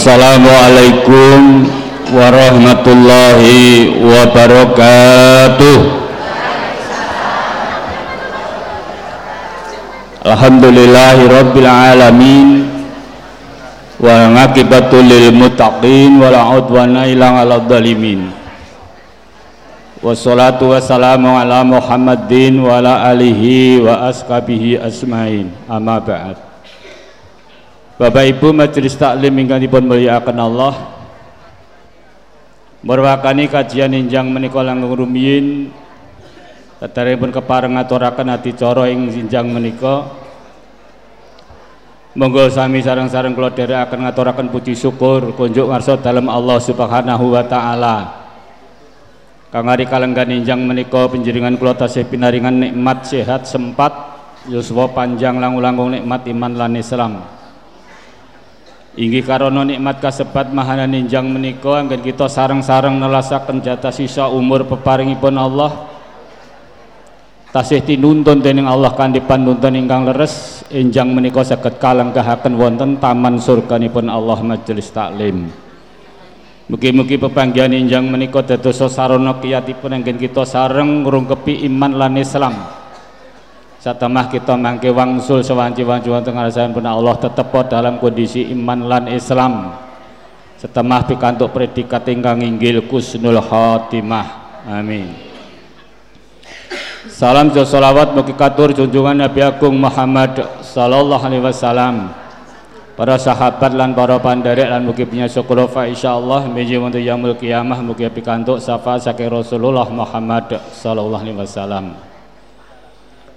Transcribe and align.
Assalamualaikum 0.00 1.68
warahmatullahi 2.16 4.00
wabarakatuh. 4.00 5.78
Alhamdulillahi 10.24 11.22
rabbil 11.28 11.68
alamin. 11.68 12.48
Wa 14.00 14.32
ngakibatu 14.40 15.04
lil 15.04 15.36
muttaqin 15.36 16.16
wa 16.16 16.32
la 16.32 16.48
udwana 16.48 17.04
illa 17.04 17.44
'alal 17.44 17.68
zalimin 17.68 18.32
Wassalatu 20.00 20.72
wassalamu 20.72 21.36
ala 21.36 21.60
Muhammadin 21.60 22.56
wa 22.64 22.80
ala 22.80 23.04
alihi 23.04 23.84
wa 23.84 24.08
ashabihi 24.08 24.80
asmain 24.80 25.52
amma 25.68 26.00
ba'd 26.00 26.49
Bapak 28.00 28.32
Ibu 28.32 28.56
Majelis 28.56 28.96
Taklim 28.96 29.44
ingkang 29.44 29.60
dipun 29.60 29.84
mulyakaken 29.84 30.40
Allah. 30.40 30.72
Merwakani 32.80 33.44
kajian 33.44 33.92
injang 33.92 34.24
menika 34.24 34.64
langkung 34.64 35.04
rumiyin 35.04 35.68
kepareng 36.80 37.28
keparengaturaken 37.28 38.32
adicara 38.32 38.88
ing 38.88 39.12
injang 39.12 39.52
menika. 39.52 40.16
Monggo 42.16 42.48
sami 42.48 42.80
sareng-sareng 42.80 43.36
kula 43.36 43.52
dherekaken 43.52 44.08
ngaturaken 44.08 44.48
puji 44.48 44.72
syukur 44.72 45.36
kunjuk 45.36 45.68
ngarsa 45.68 46.00
dalem 46.00 46.32
Allah 46.32 46.56
Subhanahu 46.56 47.36
wa 47.36 47.44
taala. 47.44 47.96
Kang 49.52 49.68
ari 49.68 49.84
kalenggan 49.84 50.32
injang 50.32 50.64
menika 50.64 51.04
panjenengan 51.04 51.52
kula 51.60 51.76
tasih 51.76 52.08
pinaringan 52.08 52.64
nikmat 52.64 53.04
sehat 53.04 53.44
sempat 53.44 53.92
yuswa 54.48 54.88
panjang 54.88 55.36
langkung-langkung 55.36 55.92
nikmat 55.92 56.24
iman 56.32 56.56
lan 56.56 56.80
Islam. 56.80 57.39
Inggih 58.98 59.22
karono 59.22 59.62
nikmat 59.62 60.02
kasebat 60.02 60.50
mahana 60.50 60.82
ninjang 60.82 61.22
menika 61.30 61.78
anggen 61.78 62.02
kita 62.02 62.26
sareng-sareng 62.26 62.98
nelasaken 62.98 63.62
jatah 63.62 63.94
sisa 63.94 64.26
umur 64.26 64.66
peparingipun 64.66 65.30
Allah. 65.38 65.86
Tasih 67.54 67.86
tinuntun 67.86 68.42
dening 68.42 68.66
Allah 68.66 68.90
kanthi 68.94 69.22
panuntun 69.22 69.78
ingkang 69.78 70.10
leres 70.10 70.66
enjang 70.74 71.10
menika 71.14 71.42
saged 71.46 71.78
kalenggahaken 71.78 72.54
wonten 72.58 72.90
taman 72.98 73.38
surganipun 73.38 74.10
Allah 74.10 74.38
majelis 74.42 74.90
taklim. 74.90 75.50
Mugi-mugi 76.70 77.18
pepanggihan 77.18 77.70
injang 77.70 78.10
menika 78.10 78.42
dados 78.42 78.78
sarana 78.90 79.38
kiyatipun 79.38 80.02
anggen 80.02 80.18
kita 80.18 80.42
sareng 80.42 81.06
ngrungkepi 81.06 81.62
iman 81.66 81.94
lan 81.94 82.14
Islam 82.18 82.79
Satamah 83.80 84.28
kita 84.28 84.60
mangke 84.60 84.92
wangsul 84.92 85.40
sewanci-wanci 85.40 86.12
wonten 86.12 86.36
pun 86.76 86.84
Allah 86.84 87.16
tetep 87.16 87.48
dalam 87.72 87.96
kondisi 87.96 88.44
iman 88.52 88.84
lan 88.84 89.04
Islam. 89.08 89.72
Setemah 90.60 91.08
pikantuk 91.08 91.56
predikat 91.56 92.04
ingkang 92.12 92.44
inggil 92.44 92.84
kusnul 92.84 93.40
khotimah. 93.40 94.60
Amin. 94.68 95.08
Salam 97.08 97.48
jo 97.56 97.64
salawat 97.64 98.12
mugi 98.12 98.36
katur 98.36 98.76
junjungan 98.76 99.24
Nabi 99.24 99.40
Agung 99.40 99.80
Muhammad 99.80 100.36
sallallahu 100.60 101.24
alaihi 101.24 101.40
wasallam. 101.40 102.12
Para 102.92 103.16
sahabat 103.16 103.72
lan 103.72 103.96
para 103.96 104.20
panderek 104.20 104.68
lan 104.68 104.84
mugi 104.84 105.08
punya 105.08 105.24
syukur 105.24 105.64
fa 105.72 105.88
insyaallah 105.88 106.52
meji 106.52 106.76
wonten 106.76 107.00
yaumul 107.00 107.32
kiamah 107.32 107.80
mugi 107.80 108.04
pikantuk 108.12 108.60
syafaat 108.60 109.08
saking 109.08 109.32
Rasulullah 109.32 109.88
Muhammad 109.88 110.60
sallallahu 110.76 111.24
alaihi 111.24 111.40
wasallam. 111.40 112.09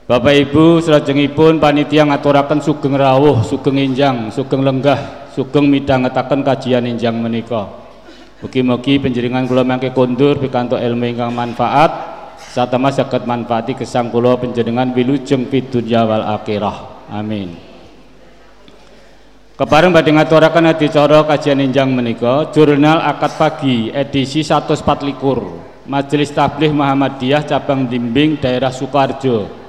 Bapak 0.03 0.35
Ibu 0.35 0.83
selajengipun 0.83 1.63
panitia 1.63 2.03
ngaturaken 2.03 2.59
sugeng 2.59 2.99
rawuh, 2.99 3.39
sugeng 3.39 3.79
injang, 3.79 4.27
sugeng 4.35 4.59
lenggah, 4.59 5.31
sugeng 5.31 5.71
midhangetaken 5.71 6.43
kajian 6.43 6.83
injang 6.83 7.15
menika. 7.15 7.71
Mugi-mugi 8.43 8.99
panjenengan 8.99 9.47
kula 9.47 9.63
mangke 9.63 9.95
kondur 9.95 10.35
pikantuk 10.35 10.75
ilmu 10.75 11.07
ingkang 11.07 11.31
manfaat 11.31 11.91
satema 12.35 12.91
saged 12.91 13.23
manfaati 13.23 13.79
gesang 13.79 14.11
kula 14.11 14.35
panjenengan 14.35 14.91
wilujeng 14.91 15.47
pidunya 15.47 16.03
wal 16.03 16.35
akhirah. 16.35 17.07
Amin. 17.07 17.55
Kepareng 19.55 19.95
badhe 19.95 20.11
ngaturaken 20.11 20.67
adicara 20.67 21.23
kajian 21.23 21.63
injang 21.63 21.87
menika 21.95 22.51
jurnal 22.51 22.99
akad 22.99 23.39
pagi 23.39 23.87
edisi 23.87 24.43
144 24.43 25.87
Majelis 25.87 26.35
Tabligh 26.35 26.75
Muhammadiyah 26.75 27.47
cabang 27.47 27.87
Dimbing 27.87 28.43
daerah 28.43 28.73
Sukarjo 28.73 29.62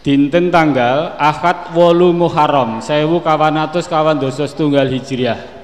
dinten 0.00 0.48
tanggal 0.48 1.16
akad 1.20 1.76
wolu 1.76 2.16
Muharram 2.16 2.80
sewu 2.80 3.20
kawan 3.20 3.60
atus 3.60 3.84
kawan 3.84 4.16
dosa 4.16 4.48
setunggal 4.48 4.88
hijriah. 4.88 5.60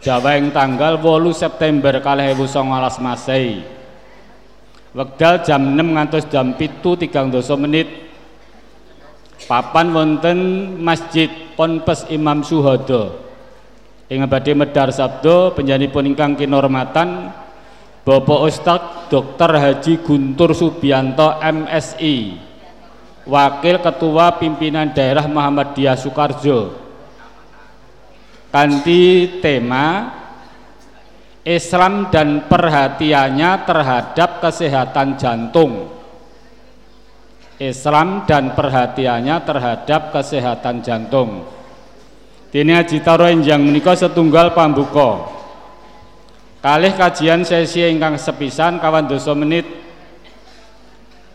Jawa 0.00 0.40
yang 0.40 0.48
tanggal 0.48 0.96
wolu 0.96 1.36
September 1.36 2.00
kalih 2.00 2.32
ewu 2.32 2.48
songolas 2.48 2.96
Masei 2.96 3.60
wekdal 4.96 5.44
jam 5.46 5.62
6 5.76 5.94
ngantos 5.94 6.24
jam 6.32 6.56
pitu 6.56 6.96
tigang 6.98 7.30
dosa 7.30 7.54
menit. 7.54 8.10
Papan 9.48 9.90
wonten 9.90 10.38
Masjid 10.78 11.26
Ponpes 11.56 12.06
Imam 12.12 12.44
Suhodo. 12.44 13.18
Ing 14.10 14.22
badhe 14.28 14.52
medar 14.54 14.92
sabdo 14.92 15.56
penjanipun 15.56 16.12
ingkang 16.12 16.36
kinormatan 16.36 17.30
Bapak 18.02 18.40
Ustadz 18.46 19.12
Dr. 19.12 19.50
Haji 19.54 20.02
Guntur 20.02 20.50
Subianto 20.50 21.38
MSI 21.40 22.49
Wakil 23.30 23.78
Ketua 23.78 24.34
Pimpinan 24.42 24.90
Daerah 24.90 25.30
Muhammadiyah 25.30 25.94
Soekarjo 25.94 26.74
kanti 28.50 29.38
tema 29.38 30.18
Islam 31.46 32.10
dan 32.10 32.50
perhatiannya 32.50 33.64
terhadap 33.64 34.44
kesehatan 34.44 35.16
jantung. 35.16 35.88
Islam 37.60 38.24
dan 38.24 38.56
perhatiannya 38.56 39.36
terhadap 39.44 40.12
kesehatan 40.12 40.80
jantung. 40.84 41.44
Dini 42.50 42.74
Haji 42.74 42.98
Taro 43.04 43.30
Enjang 43.30 43.62
menikah 43.62 43.94
setunggal 43.94 44.58
pambuko 44.58 45.30
Kalih 46.60 46.92
kajian 46.98 47.46
sesi 47.46 47.86
ingkang 47.86 48.18
sepisan 48.18 48.82
kawan 48.82 49.06
doso 49.06 49.32
menit 49.32 49.64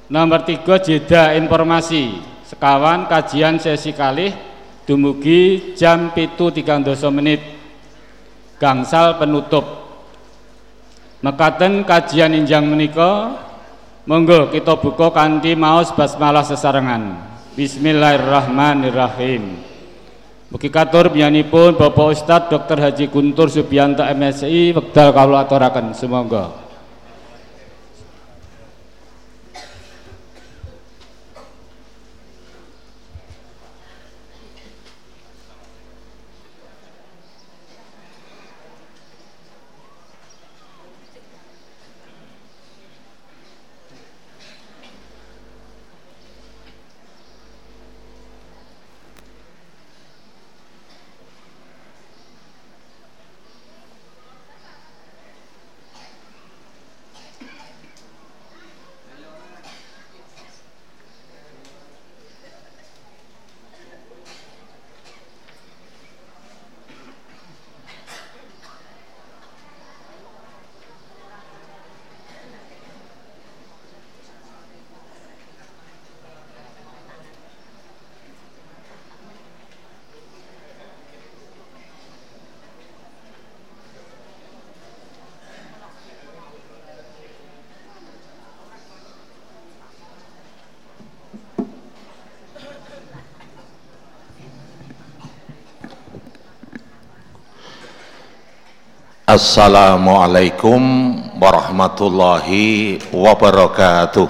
Nomor 0.05 0.45
tiga 0.45 0.77
jeda 0.77 1.33
informasi. 1.33 2.21
Sekawan 2.45 3.09
kajian 3.09 3.57
sesi 3.57 3.89
kalih 3.89 4.29
dumugi 4.85 5.73
jam 5.73 6.13
pitu 6.13 6.53
tigang 6.53 6.85
doso 6.85 7.09
menit. 7.09 7.41
Gangsal 8.61 9.17
penutup. 9.17 9.65
Mekaten 11.25 11.81
kajian 11.89 12.37
injang 12.37 12.69
menika 12.69 13.33
monggo 14.05 14.53
kita 14.53 14.77
buka 14.77 15.09
kanthi 15.09 15.57
maos 15.57 15.89
basmalah 15.89 16.45
sesarengan. 16.45 17.17
Bismillahirrahmanirrahim. 17.57 19.57
Mugi 20.53 20.69
katur 20.69 21.09
pun 21.49 21.73
Bapak 21.73 22.13
Ustadz 22.13 22.53
Dr. 22.53 22.77
Haji 22.77 23.09
Guntur 23.09 23.49
Subianto 23.49 24.05
MSI 24.05 24.77
wekdal 24.77 25.09
kawula 25.09 25.49
aturaken. 25.49 25.97
Semoga 25.97 26.64
Assalamualaikum 99.25 100.77
warahmatullahi 101.41 103.01
wabarakatuh. 103.09 104.29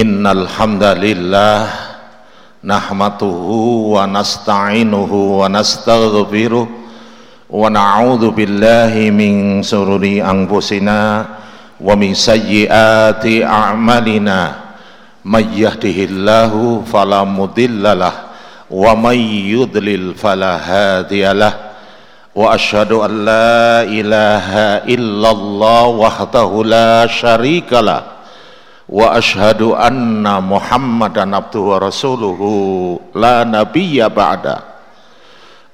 Innal 0.00 0.48
hamdalillah 0.48 1.60
nahmatuhu 2.64 4.00
wa 4.00 4.08
nasta'inuhu 4.08 5.44
wa 5.44 5.52
nastaghfiruh 5.52 6.64
wa 7.52 7.68
na'udzu 7.68 8.32
billahi 8.32 9.12
min 9.12 9.60
sururi 9.60 10.24
anfusina 10.24 11.28
wa 11.76 11.92
min 12.00 12.16
sayyiati 12.16 13.44
a'malina 13.44 14.72
may 15.20 15.44
yahdihillahu 15.52 16.88
fala 16.88 17.28
mudhillalah 17.28 18.27
ومن 18.70 19.18
يضلل 19.56 20.14
فلا 20.14 20.54
هادي 20.56 21.32
له 21.32 21.54
واشهد 22.34 22.92
ان 22.92 23.24
لا 23.24 23.82
اله 23.82 24.48
الا 24.94 25.30
الله 25.30 25.86
وحده 25.86 26.50
لا 26.64 27.06
شريك 27.06 27.72
له 27.72 28.02
واشهد 28.88 29.62
ان 29.62 30.24
محمدا 30.44 31.36
عبده 31.36 31.60
ورسوله 31.60 32.40
لا 33.14 33.44
نبي 33.44 34.08
بعده 34.08 34.58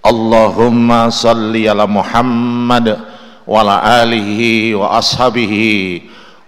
اللهم 0.06 1.10
صل 1.10 1.54
على 1.68 1.84
محمد 1.86 2.86
وعلى 3.46 3.76
اله 4.02 4.40
واصحابه 4.74 5.54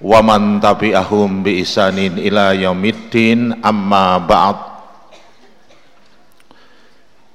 ومن 0.03 0.61
تبعهم 0.61 1.43
باحسان 1.43 1.99
إلى 1.99 2.63
يوم 2.63 2.85
الدين. 2.85 3.65
اما 3.65 4.19
بعد. 4.19 4.57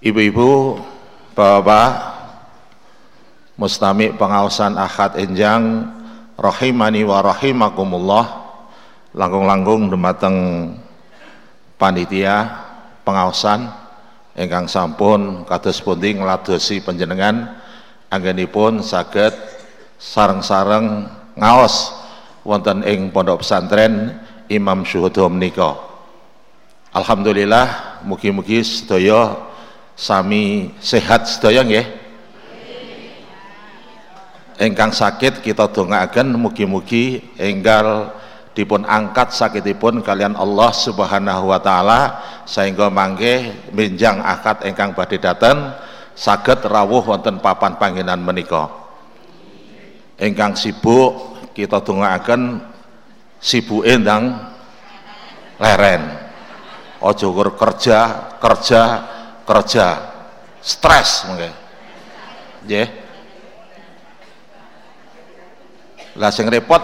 Ibu-ibu, 0.01 0.81
bapak-bapak, 1.37 1.93
mustami 3.53 4.09
pengawasan 4.09 4.73
akad 4.73 5.13
enjang, 5.21 5.93
rahimani 6.41 7.05
wa 7.05 7.21
rahimakumullah, 7.21 8.25
langgung-langgung 9.13 9.93
dumateng 9.93 10.37
panitia 11.77 12.49
pengawasan 13.05 13.69
ingkang 14.33 14.65
sampun 14.65 15.45
kados 15.45 15.77
pundi 15.85 16.17
ngladosi 16.17 16.81
panjenengan 16.81 17.61
anggenipun 18.09 18.81
saged 18.81 19.37
sareng-sareng 20.01 21.05
ngaos 21.37 21.93
wonten 22.41 22.81
ing 22.89 23.13
pondok 23.13 23.45
pesantren 23.45 24.17
Imam 24.49 24.81
Syuhud 24.81 25.13
menika. 25.29 25.77
Alhamdulillah 26.89 28.01
mugi-mugi 28.01 28.65
sedaya 28.65 29.50
sami 30.01 30.73
sehat 30.81 31.29
sedaya 31.29 31.61
nggih 31.61 31.85
ingkang 34.57 34.89
sakit 34.89 35.45
kita 35.45 35.69
dongaaken 35.69 36.41
mugi-mugi 36.41 37.21
enggal 37.37 38.09
dipun 38.57 38.81
angkat 38.89 39.29
sakitipun 39.29 40.01
kalian 40.01 40.33
Allah 40.33 40.73
Subhanahu 40.73 41.53
wa 41.53 41.61
taala 41.61 42.01
sehingga 42.49 42.89
mangke 42.89 43.53
menjang 43.69 44.17
akad 44.25 44.65
ingkang 44.65 44.97
badhe 44.97 45.21
dateng 45.21 45.69
saged 46.17 46.65
rawuh 46.65 47.05
wonten 47.05 47.37
papan 47.37 47.77
panggenan 47.77 48.19
menika. 48.25 48.73
Ingkang 50.17 50.57
sibuk 50.57 51.37
kita 51.53 51.81
dongaaken 51.81 52.61
sibuke 53.37 53.93
ndang 54.01 54.33
leren. 55.61 56.03
Aja 57.01 57.25
kerja 57.33 57.99
kerja 58.37 58.81
kerja 59.51 59.99
stres 60.63 61.27
mungkin. 61.27 61.51
Ya 62.71 62.87
lah 66.15 66.31
sing 66.31 66.47
repot 66.47 66.79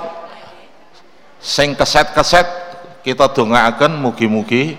sing 1.39 1.75
keset-keset 1.79 2.47
kita 3.07 3.31
dongaaken 3.31 4.03
mugi-mugi. 4.03 4.75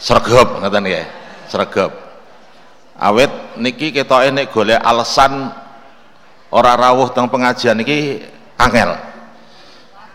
Sregep 0.00 0.60
ngoten 0.60 0.84
ya 0.88 1.04
sregep. 1.48 1.92
Awet 3.00 3.56
niki 3.56 3.92
kita 3.92 4.28
ini 4.28 4.48
golek 4.52 4.80
alasan 4.80 5.48
ora 6.52 6.76
rawuh 6.76 7.08
teng 7.16 7.28
pengajian 7.32 7.80
niki 7.80 8.20
angel. 8.60 8.96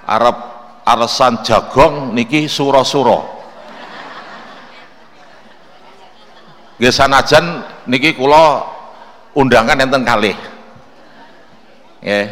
Arab 0.06 0.38
alasan 0.86 1.42
jagong 1.42 2.13
niki 2.13 2.46
suro-suro 2.46 3.35
Nggih 6.75 6.92
sanajan 6.92 7.63
niki 7.88 8.12
kula 8.16 8.68
undangan 9.31 9.80
enten 9.80 10.04
kalih. 10.04 10.36
Nggih. 12.04 12.27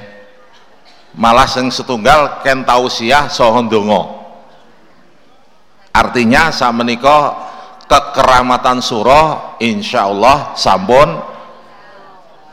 Malah 1.13 1.45
sing 1.45 1.69
setunggal 1.69 2.41
ken 2.41 2.65
tausiah 2.67 3.29
saha 3.29 3.63
ndonga. 3.63 4.25
Artinya 5.93 6.49
menika 6.73 7.37
kekeramatan 7.85 8.81
surah 8.81 9.55
insyaallah 9.61 10.57
sampun 10.57 11.21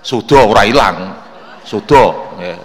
sudah 0.04 0.42
ora 0.44 0.62
ilang. 0.68 1.16
Sudah 1.66 2.36
nggih. 2.36 2.58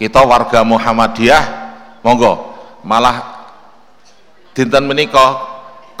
Kita 0.00 0.24
warga 0.24 0.64
Muhammadiyah 0.64 1.44
monggo 2.00 2.56
malah 2.80 3.44
dinten 4.56 4.88
menika 4.88 5.49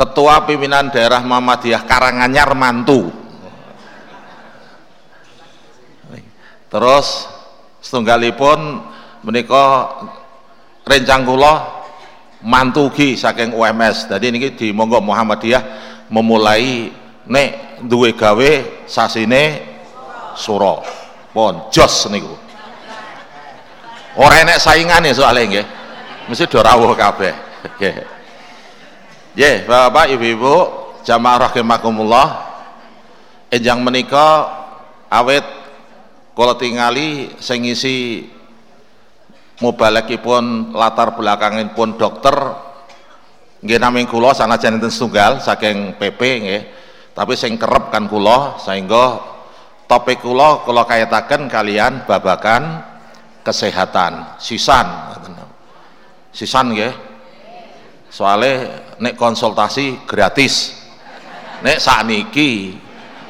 Ketua 0.00 0.48
Pimpinan 0.48 0.88
Daerah 0.88 1.20
Muhammadiyah 1.20 1.84
Karanganyar 1.84 2.56
mantu. 2.56 3.12
Terus 6.72 7.28
setunggalipun 7.84 8.80
menika 9.20 9.92
rencang 10.88 11.28
kula 11.28 11.84
mantu 12.40 12.88
ki 12.88 13.12
saking 13.12 13.52
UMS. 13.52 14.08
Jadi 14.08 14.32
niki 14.32 14.48
di 14.56 14.68
monggo 14.72 15.04
Muhammadiyah 15.04 15.62
memulai 16.08 16.88
nek 17.28 17.84
duwe 17.84 18.16
gawe 18.16 18.50
sasine 18.88 19.60
suro. 20.32 20.80
Pon 21.36 21.68
jos 21.68 22.08
niku. 22.08 22.32
Ora 24.16 24.48
enek 24.48 24.56
saingane 24.56 25.12
soalnya 25.12 25.44
nggih. 25.44 25.66
Mesti 26.32 26.48
do 26.48 26.64
rawuh 26.64 26.96
kabeh. 26.96 27.36
Nggih. 27.76 28.19
Ya, 29.38 29.62
Bapak 29.62 30.10
Ibu-ibu, 30.10 30.54
jamaah 31.06 31.46
rahimakumullah. 31.46 32.50
Enjang 33.46 33.78
menika 33.78 34.50
awet 35.06 35.46
kula 36.34 36.58
tingali 36.58 37.30
sing 37.38 37.62
ngisi 37.62 38.26
mubalekipun 39.62 40.74
latar 40.74 41.14
belakangipun 41.14 41.94
dokter 41.94 42.34
nggih 43.62 43.78
namung 43.78 44.10
kula 44.10 44.34
sanajan 44.34 44.82
enten 44.82 44.90
setunggal 44.90 45.38
saking 45.38 45.94
PP 45.94 46.20
nggih. 46.42 46.62
Tapi 47.14 47.38
sing 47.38 47.54
kerep 47.54 47.94
kan 47.94 48.10
kula 48.10 48.58
sehingga 48.58 49.14
topik 49.86 50.26
kula 50.26 50.66
kula 50.66 50.90
kayataken 50.90 51.46
kalian 51.46 52.02
babakan 52.02 52.82
kesehatan 53.46 54.42
sisan 54.42 54.86
sisan 56.34 56.74
nggih 56.74 57.09
soalnya 58.10 58.82
nek 58.98 59.14
konsultasi 59.14 60.02
gratis 60.02 60.74
nek 61.62 61.78
sakniki 61.78 62.74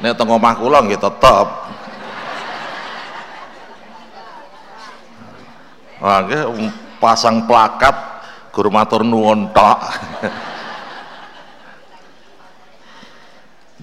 nek 0.01 0.17
teng 0.17 0.25
omah 0.25 0.57
kula 0.57 0.81
nggih 0.81 0.97
tetep 0.97 1.47
Wah, 6.01 6.25
pasang 6.97 7.45
plakat 7.45 7.93
guru 8.49 8.73
matur 8.73 9.05
nuwun 9.05 9.53
tok. 9.53 9.77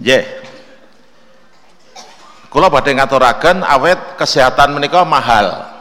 Nggih. 0.03 0.27
Kula 2.51 2.67
badhe 2.67 2.99
ngaturaken 2.99 3.63
awet 3.63 4.19
kesehatan 4.19 4.75
menika 4.75 5.07
mahal. 5.07 5.79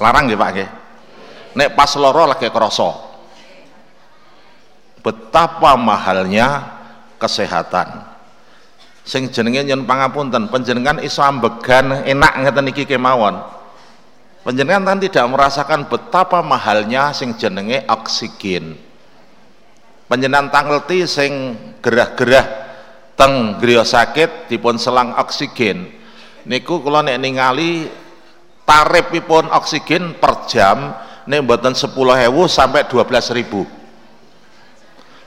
Larang 0.00 0.24
nggih 0.24 0.40
Pak 0.40 0.48
nggih. 0.56 0.68
Nek 1.52 1.76
pas 1.76 1.92
loro 2.00 2.24
lagi 2.24 2.48
krasa 2.48 3.11
betapa 5.02 5.74
mahalnya 5.74 6.78
kesehatan. 7.18 8.06
Sing 9.02 9.34
jenenge 9.34 9.66
nyun 9.66 9.82
pangapunten 9.82 10.46
panjenengan 10.46 11.02
iso 11.02 11.26
ambegan 11.26 12.06
enak 12.06 12.32
ngeten 12.46 12.70
iki 12.70 12.86
kemawon. 12.86 13.34
Panjenengan 14.46 14.94
kan 14.94 14.98
tidak 15.02 15.26
merasakan 15.26 15.80
betapa 15.90 16.42
mahalnya 16.42 17.10
sing 17.10 17.34
jenenge 17.34 17.82
oksigen. 17.86 18.78
Panjenengan 20.06 20.50
tangleti 20.54 21.06
sing 21.06 21.58
gerah-gerah 21.82 22.46
teng 23.18 23.58
griya 23.58 23.82
sakit 23.82 24.46
dipun 24.50 24.78
selang 24.78 25.18
oksigen. 25.18 25.98
Niku 26.46 26.82
kula 26.82 27.06
nek 27.06 27.22
ningali 27.22 27.86
tarifipun 28.66 29.50
oksigen 29.50 30.18
per 30.18 30.46
jam 30.46 30.94
nek 31.26 31.42
mboten 31.42 31.74
10.000 31.74 31.94
sampai 32.50 32.82
12.000 32.86 33.81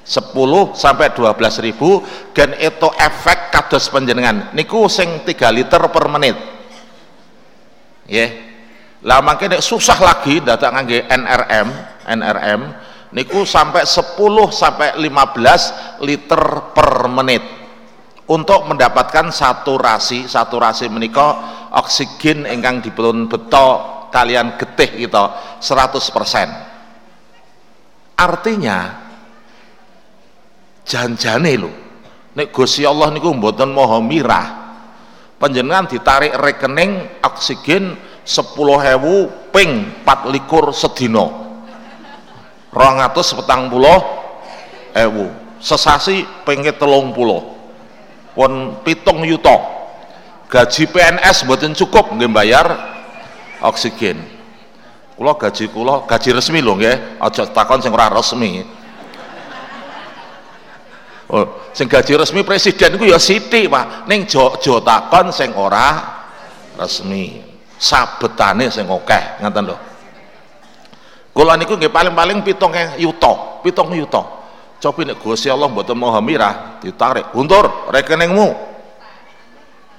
10 0.06 0.78
sampai 0.78 1.10
12 1.18 1.66
ribu 1.66 2.06
dan 2.30 2.54
itu 2.62 2.88
efek 2.94 3.50
kados 3.50 3.90
panjenengan. 3.90 4.54
Niku 4.54 4.86
sing 4.86 5.26
3 5.26 5.50
liter 5.50 5.82
per 5.90 6.06
menit. 6.06 6.38
Ya 8.06 8.30
lah 9.02 9.22
makanya 9.22 9.62
susah 9.62 9.98
lagi 9.98 10.42
datang 10.42 10.74
ngangge 10.78 11.06
NRM 11.10 11.68
NRM 12.06 12.62
niku 13.18 13.46
sampai 13.46 13.86
10 13.86 14.18
sampai 14.54 14.94
15 15.02 16.06
liter 16.06 16.42
per 16.74 17.08
menit. 17.10 17.44
Untuk 18.26 18.66
mendapatkan 18.66 19.30
saturasi 19.30 20.26
saturasi 20.26 20.90
menika 20.90 21.38
oksigen 21.74 22.50
ingkang 22.50 22.82
dipun 22.82 23.30
beto 23.30 23.94
kalian 24.10 24.56
getih 24.56 25.06
gitu 25.06 25.24
100% 25.60 26.76
artinya 28.16 29.05
janjane 30.86 31.58
lho. 31.58 31.70
Nek 32.36 32.52
Gusti 32.54 32.86
Allah 32.86 33.12
niku 33.12 33.34
mboten 33.34 33.74
maha 33.74 34.00
mirah 34.00 34.46
panjenengan 35.40 35.88
ditarik 35.90 36.36
rekening 36.40 37.08
oksigen 37.24 37.98
10.000 38.26 39.52
ping 39.52 39.86
24 40.04 40.74
sedina. 40.74 41.26
240 42.74 45.00
ewu. 45.00 45.32
Sesasi 45.64 46.28
telung 46.78 47.14
puluh. 47.16 47.42
Pun 48.36 48.84
pitung 48.84 49.24
yuto 49.24 49.56
gaji 50.52 50.92
PNS 50.92 51.48
mboten 51.48 51.72
cukup 51.74 52.12
nggih 52.14 52.30
bayar 52.30 52.68
oksigen. 53.64 54.20
Kula 55.16 55.40
gaji 55.40 55.72
kula 55.72 56.04
gaji 56.04 56.36
resmi 56.36 56.60
lho 56.60 56.76
nggih. 56.76 57.24
Aja 57.24 57.48
takon 57.48 57.80
sing 57.80 57.96
ora 57.96 58.12
resmi 58.12 58.68
Oh, 61.36 61.68
sing 61.76 61.92
gaji 61.92 62.16
resmi 62.16 62.48
presiden 62.48 62.96
itu 62.96 63.12
ya 63.12 63.20
sithik, 63.20 63.68
Pak. 63.68 64.08
Ning 64.08 64.24
jo 64.24 64.56
takon 64.80 65.36
sing 65.36 65.52
ora 65.52 66.00
resmi. 66.80 67.44
Sabetane 67.76 68.72
sing 68.72 68.88
akeh, 68.88 69.44
ngoten 69.44 69.64
lho. 69.68 69.76
Kula 71.36 71.60
niku 71.60 71.76
nggih 71.76 71.92
paling-paling 71.92 72.40
pitung 72.40 72.72
yuta, 72.96 73.60
pitung 73.60 73.92
yuta. 73.92 74.24
Coba 74.80 75.02
nek 75.04 75.20
Gusti 75.20 75.52
Allah 75.52 75.68
mboten 75.68 76.00
maha 76.00 76.24
mirah, 76.24 76.80
ditarik, 76.80 77.36
"Guntur, 77.36 77.92
rekeningmu." 77.92 78.56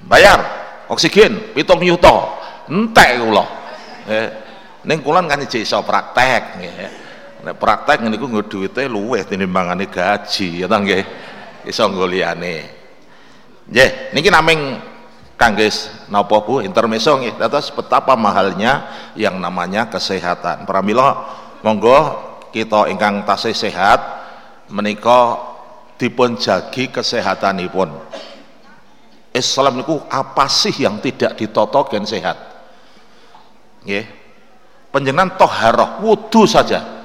Bayar 0.08 0.40
oksigen 0.88 1.52
pitung 1.52 1.84
yuta. 1.84 2.32
Entek 2.72 3.20
kula. 3.20 3.44
Eh, 4.08 4.28
ning 4.88 5.04
kula 5.04 5.20
kan 5.28 5.44
iso 5.44 5.84
praktek 5.84 6.64
nggih 6.64 7.04
nek 7.46 7.62
praktek 7.62 8.02
niku 8.02 8.26
nggo 8.26 8.42
duwite 8.50 8.90
luweh 8.90 9.22
tinimbangane 9.22 9.86
gaji 9.86 10.62
ya 10.62 10.66
ta 10.66 10.82
nggih? 10.82 11.04
Iso 11.62 11.86
nggo 11.86 12.02
liyane. 12.02 12.56
Nggih 13.70 13.90
niki 14.10 14.28
naming 14.34 14.82
kangge 15.38 15.70
napa 16.10 16.42
Bu? 16.42 16.58
Intermezzo 16.66 17.14
nggih. 17.14 17.38
Dados 17.38 17.70
betapa 17.70 18.18
mahalnya 18.18 18.90
yang 19.14 19.38
namanya 19.38 19.86
kesehatan. 19.86 20.66
Pramila 20.66 21.22
monggo 21.62 22.18
kita 22.50 22.90
ingkang 22.90 23.22
tasih 23.22 23.54
sehat 23.54 24.02
menika 24.74 25.38
dipun 25.94 26.34
jagi 26.34 26.90
kesehatanipun. 26.90 27.94
Islam 29.30 29.86
niku 29.86 30.02
apa 30.10 30.50
sih 30.50 30.74
yang 30.82 30.98
tidak 30.98 31.38
ditoto 31.38 31.94
gen 31.94 32.02
sehat? 32.02 32.34
Nggih. 33.86 34.06
Panjenengan 34.90 35.38
toharoh 35.38 36.02
wudu 36.02 36.48
saja 36.48 36.95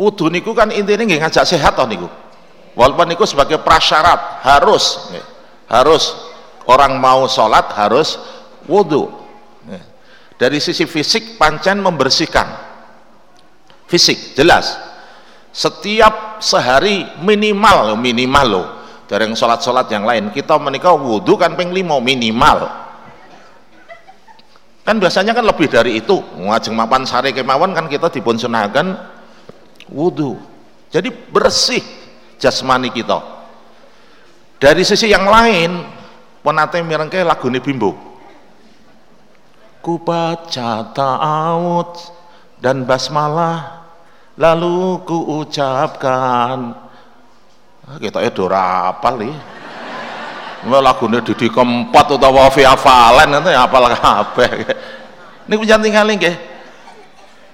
Wudhu 0.00 0.32
niku 0.32 0.56
kan 0.56 0.72
intinya 0.72 1.04
nggak 1.04 1.28
ngajak 1.28 1.44
sehat 1.44 1.76
toh 1.76 1.84
niku. 1.84 2.08
Walaupun 2.72 3.12
niku 3.12 3.28
sebagai 3.28 3.60
prasyarat 3.60 4.40
harus 4.40 5.12
harus 5.68 6.16
orang 6.64 6.96
mau 6.96 7.28
sholat 7.28 7.68
harus 7.76 8.16
wudhu. 8.64 9.12
Dari 10.40 10.56
sisi 10.56 10.88
fisik 10.88 11.36
pancen 11.36 11.84
membersihkan. 11.84 12.48
Fisik 13.84 14.32
jelas. 14.32 14.72
Setiap 15.52 16.40
sehari 16.40 17.04
minimal 17.20 18.00
minimal 18.00 18.46
loh 18.48 18.66
dari 19.10 19.26
yang 19.26 19.34
sholat-sholat 19.34 19.90
yang 19.90 20.06
lain 20.06 20.30
kita 20.30 20.54
menikah 20.62 20.94
wudhu 20.94 21.34
kan 21.34 21.58
peng 21.58 21.74
limo 21.74 21.98
minimal 21.98 22.70
kan 24.86 24.96
biasanya 25.02 25.34
kan 25.34 25.42
lebih 25.42 25.66
dari 25.66 25.98
itu 25.98 26.14
ngajeng 26.38 26.78
mapan 26.78 27.02
sari 27.02 27.34
kemauan 27.34 27.74
kan 27.74 27.90
kita 27.90 28.06
dipunsunakan 28.06 28.94
wudhu 29.90 30.50
jadi 30.90 31.06
bersih 31.30 31.82
jasmani 32.42 32.90
kita. 32.90 33.22
Dari 34.58 34.82
sisi 34.82 35.08
yang 35.08 35.24
lain 35.24 35.86
penate 36.42 36.82
mirengke 36.82 37.22
ini 37.22 37.58
bimbo. 37.62 37.94
Ku 39.80 39.96
baca 40.02 40.92
ta'awud 40.92 41.92
dan 42.60 42.84
basmalah 42.84 43.86
lalu 44.36 45.00
ku 45.08 45.40
ucapkan 45.40 46.76
ah, 47.88 47.96
kita 47.96 48.20
ya 48.20 48.28
dorapal 48.28 49.16
nih 49.16 49.32
lagu 50.68 51.08
ini 51.08 51.24
di 51.24 51.48
keempat 51.48 52.20
utawa 52.20 52.52
fi 52.52 52.68
afalen 52.68 53.32
nanti 53.32 53.56
apal 53.56 53.88
kabeh. 53.88 54.52
Ini 55.48 55.54
punya 55.56 55.80
tinggal 55.80 56.04
nggih 56.04 56.36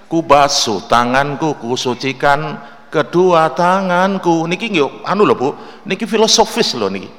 ku 0.07 0.23
basuh 0.23 0.87
tanganku 0.87 1.59
ku 1.59 1.75
sucikan 1.75 2.57
kedua 2.87 3.51
tanganku. 3.53 4.47
Niki 4.47 4.71
nggih 4.71 5.03
anu 5.03 5.27
lho 5.27 5.35
Bu. 5.35 5.49
Niki 5.87 6.07
filosofis 6.07 6.73
loh 6.75 6.89
niki. 6.91 7.11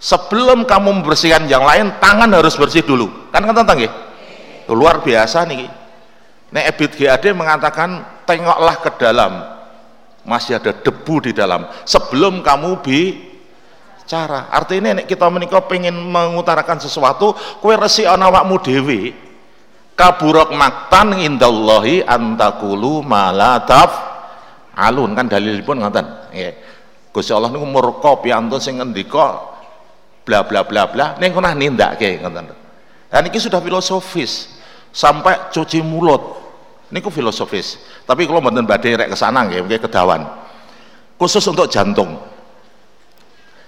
Sebelum 0.00 0.64
kamu 0.64 1.02
membersihkan 1.02 1.44
yang 1.44 1.66
lain 1.66 1.92
tangan 2.00 2.32
harus 2.32 2.56
bersih 2.56 2.80
dulu. 2.80 3.28
Kan 3.28 3.44
kan 3.44 3.52
tentang 3.52 3.76
nggih? 3.76 3.92
Luar 4.72 5.04
biasa 5.04 5.44
niki. 5.44 5.68
Nek 6.50 6.64
Ebit 6.74 6.98
GAD 6.98 7.30
mengatakan 7.36 8.02
tengoklah 8.26 8.76
ke 8.80 8.90
dalam. 8.98 9.32
Masih 10.26 10.58
ada 10.58 10.72
debu 10.72 11.30
di 11.30 11.32
dalam. 11.36 11.68
Sebelum 11.84 12.42
kamu 12.42 12.82
bicara. 12.82 14.50
Artinya 14.50 14.98
nek 14.98 15.06
kita 15.06 15.30
menikah 15.30 15.62
pengen 15.68 15.94
mengutarakan 15.94 16.80
sesuatu 16.80 17.36
kue 17.62 17.76
resi 17.78 18.08
anawakmu 18.08 18.56
dewi 18.62 19.29
kaburok 20.00 20.56
maktan 20.56 21.12
indallahi 21.20 22.00
antakulu 22.00 23.04
malataf 23.04 23.92
alun. 24.72 25.12
Kan 25.12 25.28
dalil 25.28 25.60
pun 25.60 25.76
ngaten 25.84 26.32
ya 26.32 26.56
Gusti 27.12 27.36
Allah 27.36 27.52
niku 27.52 27.68
murka 27.68 28.16
piantun 28.24 28.56
sing 28.56 28.80
ngendika 28.80 29.44
bla 30.24 30.40
bla 30.48 30.64
bla 30.64 30.88
bla. 30.88 31.20
Ning 31.20 31.36
kono 31.36 31.52
nindakake 31.52 32.24
ngoten. 32.24 32.48
Dan 33.12 33.28
ini 33.28 33.36
sudah 33.36 33.60
filosofis. 33.60 34.56
Sampai 34.88 35.52
cuci 35.52 35.84
mulut. 35.84 36.40
Niku 36.90 37.12
filosofis. 37.12 37.76
Tapi 38.08 38.24
kalau 38.24 38.40
mboten 38.40 38.64
badhe 38.64 38.96
rek 38.96 39.12
ke 39.12 39.16
sana 39.18 39.44
nggih 39.44 39.68
nggih 39.68 39.84
kedawan. 39.84 40.24
Khusus 41.20 41.44
untuk 41.44 41.68
jantung. 41.68 42.16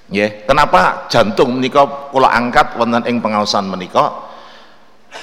Ya 0.09 0.33
kenapa 0.49 1.07
jantung 1.13 1.61
menika 1.61 2.09
kula 2.09 2.33
angkat 2.33 2.79
wonten 2.81 3.05
ing 3.05 3.21
pengawasan 3.21 3.69
menika 3.69 4.32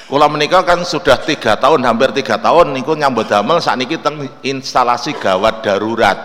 Kula 0.09 0.25
menikah 0.29 0.65
kan 0.65 0.81
sudah 0.85 1.17
tiga 1.21 1.57
tahun, 1.57 1.85
hampir 1.85 2.09
tiga 2.13 2.37
tahun 2.37 2.73
niku 2.73 2.93
nyambut 2.97 3.29
damel 3.29 3.61
saat 3.61 3.77
niki 3.77 3.97
teng 3.97 4.21
instalasi 4.41 5.17
gawat 5.17 5.65
darurat. 5.65 6.17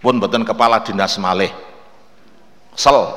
Pun 0.00 0.20
betul 0.20 0.44
kepala 0.44 0.80
dinas 0.84 1.16
malih. 1.20 1.52
Sel. 2.76 3.08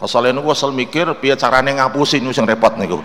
Kesel 0.00 0.32
niku 0.32 0.52
kesel 0.52 0.70
mikir 0.72 1.06
piye 1.16 1.36
carane 1.36 1.76
ngapusin 1.76 2.24
niku 2.24 2.32
sing 2.32 2.44
repot 2.48 2.76
niku. 2.76 3.00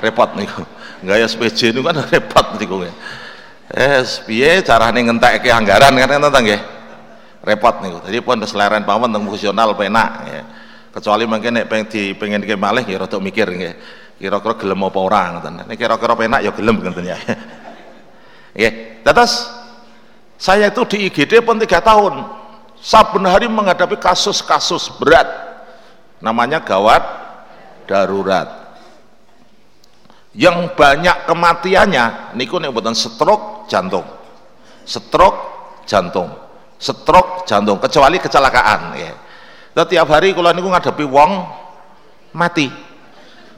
repot 0.00 0.32
niku. 0.36 0.64
Gaya 1.04 1.28
SPJ 1.28 1.76
niku 1.76 1.88
kan 1.88 1.96
repot 2.12 2.46
niku. 2.56 2.88
Eh, 3.72 4.00
piye 4.28 4.60
carane 4.60 5.00
ngentekke 5.08 5.48
anggaran 5.48 5.92
kan 5.96 6.20
tentang 6.20 6.44
nggih. 6.44 6.62
Repot 7.44 7.80
niku. 7.80 7.98
Jadi 8.04 8.18
pun 8.20 8.40
seleren 8.44 8.84
pawon 8.84 9.08
teng 9.12 9.24
fungsional 9.24 9.72
penak 9.76 10.10
ya 10.28 10.44
kecuali 10.92 11.24
mungkin 11.24 11.56
nek 11.56 11.66
pengen 11.72 11.86
di 11.88 12.12
pengen 12.12 12.44
ke 12.44 12.54
malih 12.54 12.84
ya 12.84 13.08
rada 13.08 13.16
mikir 13.16 13.48
nggih. 13.48 13.74
Kira-kira 14.20 14.54
gelem 14.54 14.86
apa 14.86 14.98
ora 15.00 15.22
ngoten. 15.34 15.66
Nek 15.66 15.76
kira-kira 15.80 16.14
penak 16.14 16.40
ya 16.44 16.52
gelem 16.52 16.78
ngoten 16.78 17.04
ya. 17.08 17.18
Nggih. 18.54 18.72
Tetes 19.02 19.50
saya 20.38 20.70
itu 20.70 20.84
di 20.86 21.10
IGD 21.10 21.42
pun 21.42 21.58
tiga 21.58 21.82
tahun. 21.82 22.22
Saben 22.78 23.26
hari 23.26 23.48
menghadapi 23.50 23.98
kasus-kasus 23.98 24.94
berat. 25.00 25.26
Namanya 26.22 26.62
gawat 26.62 27.02
darurat. 27.88 28.78
Yang 30.36 30.76
banyak 30.78 31.26
kematiannya 31.26 32.36
niku 32.38 32.62
nek 32.62 32.70
mboten 32.70 32.94
stroke 32.94 33.66
jantung. 33.66 34.06
Stroke 34.86 35.40
jantung. 35.88 36.30
Stroke 36.78 37.42
jantung. 37.48 37.82
Kecuali 37.82 38.22
kecelakaan 38.22 38.94
ya 38.94 39.12
dan 39.72 39.84
tiap 39.88 40.08
hari 40.12 40.36
kalau 40.36 40.52
niku 40.52 40.68
ngadepi 40.68 41.04
wong 41.08 41.48
mati. 42.36 42.68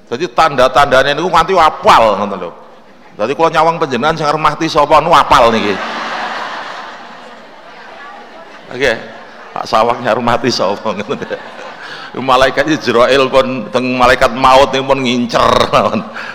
Jadi 0.05 0.31
tanda-tandanya 0.31 1.17
niku 1.17 1.27
nganti 1.27 1.53
apal 1.59 2.15
ngoten 2.23 2.39
lho. 2.39 2.51
Jadi 3.15 3.33
kalau 3.35 3.51
nyawang 3.51 3.77
panjenengan 3.79 4.15
sing 4.15 4.27
mati 4.39 4.67
sapa 4.71 5.03
nu 5.03 5.11
apal 5.11 5.51
niki. 5.51 5.75
Oke. 8.75 8.93
Pak 9.55 9.71
Sawang 9.71 10.03
nyarumati 10.03 10.51
sapa 10.51 10.95
ngoten. 10.95 11.39
Malaikat 12.15 12.71
Jibril 12.79 13.27
pun 13.27 13.71
teng 13.75 13.99
malaikat 13.99 14.31
maut 14.39 14.71
ini 14.71 14.87
pun 14.87 14.99
ngincer 15.03 15.47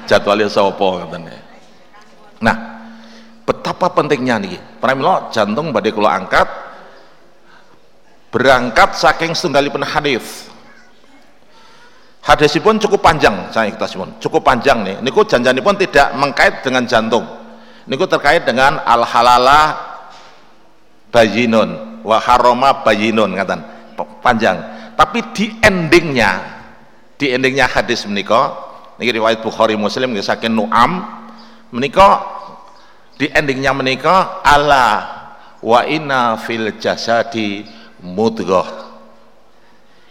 jadwalnya 0.08 0.52
sapa 0.52 0.76
ngoten. 0.80 1.24
Nah, 2.44 2.56
betapa 3.48 3.92
pentingnya 3.96 4.40
nih. 4.44 4.60
Pramila 4.80 5.32
jantung 5.32 5.72
badhe 5.72 5.92
kula 5.96 6.20
angkat 6.20 6.48
berangkat 8.30 8.98
saking 8.98 9.34
setunggalipun 9.34 9.86
hadis. 9.86 10.50
Hadisipun 12.20 12.78
cukup 12.78 13.02
panjang 13.02 13.50
saya 13.50 13.74
kita 13.74 13.90
cukup 14.22 14.46
panjang 14.46 14.86
nih. 14.86 14.96
Niku 15.02 15.26
pun 15.26 15.76
tidak 15.78 16.08
mengkait 16.14 16.62
dengan 16.62 16.86
jantung. 16.86 17.26
Niku 17.90 18.06
terkait 18.06 18.46
dengan 18.46 18.78
al 18.86 19.02
halala 19.02 19.62
bayinun 21.10 22.02
wa 22.06 22.18
haroma 22.22 22.86
bayinun 22.86 23.34
ngatan 23.34 23.60
panjang. 24.22 24.62
Tapi 24.94 25.20
di 25.34 25.58
endingnya 25.64 26.60
di 27.18 27.34
endingnya 27.34 27.66
hadis 27.66 28.06
menika 28.06 28.54
niki 29.00 29.16
riwayat 29.16 29.40
Bukhari 29.40 29.80
Muslim 29.80 30.12
nggih 30.12 30.24
saking 30.24 30.54
Nu'am 30.54 30.92
menika 31.72 32.24
di 33.16 33.32
endingnya 33.32 33.76
menika 33.76 34.44
ala 34.44 34.88
wa 35.60 35.82
inna 35.88 36.40
fil 36.40 36.80
jasadi 36.80 37.79
mudghah. 38.04 38.90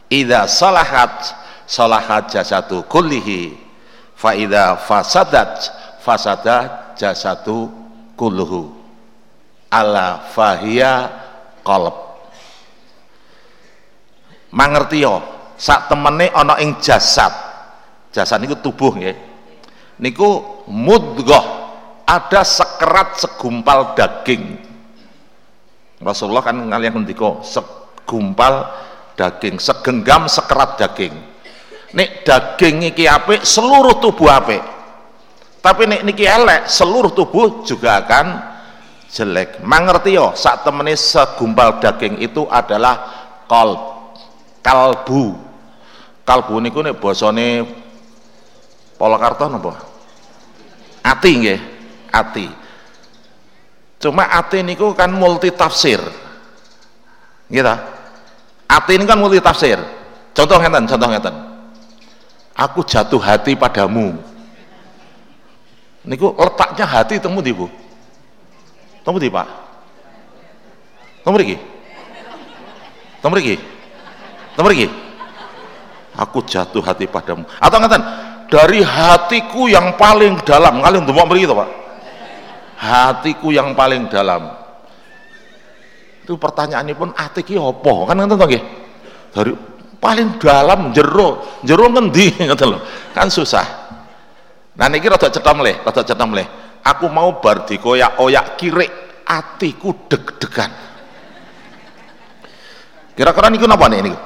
Idza 0.08 0.48
salahat 0.48 1.36
salahat 1.68 2.32
jasadu 2.32 2.84
kullihi. 2.88 3.56
Fa 4.16 4.32
idza 4.34 4.80
fasadat 4.80 5.68
fasada 6.00 6.90
jasadu 6.96 7.70
kulluhu. 8.16 8.72
Ala 9.68 10.24
fahiya 10.32 11.12
qalb. 11.60 12.08
Mangertiyo 14.48 15.20
sak 15.60 15.92
temene 15.92 16.32
ana 16.32 16.56
ing 16.64 16.80
jasad. 16.80 17.30
Jasad 18.08 18.40
niku 18.40 18.56
tubuh 18.56 18.96
nggih. 18.96 19.16
Niku 20.00 20.64
mudghah 20.72 21.68
ada 22.08 22.40
sekerat 22.40 23.20
segumpal 23.20 23.92
daging. 23.92 24.56
Rasulullah 26.00 26.40
kan 26.40 26.56
ngalian 26.56 26.96
ngendika 26.96 27.44
segumpal 28.08 28.72
daging 29.20 29.60
segenggam 29.60 30.24
sekerat 30.32 30.80
daging. 30.80 31.12
Nek 31.92 32.24
daging 32.24 32.88
iki 32.88 33.04
apik 33.04 33.44
seluruh 33.44 34.00
tubuh 34.00 34.32
apik. 34.32 34.64
Tapi 35.60 35.84
nek 35.84 36.08
niki 36.08 36.24
elek 36.24 36.64
seluruh 36.64 37.12
tubuh 37.12 37.68
juga 37.68 38.00
akan 38.00 38.26
jelek. 39.12 39.60
Mangerti 39.60 40.16
yo 40.16 40.32
saat 40.32 40.64
temene 40.64 40.96
segumpal 40.96 41.76
daging 41.84 42.16
itu 42.24 42.48
adalah 42.48 42.96
kalb 43.44 44.16
kalbu. 44.64 45.36
Kalbu 46.24 46.54
niku 46.64 46.80
nek 46.80 46.96
basane 46.96 47.68
Polokarto 48.96 49.46
napa? 49.52 49.78
Ati 51.04 51.30
nggih 51.36 51.60
ati. 52.08 52.46
Cuma 54.00 54.32
ati 54.32 54.64
niku 54.64 54.96
kan 54.96 55.12
multi 55.12 55.52
tafsir 55.52 56.00
gitu 57.48 57.97
ati 58.68 59.00
ini 59.00 59.08
kan 59.08 59.16
multi 59.16 59.40
tafsir. 59.40 59.80
Contoh 60.36 60.60
ngeten 60.60 60.84
contoh 60.84 61.08
ngeten. 61.08 61.34
Aku 62.54 62.84
jatuh 62.84 63.18
hati 63.18 63.56
padamu. 63.56 64.18
Niku 66.04 66.34
letaknya 66.36 66.86
hati 66.86 67.18
temu 67.18 67.40
di 67.42 67.50
Bu? 67.54 67.66
Temu 69.02 69.16
di 69.16 69.30
Pak? 69.30 69.48
Temu 71.22 71.34
mriki? 71.38 71.56
Temu 73.22 73.30
mriki? 73.34 73.54
Temu 74.54 74.66
mriki? 74.66 74.86
Aku 76.18 76.42
jatuh 76.42 76.82
hati 76.82 77.06
padamu. 77.06 77.46
Atau 77.62 77.78
ngatan 77.78 78.02
dari 78.50 78.82
hatiku 78.82 79.70
yang 79.70 79.94
paling 79.94 80.42
dalam 80.42 80.82
kalian 80.82 81.06
mau 81.06 81.30
mriki 81.30 81.46
to 81.46 81.54
Pak? 81.54 81.70
Hatiku 82.78 83.54
yang 83.54 83.74
paling 83.78 84.10
dalam 84.10 84.57
itu 86.28 86.36
pertanyaan 86.36 86.84
ini 86.84 86.92
pun 86.92 87.08
hati 87.16 87.40
ki 87.40 87.56
opo 87.56 88.04
kan 88.04 88.20
ngeten 88.20 88.36
to 88.36 88.44
nggih 88.44 88.64
dari 89.32 89.52
paling 89.96 90.36
dalam 90.36 90.92
jero 90.92 91.56
jero 91.64 91.88
ngendi 91.88 92.36
ngoten 92.52 92.68
lho 92.68 92.78
kan 93.16 93.32
susah 93.32 93.88
Nah 94.78 94.86
niki 94.86 95.10
rada 95.10 95.26
cetha 95.26 95.52
mleh, 95.58 95.82
rada 95.82 96.06
cetha 96.06 96.22
mleh. 96.22 96.46
Aku 96.86 97.10
mau 97.10 97.42
bar 97.42 97.66
dikoyak-oyak 97.66 98.54
kirik, 98.54 98.90
atiku 99.26 100.06
deg-degan. 100.06 100.70
Kira-kira 103.18 103.50
niku 103.50 103.66
napa 103.66 103.90
nih 103.90 104.06
niku? 104.06 104.18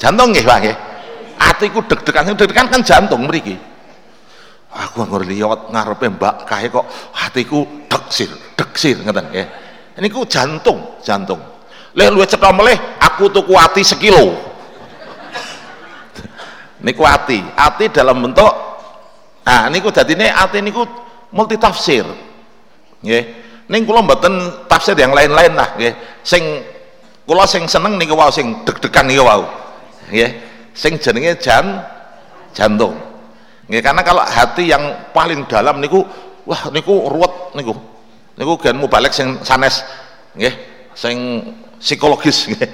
Jantung 0.00 0.32
nggih, 0.32 0.44
Pak 0.48 0.58
nggih. 0.64 0.76
Atiku 1.36 1.84
deg-degan, 1.84 2.32
deg-degan 2.32 2.66
kan 2.72 2.80
jantung 2.80 3.28
mriki. 3.28 3.60
Aku 4.72 5.04
nggur 5.04 5.28
liwat 5.28 5.68
ngarepe 5.72 6.08
Mbak 6.16 6.48
kae 6.48 6.72
kok 6.72 6.88
hatiku 7.12 7.84
degsir, 7.92 8.32
degsir 8.56 8.96
ngeten 9.04 9.24
nggih. 9.36 9.46
Niku 9.96 10.28
jantung, 10.28 11.00
jantung. 11.00 11.40
Leh 11.96 12.12
luwih 12.12 12.28
cetha 12.28 12.52
mleh, 12.52 12.76
aku 13.00 13.32
tuku 13.32 13.56
ati 13.56 13.80
sekilo. 13.80 14.36
Niku 16.84 17.00
ati. 17.00 17.40
Ati 17.56 17.88
dalam 17.88 18.20
bentuk 18.20 18.52
nah 19.46 19.70
niku 19.70 19.94
ini 19.94 20.26
ati 20.26 20.58
niku 20.58 20.82
multi 21.30 21.54
tafsir 21.54 22.02
nggih. 22.98 23.24
Ning 23.70 23.82
kula 23.86 24.02
mboten 24.02 24.66
tafsir 24.66 24.98
yang 24.98 25.14
lain-lain 25.14 25.54
lah 25.54 25.78
nggih. 25.78 25.94
Sing 26.26 26.42
kula 27.24 27.46
sing 27.46 27.70
seneng 27.70 27.94
niku 27.94 28.18
wau 28.18 28.28
sing 28.28 28.66
deg-degan 28.66 29.06
niku 29.06 29.22
wau. 29.22 29.46
Nggih. 30.10 30.30
Sing 30.74 30.98
jenenge 30.98 31.38
jan 31.38 31.80
jantung. 32.52 32.98
Nggih 33.70 33.80
karena 33.80 34.02
kalau 34.02 34.26
hati 34.26 34.68
yang 34.68 34.82
paling 35.14 35.46
dalam 35.46 35.78
niku 35.78 36.02
wah 36.44 36.68
niku 36.74 37.06
ruwet 37.06 37.54
niku 37.54 37.72
niku 38.36 38.60
gen 38.60 38.76
balik 38.86 39.16
sing 39.16 39.40
sanes 39.40 39.80
nggih 40.36 40.54
sing 40.92 41.16
psikologis 41.80 42.52
nggih. 42.52 42.70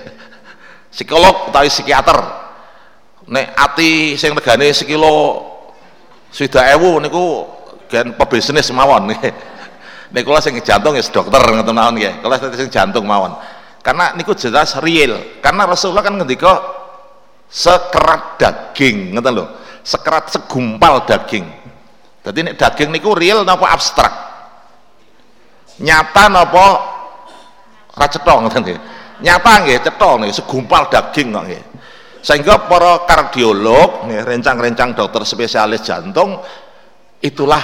Psikolog 0.92 1.48
utawi 1.48 1.72
psikiater. 1.72 2.18
Nek 3.31 3.55
ati 3.55 4.18
sing 4.18 4.35
regane 4.35 4.75
sekilo 4.75 5.40
swidak 6.29 6.75
ewu 6.77 6.98
niku 7.01 7.46
gen 7.87 8.12
pebisnis 8.18 8.68
mawon 8.75 9.14
nek 10.12 10.22
kula 10.27 10.42
sing 10.44 10.59
jantung 10.61 10.92
ya 10.98 11.03
dokter 11.07 11.40
ngoten 11.40 11.72
mawon 11.72 11.94
nggih. 11.96 12.20
Kula 12.20 12.37
sing 12.59 12.68
jantung 12.68 13.07
mawon. 13.07 13.33
Karena 13.83 14.14
niku 14.14 14.35
jelas 14.38 14.79
real. 14.79 15.42
Karena 15.42 15.66
Rasulullah 15.66 16.07
kan 16.07 16.14
ngendika 16.18 16.53
sekerat 17.48 18.38
daging 18.38 19.14
ngoten 19.16 19.33
lho. 19.33 19.46
Sekerat 19.83 20.31
segumpal 20.31 21.03
daging. 21.07 21.46
Jadi 22.22 22.38
nek 22.46 22.55
daging 22.55 22.94
niku 22.94 23.14
real 23.18 23.42
napa 23.42 23.66
abstrak 23.70 24.32
nyata 25.83 26.25
napa? 26.31 26.66
Ra 27.92 28.07
cetha 28.09 28.33
ngoten 28.40 28.62
nggih. 28.64 28.79
Nyata 29.21 29.53
nggih? 29.66 29.79
Cetha 29.85 30.11
nggih. 30.16 30.33
Segumpal 30.33 30.88
daging 30.88 31.29
kok 31.35 31.45
nggih. 31.45 31.62
Sehingga 32.23 32.71
para 32.71 33.03
kardiolog 33.03 34.07
rencang-rencang 34.07 34.95
dokter 34.95 35.27
spesialis 35.27 35.83
jantung 35.83 36.38
itulah 37.18 37.61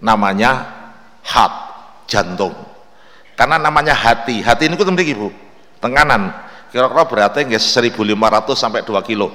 namanya 0.00 0.64
heart 1.22 1.54
jantung. 2.08 2.56
Karena 3.36 3.60
namanya 3.60 3.92
hati. 3.92 4.40
Hati 4.40 4.66
ini 4.66 4.74
kutem 4.80 4.96
ibu 4.96 5.28
tenganan. 5.78 6.32
Kira-kira 6.72 7.04
berarti 7.06 7.46
nggak 7.46 7.62
1500 7.62 8.58
sampai 8.58 8.80
2 8.82 8.98
kilo. 9.06 9.28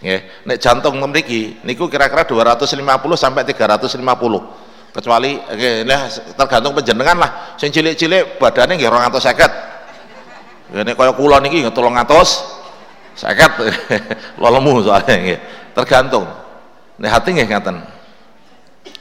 Nggih. 0.00 0.48
Nek 0.48 0.56
jantung 0.62 0.96
memiliki 0.96 1.60
niku 1.66 1.90
kira-kira 1.90 2.24
250 2.24 2.80
sampai 3.18 3.42
350 3.44 4.69
kecuali 4.90 5.38
nggih 5.38 5.86
tergantung 6.34 6.74
penjenengan 6.74 7.16
lah 7.18 7.30
sing 7.56 7.70
cilik-cilik 7.70 8.38
badannya 8.42 8.74
nggih 8.78 8.90
250 8.90 10.70
ini 10.70 10.92
kaya 10.94 11.12
kula 11.14 11.42
niki 11.42 11.66
300 11.66 12.60
Sakat 13.20 13.52
lolemu 14.40 14.80
soalnya 14.86 15.14
nggih. 15.20 15.38
Tergantung. 15.76 16.24
Nek 17.00 17.10
hati 17.10 17.28
nggih 17.36 17.48
ngaten. 17.52 17.76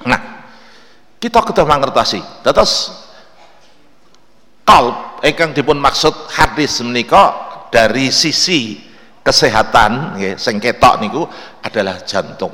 Nah, 0.04 0.22
kita 1.24 1.40
kedah 1.40 1.64
mangertasi. 1.68 2.20
Dados 2.44 2.92
kalb 4.68 5.24
ingkang 5.24 5.56
dipun 5.56 5.80
maksud 5.80 6.14
hadis 6.36 6.84
menika 6.86 7.48
dari 7.72 8.12
sisi 8.12 8.80
kesehatan 9.24 10.20
nggih 10.20 10.34
sing 10.36 10.60
ketok 10.60 11.00
niku 11.00 11.24
adalah 11.64 12.04
jantung. 12.04 12.52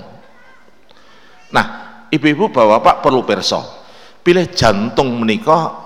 Nah, 1.49 1.84
ibu-ibu 2.11 2.51
bapak-bapak 2.51 2.95
perlu 3.05 3.21
perso. 3.25 3.61
Pilih 4.25 4.49
jantung 4.53 5.21
menika 5.21 5.85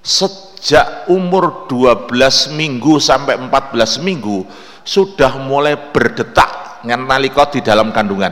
sejak 0.00 1.10
umur 1.12 1.68
12 1.68 2.56
minggu 2.56 2.96
sampai 2.96 3.36
14 3.36 4.00
minggu 4.00 4.46
sudah 4.86 5.36
mulai 5.42 5.74
berdetak 5.92 6.80
nalika 6.86 7.50
di 7.50 7.60
dalam 7.60 7.90
kandungan. 7.90 8.30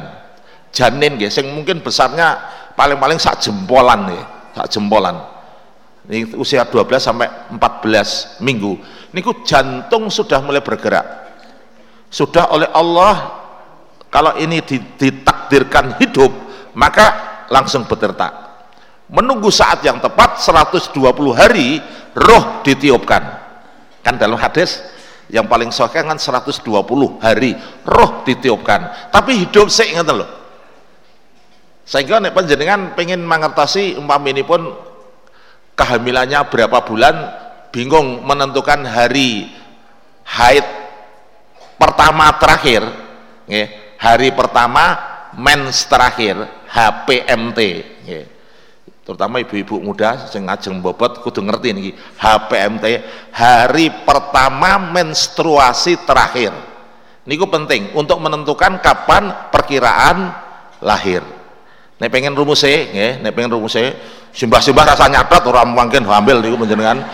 Janin 0.71 1.19
ya, 1.19 1.31
sing 1.31 1.51
mungkin 1.51 1.83
besarnya 1.83 2.39
paling-paling 2.79 3.19
sak 3.19 3.43
jempolan 3.43 4.11
ya, 4.11 4.23
sak 4.55 4.67
jempolan. 4.71 5.19
Ini 6.05 6.37
usia 6.37 6.63
12 6.69 7.01
sampai 7.01 7.27
14 7.59 8.45
minggu. 8.45 8.77
Niku 9.15 9.43
jantung 9.47 10.13
sudah 10.13 10.43
mulai 10.43 10.61
bergerak. 10.61 11.07
Sudah 12.11 12.51
oleh 12.55 12.71
Allah 12.71 13.43
kalau 14.13 14.39
ini 14.39 14.63
ditakdirkan 14.63 15.99
hidup 15.99 16.31
maka 16.75 17.07
langsung 17.51 17.87
berdetak 17.87 18.33
menunggu 19.11 19.49
saat 19.53 19.85
yang 19.85 20.01
tepat 20.01 20.41
120 20.43 20.95
hari 21.35 21.79
roh 22.17 22.65
ditiupkan. 22.65 23.23
Kan 24.05 24.21
dalam 24.21 24.37
hadis 24.37 24.85
yang 25.33 25.49
paling 25.49 25.73
sokeh 25.73 26.05
kan 26.05 26.19
120 26.19 26.61
hari 27.23 27.57
roh 27.89 28.27
ditiupkan. 28.27 29.11
Tapi 29.11 29.47
hidup 29.47 29.73
saya 29.73 29.95
ingat 29.97 30.13
loh 30.13 30.45
sehingga 31.85 32.17
nek 32.17 32.33
panjenengan 32.33 32.97
pengen 32.97 33.21
mengertasi 33.29 34.01
umpam 34.01 34.25
ini 34.25 34.41
pun 34.41 34.73
kehamilannya 35.77 36.41
berapa 36.49 36.81
bulan 36.81 37.15
bingung 37.69 38.25
menentukan 38.25 38.89
hari 38.89 39.53
haid 40.25 40.65
pertama 41.77 42.33
terakhir 42.41 42.89
ya, 43.45 43.69
hari 44.01 44.33
pertama 44.33 44.97
mens 45.37 45.85
terakhir 45.85 46.41
HPMT 46.75 47.61
ya. 48.03 48.23
terutama 49.05 49.39
ibu-ibu 49.39 49.79
muda 49.79 50.27
yang 50.33 50.51
ngajeng 50.51 50.83
bobot 50.83 51.23
kudu 51.23 51.45
ngerti 51.45 51.71
nih 51.71 51.95
HPMT 52.19 52.85
hari 53.31 53.93
pertama 54.03 54.81
menstruasi 54.81 56.03
terakhir. 56.03 56.51
Ini 57.25 57.41
penting 57.41 57.93
untuk 57.97 58.21
menentukan 58.21 58.81
kapan 58.83 59.49
perkiraan 59.49 60.33
lahir. 60.83 61.25
Nek 62.01 62.11
pengen 62.11 62.37
rumusnya 62.37 62.91
ya, 62.91 63.09
nek 63.23 63.33
pengen 63.33 63.55
rumusnya 63.55 63.97
simbah-simbah 64.35 64.85
rasa 64.93 65.09
nyatet 65.09 65.41
orang 65.47 65.73
mungkin 65.73 66.03
hamil 66.05 66.43
niku 66.43 66.57
panjenengan. 66.59 66.99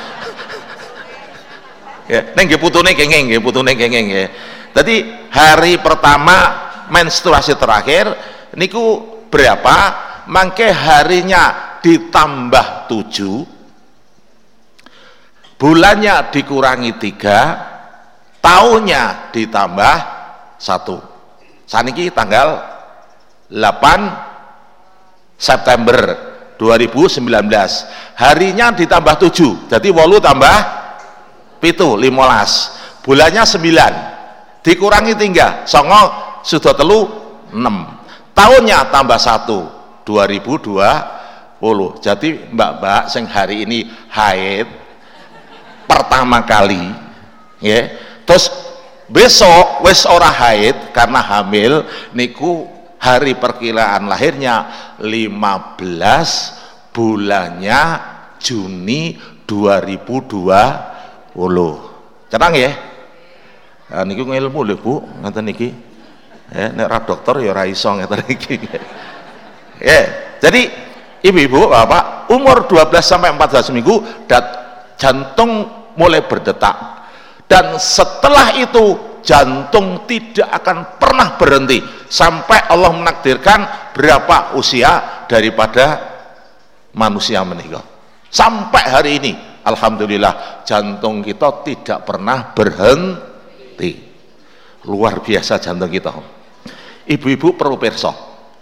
Ya 2.10 2.26
neng 2.34 2.50
nggih 2.50 2.58
putune 2.58 2.90
kenging 2.90 3.30
nggih 3.30 3.38
putune 3.38 3.70
kenging 3.78 4.10
ya 4.10 4.26
jadi 4.74 5.06
hari 5.30 5.78
pertama 5.78 6.58
menstruasi 6.90 7.54
terakhir 7.54 8.10
niku 8.58 9.06
berapa? 9.30 9.76
Mangke 10.26 10.68
harinya 10.68 11.78
ditambah 11.80 12.90
tujuh. 12.90 13.46
Bulannya 15.56 16.28
dikurangi 16.32 16.92
tiga 17.00 17.38
tahunnya 18.42 19.32
ditambah 19.32 19.96
satu. 20.56 20.98
Saniki 21.64 22.10
tanggal 22.10 22.60
8 23.50 24.30
September 25.40 26.30
2019 26.60 27.24
harinya 28.20 28.68
ditambah 28.76 29.14
7 29.16 29.72
jadi 29.72 29.88
walu 29.88 30.20
tambah 30.20 30.52
pitu 31.56 31.96
15 31.96 33.00
bulannya 33.00 33.42
9 33.48 34.60
dikurangi 34.60 35.16
tinggal 35.16 35.64
songo 35.64 36.12
sudah 36.44 36.76
telu 36.76 37.08
6 37.56 37.99
tahunnya 38.40 38.88
tambah 38.88 39.20
1 39.20 40.08
2020 40.08 42.00
jadi 42.00 42.28
mbak-mbak 42.48 43.12
sing 43.12 43.28
hari 43.28 43.68
ini 43.68 43.84
haid 44.08 44.64
pertama 45.84 46.40
kali 46.48 46.88
ya. 47.60 47.92
Terus 48.24 48.48
besok 49.12 49.84
wes 49.84 50.08
ora 50.08 50.32
haid 50.32 50.96
karena 50.96 51.20
hamil 51.20 51.84
niku 52.16 52.64
hari 52.96 53.36
perkiraan 53.36 54.08
lahirnya 54.08 54.72
15 55.04 56.96
bulannya 56.96 57.80
Juni 58.40 59.20
2020 59.44 61.36
cerang 62.32 62.56
ya. 62.56 62.72
Nah, 63.90 64.06
niki 64.08 64.22
ilmu 64.24 64.64
lho 64.64 64.80
Bu 64.80 65.04
ngeten 65.20 65.44
niki 65.44 65.89
ya 66.50 66.66
nek 66.74 66.86
ra 66.86 66.98
dokter 67.06 67.46
ya 67.46 67.54
ora 67.54 67.64
iso 67.66 67.90
ngeten 67.94 68.20
niki 68.26 68.56
ya 69.78 70.00
jadi 70.42 70.62
ibu-ibu 71.22 71.68
bapak 71.68 72.32
umur 72.32 72.64
12 72.64 72.90
sampai 73.02 73.30
14 73.34 73.76
minggu 73.76 74.26
dat 74.26 74.44
jantung 75.00 75.80
mulai 75.96 76.24
berdetak. 76.24 76.76
Dan 77.48 77.80
setelah 77.80 78.54
itu 78.60 79.18
jantung 79.24 80.06
tidak 80.06 80.46
akan 80.62 81.00
pernah 81.00 81.34
berhenti. 81.34 81.82
Sampai 82.06 82.62
Allah 82.70 82.94
menakdirkan 82.94 83.92
berapa 83.96 84.54
usia 84.54 85.24
daripada 85.26 85.98
manusia 86.94 87.42
meninggal. 87.42 87.82
Sampai 88.30 88.84
hari 88.86 89.10
ini 89.18 89.32
Alhamdulillah 89.66 90.62
jantung 90.62 91.20
kita 91.26 91.66
tidak 91.66 92.06
pernah 92.06 92.54
berhenti. 92.54 94.08
Luar 94.86 95.20
biasa 95.20 95.58
jantung 95.58 95.90
kita 95.90 96.39
ibu-ibu 97.06 97.56
perlu 97.56 97.80
perso 97.80 98.12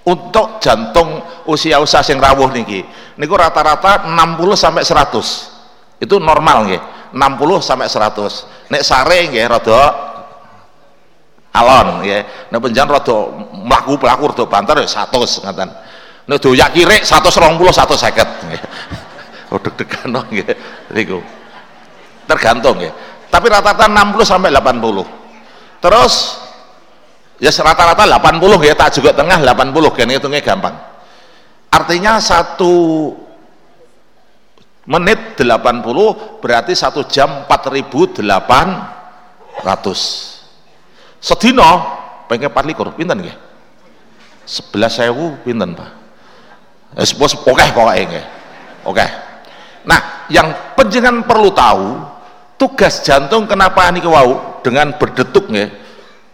untuk 0.07 0.63
jantung 0.63 1.21
usia-usia 1.49 2.01
yang 2.07 2.19
rawuh 2.23 2.49
niki 2.53 2.85
niku 3.19 3.35
rata-rata 3.35 4.07
60 4.09 4.15
sampai 4.55 4.83
100 4.87 6.05
itu 6.05 6.17
normal 6.23 6.71
nggih 6.71 6.83
60 7.13 7.61
sampai 7.65 7.89
100 7.91 8.71
nek 8.73 8.83
sare 8.85 9.19
nggih 9.29 9.45
rada 9.49 9.81
alon 11.57 12.07
ya 12.07 12.23
nek 12.53 12.61
penjan 12.63 12.87
rada 12.87 13.17
mlaku 13.53 13.99
pelaku 13.99 14.33
rada 14.33 14.45
banter 14.47 14.77
ya 14.85 14.89
100 14.89 15.45
ngaten 15.45 15.69
nek 16.29 16.39
doyak 16.39 16.71
kirik 16.73 17.03
120 17.03 17.59
150 17.59 19.49
oh 19.49 19.59
deg-degan 19.65 20.13
nggih. 20.29 20.45
Niku. 20.93 21.25
Tergantung 22.29 22.77
ya 22.85 22.93
tapi 23.29 23.47
rata-rata 23.53 23.89
60 23.89 24.25
sampai 24.25 24.49
80 24.53 25.85
terus 25.85 26.13
ya 27.39 27.51
rata-rata 27.51 28.05
80 28.05 28.67
ya 28.67 28.75
tak 28.75 28.99
juga 28.99 29.15
tengah 29.15 29.39
80 29.41 29.95
kan 29.95 30.11
hitungnya 30.11 30.43
gampang. 30.43 30.75
Artinya 31.71 32.19
satu 32.19 33.15
menit 34.89 35.39
80 35.39 36.43
berarti 36.43 36.73
satu 36.75 37.07
jam 37.07 37.47
4800 37.47 39.63
sedina 41.19 41.71
pengen 42.27 42.51
4 42.51 42.69
likur 42.69 42.91
pinten 42.95 43.23
nggih? 43.23 43.37
11.000 44.49 45.45
pinten 45.45 45.77
Pak? 45.77 45.91
Wis 46.99 47.13
bos 47.13 47.37
oke 47.37 47.67
pokoke 47.75 48.03
nggih. 48.03 48.27
Oke 48.89 49.07
nah 49.89 50.29
yang 50.29 50.53
penjenengan 50.77 51.25
perlu 51.25 51.49
tahu 51.55 51.87
tugas 52.61 53.01
jantung 53.01 53.49
kenapa 53.49 53.89
niku 53.89 54.13
wau 54.13 54.61
dengan 54.61 54.93
berdetuk 55.01 55.49
nggih 55.49 55.88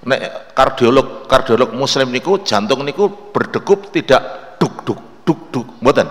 nek 0.05 0.53
kardiolog 0.53 1.25
kardiolog 1.25 1.73
muslim 1.73 2.13
niku 2.13 2.45
jantung 2.45 2.85
niku 2.85 3.09
berdegup 3.33 3.89
tidak 3.89 4.55
duk 4.61 4.85
duk 4.85 5.01
duk 5.25 5.41
duk 5.51 5.67
mboten. 5.81 6.09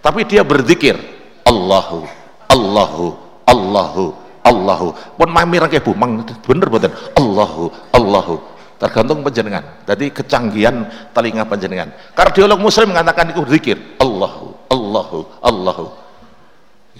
Tapi 0.00 0.24
dia 0.28 0.44
berzikir 0.44 0.96
Allahu 1.44 2.04
Allahu 2.48 3.06
Allahu 3.48 4.04
Allahu. 4.44 4.88
Pun 5.16 5.28
mamir 5.32 5.64
ke 5.68 5.80
bu 5.80 5.92
mang 5.96 6.24
bener 6.24 6.68
bener 6.68 6.92
Allahu 7.16 7.68
Allahu. 7.92 8.36
Tergantung 8.74 9.22
penjenengan 9.22 9.64
jadi 9.86 10.10
kecanggihan 10.10 10.84
telinga 11.14 11.46
penjenengan 11.46 11.94
kardiolog 12.12 12.58
muslim 12.58 12.90
mengatakan 12.90 13.30
itu 13.32 13.40
zikir 13.48 13.78
Allahu 14.00 14.52
Allahu 14.72 15.18
Allahu. 15.40 15.86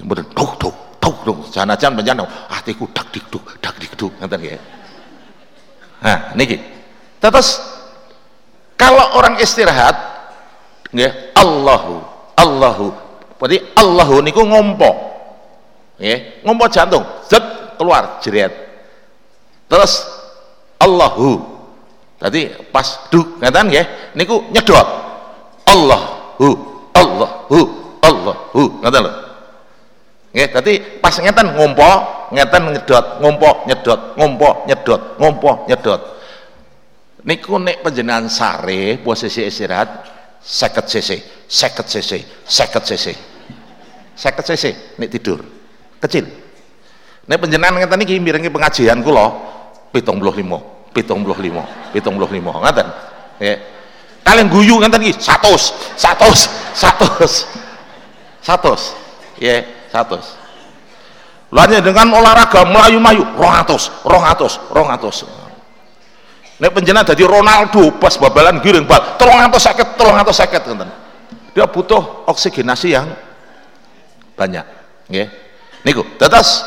Bener 0.00 0.24
tuk 0.33 0.52
tuk 0.61 0.76
tuk 1.00 1.16
tuk 1.24 1.38
jangan 1.50 1.76
jangan 1.76 2.24
hatiku 2.52 2.88
dak 2.92 3.09
dik 3.12 3.24
duk 3.33 3.44
dak 3.61 3.76
dik 3.80 3.92
duk. 3.96 4.12
Nanti 4.22 4.54
ya 4.54 4.59
nah 6.05 6.37
niki. 6.37 6.61
Terus 7.17 7.57
kalau 8.77 9.17
orang 9.17 9.40
istirahat 9.40 9.97
ya 10.93 11.09
Allahu 11.33 12.05
Allahu. 12.37 12.93
Berarti 13.40 13.64
Allahu 13.81 14.21
niku 14.21 14.45
ngompo. 14.45 14.90
Ya 15.97 16.21
ngompo 16.45 16.69
jantung. 16.69 17.03
Zet 17.25 17.43
keluar 17.81 18.21
jeret 18.21 18.53
terus 19.64 20.05
Allahu. 20.77 21.40
Tadi 22.21 22.53
pas 22.69 23.09
duk 23.09 23.40
ngatan 23.40 23.73
ya 23.73 24.12
niku 24.12 24.45
nyedot. 24.53 24.87
Allahu 25.64 26.49
Allahu 26.93 27.59
Allahu. 28.05 28.62
Ngatan 28.85 29.01
lho 29.09 29.23
ya 30.35 30.51
tadi 30.51 30.99
pas 30.99 31.14
ngeten 31.14 31.55
ngompo 31.55 31.90
ngeten 32.35 32.62
nyedot 32.75 33.07
ngompo 33.23 33.51
nyedot 33.70 34.01
ngompo 34.18 34.49
nyedot 34.66 35.03
ngompo 35.23 35.51
nyedot 35.70 36.01
niku 37.25 37.57
nek 37.62 37.81
panjenengan 37.81 38.27
sare 38.27 38.99
posisi 38.99 39.47
istirahat 39.47 39.88
seket 40.42 40.85
cc 40.90 41.11
seket 41.47 41.87
cc 41.87 42.11
seket 42.44 42.83
cc 42.83 43.07
seket 44.18 44.44
cc 44.44 44.64
nek 44.99 45.09
tidur 45.09 45.40
kecil 46.03 46.44
Nek 47.25 47.40
penjenengan 47.40 47.81
ngeten 47.81 48.05
iki 48.05 48.20
mirengi 48.20 48.53
pengajian 48.53 49.01
kula 49.01 49.33
75, 49.97 50.92
75, 50.92 51.97
75, 51.97 52.61
ngaten. 52.61 52.88
Ya. 53.40 53.55
Kalian 54.25 54.49
guyu 54.53 54.77
ngeten 54.77 55.01
iki 55.09 55.16
100, 55.16 55.97
100, 55.97 56.53
100. 56.77 57.49
100. 58.44 59.40
Ya. 59.40 59.64
Satu 59.94 60.18
lainnya 61.54 61.78
dengan 61.78 62.11
olahraga 62.18 62.66
melayu-mayu 62.66 63.22
rongatus 63.38 63.94
rongatus 64.02 64.59
rongatus 64.74 65.22
Nek 66.54 66.70
penjena 66.70 67.02
jadi 67.02 67.26
Ronaldo 67.26 67.98
pas 67.98 68.14
babalan 68.14 68.62
giring 68.62 68.87
bal, 68.87 69.18
tolong 69.18 69.42
atau 69.42 69.59
sakit, 69.59 69.98
tolong 69.98 70.14
atau 70.14 70.30
sakit. 70.30 70.62
Dia 71.50 71.66
butuh 71.66 72.30
oksigenasi 72.30 72.94
yang 72.94 73.11
banyak, 74.38 74.62
nggih. 75.11 75.28
Niku, 75.83 76.07
tetes 76.14 76.62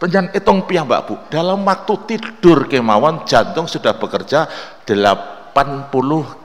penjan 0.00 0.32
hitung 0.32 0.64
piyambak 0.64 1.04
Bu, 1.04 1.14
dalam 1.28 1.60
waktu 1.68 1.94
tidur 2.08 2.64
kemauan 2.66 3.28
jantung 3.28 3.68
sudah 3.68 4.00
bekerja 4.00 4.48
80 4.88 4.88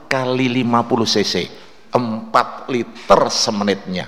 kali 0.04 0.46
50 0.52 1.14
cc, 1.18 1.34
4 1.88 2.68
liter 2.68 3.20
semenitnya. 3.32 4.06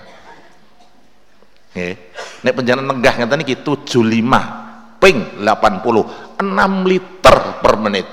Nggih. 1.76 1.94
Nek 2.40 2.52
penjana 2.56 2.80
nenggah 2.80 3.14
ngeten 3.20 3.44
iki 3.44 3.60
75 3.60 4.96
ping 4.96 5.44
80, 5.44 6.40
6 6.40 6.88
liter 6.88 7.36
per 7.60 7.74
menit. 7.76 8.08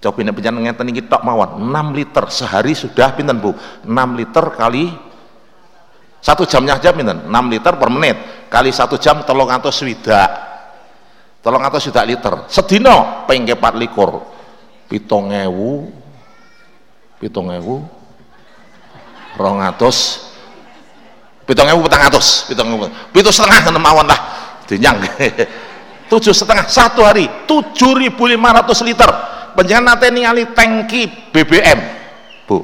Coba 0.00 0.16
ini 0.24 0.32
penjana 0.32 0.56
ngeten 0.64 0.88
iki 0.88 1.04
tok 1.04 1.20
mawon 1.20 1.60
6 1.60 1.92
liter 1.92 2.24
sehari 2.32 2.72
sudah 2.72 3.12
pinten 3.12 3.36
Bu? 3.36 3.52
6 3.84 3.92
liter 4.16 4.56
kali 4.56 4.88
satu 6.24 6.48
jamnya 6.48 6.80
aja 6.80 6.96
pinten? 6.96 7.28
6 7.28 7.52
liter 7.52 7.76
per 7.76 7.88
menit. 7.92 8.16
Kali 8.48 8.72
satu 8.72 8.96
jam 8.96 9.20
tolong 9.28 9.52
atau 9.52 9.68
swidak. 9.68 10.48
Tolong 11.44 11.60
atau 11.60 11.76
swidak 11.76 12.08
liter. 12.08 12.48
Sedino 12.48 13.28
pengke 13.28 13.52
4 13.52 13.76
likur. 13.76 14.24
Pitong 14.88 15.28
ewu 15.36 15.92
atus 19.60 20.29
pitong 21.50 21.74
ewu 21.74 21.82
petang 21.90 22.06
atus. 22.06 22.46
Pitong 22.46 22.70
ewu. 22.78 22.86
Pitung 23.10 23.34
setengah 23.34 23.74
enam 23.74 23.82
mawon 23.82 24.06
lah. 24.06 24.20
Dinyang. 24.70 25.02
Tujuh 26.10 26.30
setengah. 26.30 26.70
Satu 26.70 27.02
hari 27.02 27.26
7.500 27.50 28.86
liter. 28.86 29.10
Panjenengan 29.54 29.98
nate 29.98 30.08
ningali 30.14 30.44
tangki 30.54 31.10
BBM 31.34 31.80
Bu 32.46 32.62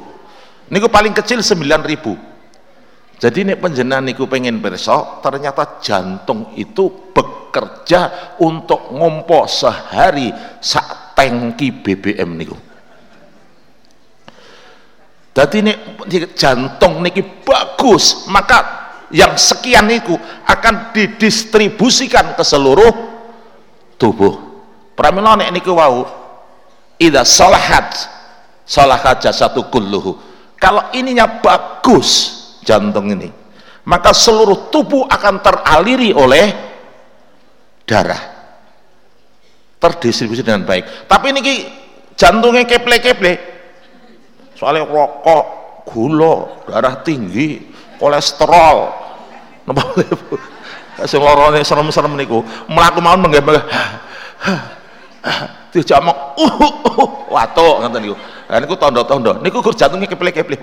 niku 0.71 0.87
paling 0.87 1.15
kecil 1.15 1.43
9000 1.43 3.21
jadi 3.21 3.39
nek 3.53 3.59
panjenengan 3.59 4.05
niku 4.07 4.29
pengen 4.31 4.61
perso 4.61 5.21
ternyata 5.25 5.83
jantung 5.83 6.53
itu 6.55 7.11
bekerja 7.11 8.35
untuk 8.43 8.93
ngompo 8.95 9.49
sehari 9.51 10.31
sak 10.63 11.17
tangki 11.19 11.75
BBM 11.75 12.31
niku 12.39 12.57
jadi 15.37 15.61
nek 15.61 15.79
jantung 16.33 17.05
niki 17.05 17.21
bagus 17.45 18.25
maka 18.33 18.89
yang 19.13 19.37
sekian 19.37 19.85
niku 19.85 20.17
akan 20.49 20.97
didistribusikan 20.97 22.33
ke 22.33 22.41
seluruh 22.41 22.93
tubuh. 24.01 24.33
Pramila 24.97 25.37
nek 25.37 25.53
niku 25.53 25.77
wau 25.77 26.09
idza 26.97 27.21
salahat 27.29 27.93
salahat 28.65 29.21
jasadu 29.21 29.69
kulluhu. 29.69 30.17
Kalau 30.57 30.89
ininya 30.97 31.29
bagus 31.45 32.33
jantung 32.65 33.13
ini 33.13 33.29
maka 33.85 34.17
seluruh 34.17 34.73
tubuh 34.73 35.05
akan 35.05 35.45
teraliri 35.45 36.17
oleh 36.17 36.47
darah. 37.85 38.25
Terdistribusi 39.77 40.41
dengan 40.41 40.65
baik. 40.65 41.05
Tapi 41.05 41.27
ini 41.29 41.41
jantungnya 42.17 42.65
keple-keple 42.65 43.56
soalnya 44.57 44.89
rokok 44.89 45.45
gula 45.87 46.67
darah 46.67 46.99
tinggi 47.05 47.63
kolesterol. 48.01 48.91
Napa 49.69 49.83
sing 51.05 51.21
lorone 51.21 51.61
serem-serem 51.63 52.17
niku. 52.17 52.41
Mlaku 52.67 52.99
mawon 53.05 53.29
menggembang 53.29 53.61
dijamok 55.75 56.17
uh, 56.41 56.53
uh, 56.57 56.75
uh. 56.97 57.09
Watuk 57.29 57.85
ngoten 57.85 58.01
niku. 58.01 58.17
Lah 58.49 58.59
niku 58.63 58.75
tanda-tanda. 58.79 59.43
Niku 59.43 59.59
gur 59.61 59.75
jantungnya 59.75 60.09
keplek-keplek, 60.09 60.63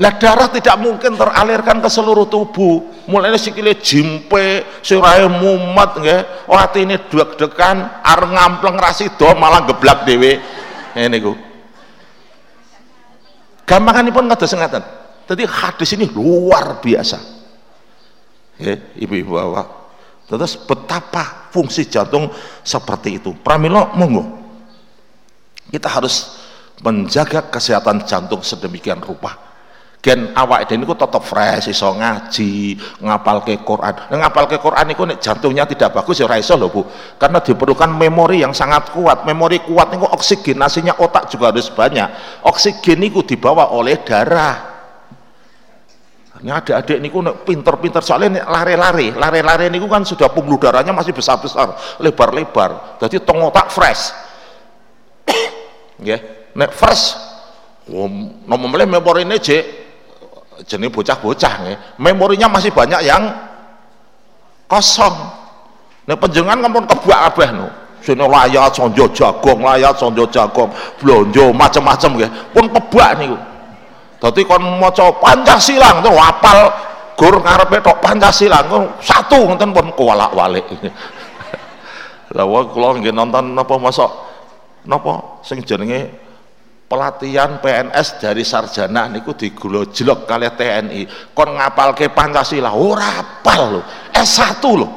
Lah 0.00 0.16
darah 0.16 0.48
tidak 0.48 0.80
mungkin 0.80 1.20
teralirkan 1.20 1.84
ke 1.84 1.88
seluruh 1.92 2.24
tubuh. 2.24 3.04
Mulanya 3.04 3.36
sikile 3.36 3.76
jimpe, 3.76 4.64
sirahe 4.80 5.28
mumet 5.28 5.90
nggih, 6.00 6.48
atine 6.48 6.96
deg-degan, 7.12 8.00
arep 8.00 8.30
ngampleng 8.32 8.80
rasido 8.80 9.28
malah 9.36 9.68
geblak 9.68 10.08
dhewe. 10.08 10.40
Ngene 10.96 11.08
niku. 11.12 11.32
Gampanganipun 13.68 14.32
ngados 14.32 14.56
ngaten. 14.56 14.84
Jadi 15.28 15.42
hadis 15.44 15.90
ini 15.92 16.08
luar 16.08 16.80
biasa. 16.80 17.20
Ya, 18.60 18.76
ibu-ibu 19.00 19.32
bapak 19.32 19.68
Terus 20.28 20.54
betapa 20.56 21.52
fungsi 21.52 21.84
jantung 21.84 22.32
seperti 22.64 23.20
itu. 23.20 23.36
Pramilo 23.36 23.92
monggo. 23.92 24.40
Kita 25.68 25.88
harus 25.92 26.40
menjaga 26.80 27.52
kesehatan 27.52 28.08
jantung 28.08 28.40
sedemikian 28.40 29.04
rupa. 29.04 29.51
Gen 30.02 30.34
awak 30.34 30.66
ini 30.66 30.82
ku 30.82 30.98
tetap 30.98 31.22
fresh, 31.22 31.70
iso 31.70 31.94
ngaji, 31.94 32.74
ngapal 33.06 33.46
ke 33.46 33.54
Quran. 33.62 34.10
Nah, 34.10 34.26
ngapal 34.26 34.50
ke 34.50 34.58
Quran 34.58 34.90
itu 34.90 35.06
nek 35.06 35.22
jantungnya 35.22 35.62
tidak 35.62 35.94
bagus 35.94 36.18
ya 36.18 36.26
raiso 36.26 36.58
loh 36.58 36.74
bu. 36.74 36.82
Karena 37.22 37.38
diperlukan 37.38 37.86
memori 37.86 38.42
yang 38.42 38.50
sangat 38.50 38.90
kuat. 38.90 39.22
Memori 39.22 39.62
kuat 39.62 39.94
itu 39.94 40.02
oksigenasinya 40.02 40.98
otak 40.98 41.30
juga 41.30 41.54
harus 41.54 41.70
banyak. 41.70 42.42
Oksigen 42.42 42.98
itu 42.98 43.22
dibawa 43.22 43.70
oleh 43.70 44.02
darah 44.02 44.72
ini 46.42 46.50
adik-adik 46.50 46.98
niku 46.98 47.22
pinter-pinter 47.46 48.02
soalnya 48.02 48.42
lari-lari, 48.50 49.14
lari-lari 49.14 49.70
niku 49.70 49.86
kan 49.86 50.02
sudah 50.02 50.26
pembuluh 50.26 50.58
darahnya 50.58 50.90
masih 50.90 51.14
besar-besar, 51.14 51.78
lebar-lebar. 52.02 52.98
Jadi 52.98 53.22
tong 53.22 53.46
otak 53.46 53.70
fresh. 53.70 54.10
Nggih, 56.02 56.50
nek 56.58 56.74
fresh 56.74 57.14
nomor 58.46 58.74
memori 58.86 59.22
ini 59.22 59.38
cek 59.38 59.81
jenis 60.66 60.92
bocah-bocah 60.92 61.52
nggih. 61.64 61.78
Memorinya 61.98 62.48
masih 62.52 62.70
banyak 62.74 63.00
yang 63.04 63.22
kosong. 64.68 65.14
Nek 66.08 66.18
penjenengan 66.18 66.66
kan 66.66 66.70
pun 66.72 66.84
kebak 66.86 67.20
kabeh 67.32 67.50
no. 67.54 67.68
Sini 68.02 68.26
layat 68.26 68.74
sonjo 68.74 69.06
jagung, 69.14 69.62
layat 69.62 69.94
sonjo 69.94 70.26
jagung, 70.26 70.66
blonjo 70.98 71.54
macam-macam 71.54 72.10
nggih. 72.18 72.30
Pun 72.50 72.66
kebak 72.66 73.10
niku 73.22 73.38
Dadi 74.22 74.46
kon 74.46 74.62
maca 74.78 75.10
Pancasila 75.18 75.98
ngoten 75.98 76.14
apal 76.14 76.70
gur 77.18 77.42
ngarepe 77.42 77.82
tok 77.82 77.98
Pancasila 77.98 78.62
satu 79.02 79.50
ngoten 79.50 79.74
pun 79.74 79.90
kuwalak-walik. 79.98 80.62
Lah 82.38 82.46
wong 82.46 82.70
kula 82.70 83.02
nggih 83.02 83.10
nonton 83.10 83.50
napa 83.50 83.74
masa 83.82 84.06
napa 84.86 85.42
sing 85.42 85.58
jenenge 85.66 86.06
pelatihan 86.92 87.56
PNS 87.64 88.20
dari 88.20 88.44
sarjana 88.44 89.08
niku 89.08 89.32
digulojlok 89.32 90.28
kali 90.28 90.44
TNI 90.52 91.32
kon 91.32 91.56
ngapalke 91.56 92.12
Pancasila 92.12 92.76
ora 92.76 93.16
apal 93.16 93.80
lho 93.80 93.80
S1 94.12 94.60
lho 94.60 94.88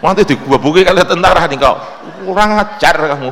nanti 0.00 0.24
digebuki 0.24 0.80
kali 0.80 1.04
tentara 1.04 1.44
nih 1.44 1.60
kau 1.60 1.76
kurang 2.24 2.56
ajar 2.56 2.96
kamu 3.12 3.28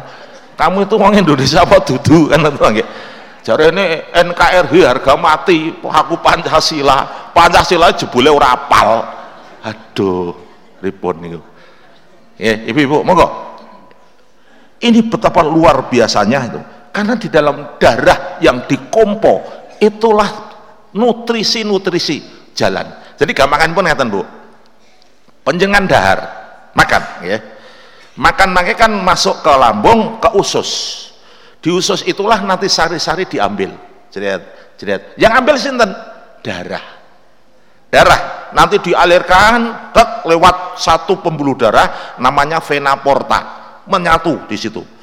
kamu 0.53 0.79
itu 0.85 0.95
orang 1.01 1.17
Indonesia 1.17 1.65
apa 1.65 1.81
dudu 1.81 2.29
kan 2.29 2.45
nggih 2.45 2.89
Jare 3.45 3.69
ini 3.77 4.01
NKRI 4.09 4.81
harga 4.89 5.21
mati, 5.21 5.69
aku 5.69 6.17
Pancasila. 6.17 7.29
Pancasila 7.37 7.93
jebule 7.93 8.33
ora 8.33 8.57
apal. 8.57 9.05
Aduh, 9.61 10.33
ribut 10.81 11.13
nih. 11.21 11.37
Ya, 12.41 12.57
ibu-ibu, 12.65 13.05
monggo. 13.05 13.29
Ini 14.81 14.97
betapa 15.13 15.45
luar 15.45 15.93
biasanya 15.93 16.41
itu. 16.49 16.61
Karena 16.95 17.19
di 17.19 17.27
dalam 17.27 17.75
darah 17.75 18.39
yang 18.39 18.71
dikompo 18.71 19.43
itulah 19.83 20.31
nutrisi-nutrisi 20.95 22.47
jalan. 22.55 23.19
Jadi 23.19 23.35
gampangan 23.35 23.75
pun 23.75 23.83
ngeten, 23.83 24.09
Bu. 24.15 24.23
Penjengan 25.43 25.91
dahar, 25.91 26.19
makan 26.71 27.03
ya. 27.27 27.39
Makan 28.15 28.49
makanya 28.55 28.87
kan 28.87 28.93
masuk 28.95 29.43
ke 29.43 29.53
lambung, 29.59 30.23
ke 30.23 30.31
usus. 30.39 30.71
Di 31.59 31.75
usus 31.75 32.07
itulah 32.07 32.39
nanti 32.47 32.71
sari-sari 32.71 33.27
diambil. 33.27 33.75
Jeret 34.15 34.79
jeret 34.79 35.19
yang 35.19 35.35
ambil 35.35 35.59
sinten? 35.59 35.91
Darah. 36.47 36.87
Darah. 37.91 38.21
Nanti 38.55 38.79
dialirkan 38.79 39.91
tek 39.91 40.31
lewat 40.31 40.79
satu 40.79 41.19
pembuluh 41.19 41.59
darah 41.59 42.15
namanya 42.23 42.63
vena 42.63 42.95
porta 43.03 43.43
menyatu 43.91 44.47
di 44.47 44.55
situ 44.55 44.94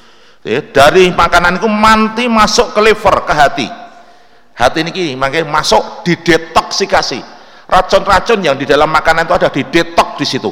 ya, 0.46 0.60
dari 0.62 1.10
makanan 1.14 1.62
itu 1.62 1.70
manti 1.70 2.26
masuk 2.26 2.74
ke 2.74 2.80
liver 2.82 3.16
ke 3.26 3.34
hati. 3.34 3.68
Hati 4.52 4.80
ini 4.86 5.16
makanya 5.18 5.50
masuk 5.50 6.06
didetoksikasi 6.06 7.20
racun-racun 7.66 8.44
yang 8.44 8.60
di 8.60 8.68
dalam 8.68 8.92
makanan 8.92 9.26
itu 9.26 9.34
ada 9.34 9.50
didetok 9.50 10.20
di 10.20 10.26
situ. 10.28 10.52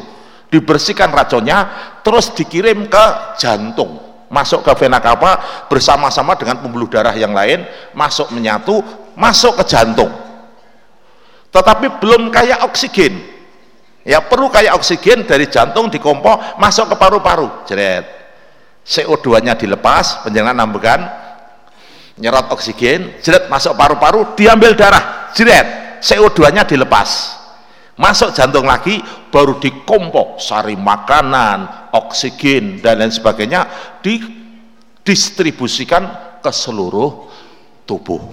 Dibersihkan 0.49 1.13
racunnya 1.13 1.57
terus 2.01 2.33
dikirim 2.33 2.89
ke 2.89 3.05
jantung. 3.37 4.01
Masuk 4.29 4.61
ke 4.61 4.71
vena 4.77 5.01
cava 5.01 5.65
bersama-sama 5.69 6.37
dengan 6.37 6.61
pembuluh 6.61 6.85
darah 6.85 7.13
yang 7.17 7.33
lain 7.33 7.65
masuk 7.97 8.29
menyatu 8.33 8.81
masuk 9.17 9.57
ke 9.61 9.73
jantung. 9.73 10.09
Tetapi 11.49 12.01
belum 12.01 12.29
kayak 12.29 12.65
oksigen. 12.65 13.25
Ya 14.05 14.21
perlu 14.21 14.49
kayak 14.49 14.73
oksigen 14.77 15.25
dari 15.25 15.49
jantung 15.49 15.89
dikompor 15.89 16.57
masuk 16.57 16.93
ke 16.93 16.95
paru-paru. 16.97 17.65
Jeret 17.69 18.18
CO2 18.85 19.45
nya 19.45 19.53
dilepas 19.53 20.25
penjenengan 20.25 20.65
nambahkan 20.65 21.29
nyerot 22.19 22.51
oksigen 22.51 23.23
jeret 23.23 23.47
masuk 23.47 23.79
paru-paru 23.79 24.35
diambil 24.35 24.75
darah 24.75 25.31
jeret 25.33 25.99
CO2 26.03 26.51
nya 26.55 26.63
dilepas. 26.67 27.39
Masuk 27.99 28.31
jantung 28.31 28.63
lagi 28.63 28.95
baru 29.27 29.59
dikompok 29.59 30.39
sari 30.39 30.79
makanan 30.79 31.91
oksigen 31.91 32.79
dan 32.79 33.03
lain 33.03 33.11
sebagainya 33.11 33.67
didistribusikan 33.99 36.07
ke 36.39 36.47
seluruh 36.47 37.27
tubuh. 37.83 38.23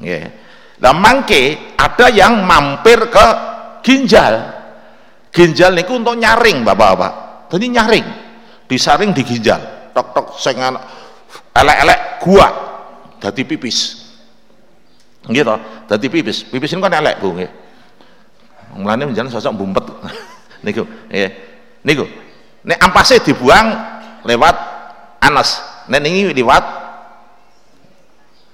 Yeah. 0.00 0.32
nah 0.80 0.96
mangke 0.96 1.76
ada 1.76 2.08
yang 2.08 2.48
mampir 2.48 3.12
ke 3.12 3.26
ginjal. 3.84 4.56
Ginjal 5.28 5.76
niku 5.76 6.00
untuk 6.00 6.16
nyaring 6.16 6.64
bapak-bapak. 6.64 7.52
Jadi 7.52 7.76
nyaring 7.76 8.08
disaring 8.64 9.12
di 9.12 9.20
ginjal 9.20 9.79
tok 9.92 10.06
tok 10.16 10.26
sengan 10.38 10.78
elek-elek 11.54 12.00
gua 12.24 12.48
jadi 13.20 13.42
pipis. 13.44 14.08
Gitu 15.28 15.54
jadi 15.86 16.06
pipis. 16.08 16.48
Pipis 16.48 16.72
ini 16.72 16.80
kan 16.80 16.96
elek 16.96 17.20
bu 17.20 17.36
nggih. 17.36 17.50
Mulane 18.80 19.10
menjalan 19.10 19.28
sosok 19.28 19.52
bumpet 19.58 19.84
niku 20.64 20.86
ya 21.10 21.26
niku 21.82 22.06
nek 22.62 22.78
ampasnya 22.80 23.20
dibuang 23.20 23.66
lewat 24.24 24.56
anas. 25.20 25.60
Nek 25.90 26.00
ini 26.06 26.32
lewat 26.32 26.64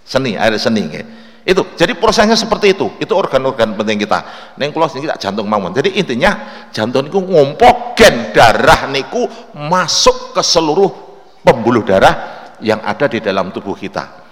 seni 0.03 0.35
air 0.35 0.59
seni 0.59 0.83
nggih. 0.83 1.07
Itu 1.47 1.63
jadi 1.79 1.95
prosesnya 1.95 2.35
seperti 2.35 2.75
itu. 2.75 2.91
Itu 2.99 3.15
organ-organ 3.15 3.79
penting 3.79 4.03
kita. 4.03 4.19
Neng 4.59 4.75
kulo 4.75 4.91
kita 4.91 5.15
jantung 5.15 5.47
mawon. 5.47 5.71
Jadi 5.71 5.95
intinya 5.95 6.35
jantung 6.75 7.07
niku 7.07 7.23
ngompok 7.23 7.95
gen 7.95 8.35
darah 8.35 8.91
niku 8.91 9.31
masuk 9.55 10.35
ke 10.35 10.43
seluruh 10.43 11.06
pembuluh 11.47 11.87
darah 11.87 12.15
yang 12.59 12.83
ada 12.83 13.07
di 13.07 13.23
dalam 13.23 13.55
tubuh 13.55 13.79
kita. 13.79 14.27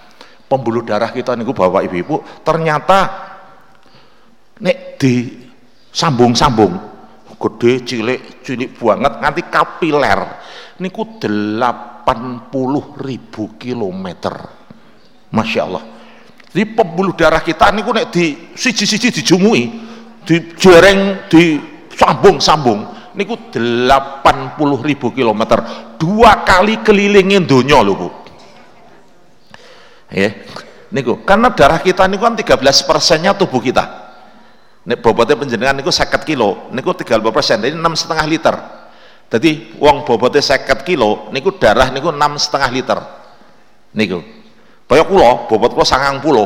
Pembuluh 0.51 0.83
darah 0.83 1.15
kita 1.15 1.31
niku 1.39 1.55
bapak 1.55 1.87
ibu-ibu 1.87 2.43
ternyata 2.43 2.99
nek 4.59 4.99
di 4.99 5.47
sambung-sambung 5.95 6.93
gede 7.35 7.73
cilik 7.87 8.21
cilik 8.43 8.75
banget 8.79 9.13
nganti 9.23 9.41
kapiler 9.47 10.19
niku 10.83 11.17
80 11.23 11.63
ribu 12.99 13.43
kilometer. 13.55 14.35
Masya 15.31 15.61
Allah. 15.63 15.83
Di 16.55 16.63
pembuluh 16.63 17.15
darah 17.15 17.43
kita 17.43 17.71
niku 17.75 17.91
nek 17.91 18.11
di 18.15 18.55
siji-siji 18.55 19.11
dijumui, 19.11 19.63
dijereng, 20.23 21.27
disambung-sambung 21.27 22.94
niku 23.15 23.39
80 23.51 23.91
ribu 24.83 25.09
kilometer. 25.15 25.63
Dua 25.95 26.43
kali 26.43 26.83
kelilingin 26.83 27.47
dunia 27.47 27.79
lho 27.81 27.93
Bu. 27.95 28.09
Ya 30.11 30.31
niku 30.91 31.23
karena 31.25 31.49
darah 31.51 31.81
kita 31.81 32.05
niku 32.05 32.27
kan 32.27 32.35
13 32.35 32.61
persennya 32.61 33.31
tubuh 33.33 33.63
kita. 33.63 34.05
Nek 34.85 35.01
bobotnya 35.01 35.33
penjenengan 35.33 35.81
niku 35.81 35.89
50 35.89 36.29
kilo. 36.29 36.69
Niku 36.69 36.93
30 36.93 37.19
persen 37.33 37.57
jadi 37.63 37.73
enam 37.73 37.97
setengah 37.97 38.25
liter. 38.29 38.55
Jadi 39.25 39.73
uang 39.81 40.05
bobotnya 40.05 40.43
50 40.43 40.85
kilo 40.85 41.33
niku 41.33 41.55
darah 41.57 41.89
niku 41.89 42.13
enam 42.13 42.37
setengah 42.37 42.69
liter. 42.69 42.99
Niku. 43.95 44.19
Kaya 44.85 45.01
kula, 45.01 45.49
bobot 45.49 45.73
kula 45.73 45.81
sangang 45.81 46.21
puluh, 46.21 46.45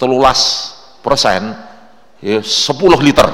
telulas 0.00 0.72
persen, 1.04 1.52
ya 2.16 2.40
sepuluh 2.40 2.96
liter 2.96 3.28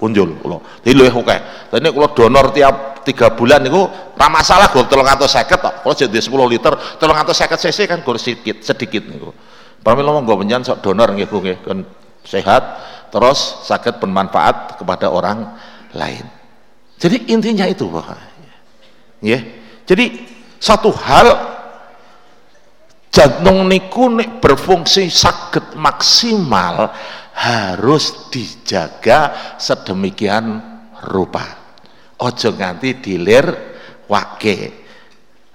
punjul 0.00 0.40
kula. 0.40 0.56
Jadi 0.80 0.96
luwih 0.96 1.12
oke. 1.12 1.36
Jadi 1.76 1.86
kula 1.92 2.08
donor 2.16 2.48
tiap 2.56 3.04
tiga 3.04 3.36
bulan 3.36 3.60
niku 3.60 3.84
ora 4.16 4.28
masalah 4.32 4.72
atau 4.72 5.28
seket 5.28 5.60
tok. 5.60 5.84
Kalau 5.84 5.94
jadi 5.94 6.18
sepuluh 6.24 6.48
liter, 6.48 6.72
telung 6.96 7.20
atau 7.20 7.36
seket 7.36 7.60
cc 7.60 7.84
kan 7.84 8.00
gue 8.00 8.16
sedikit 8.16 8.64
sedikit 8.64 9.04
niku. 9.04 9.30
Pramila 9.84 10.16
monggo 10.16 10.40
penjan 10.40 10.64
sok 10.64 10.80
donor 10.80 11.12
nggih 11.12 11.28
Bu 11.28 11.44
nggih 11.44 11.58
kan 11.64 11.84
sehat 12.24 12.62
terus 13.12 13.68
sakit 13.68 14.00
bermanfaat 14.00 14.80
kepada 14.80 15.12
orang 15.12 15.56
lain. 15.92 16.24
Jadi 17.00 17.32
intinya 17.32 17.64
itu 17.68 17.88
Bapak. 17.88 18.16
Ya. 19.20 19.40
Jadi 19.88 20.24
satu 20.60 20.92
hal 20.92 21.28
jantung 23.08 23.66
niku 23.66 24.12
nek 24.12 24.38
berfungsi 24.38 25.08
sakit 25.08 25.74
maksimal 25.80 26.92
harus 27.40 28.28
dijaga 28.28 29.56
sedemikian 29.56 30.60
rupa. 31.08 31.44
Ojo 32.20 32.52
nganti 32.52 33.00
dilir 33.00 33.46
wake. 34.04 34.58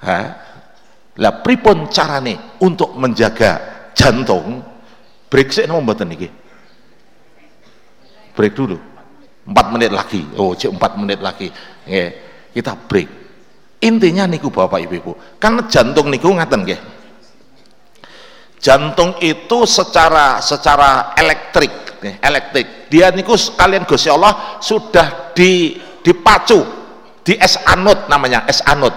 Ha? 0.02 0.20
Lah 1.16 1.34
pripun 1.46 1.88
carane 1.94 2.58
untuk 2.66 2.98
menjaga 2.98 3.62
jantung? 3.94 4.66
Break 5.30 5.54
sih 5.54 5.70
nomor 5.70 5.94
mboten 5.94 6.10
niki 6.10 6.46
break 8.36 8.54
dulu. 8.54 8.78
4 9.48 9.74
menit 9.74 9.94
lagi. 9.96 10.22
Oh 10.36 10.52
cek 10.52 10.76
4 10.76 11.02
menit 11.02 11.24
lagi. 11.24 11.48
Nggih. 11.88 12.10
Kita 12.52 12.76
break. 12.76 13.10
Intinya 13.86 14.28
niku 14.28 14.52
Bapak 14.52 14.82
Ibu 14.82 15.14
karena 15.38 15.62
jantung 15.70 16.10
niku 16.10 16.34
ngaten 16.34 16.66
nggih 16.66 16.80
jantung 18.60 19.16
itu 19.22 19.64
secara 19.68 20.40
secara 20.40 21.14
elektrik 21.18 21.86
elektrik. 22.22 22.90
Dia 22.92 23.10
niku 23.10 23.34
kalian 23.34 23.88
Gusti 23.90 24.14
Allah 24.14 24.62
sudah 24.62 25.34
di 25.34 25.80
dipacu 26.06 26.62
di 27.26 27.34
es 27.40 27.58
anut 27.66 28.06
namanya 28.06 28.46
es 28.46 28.62
anut. 28.66 28.94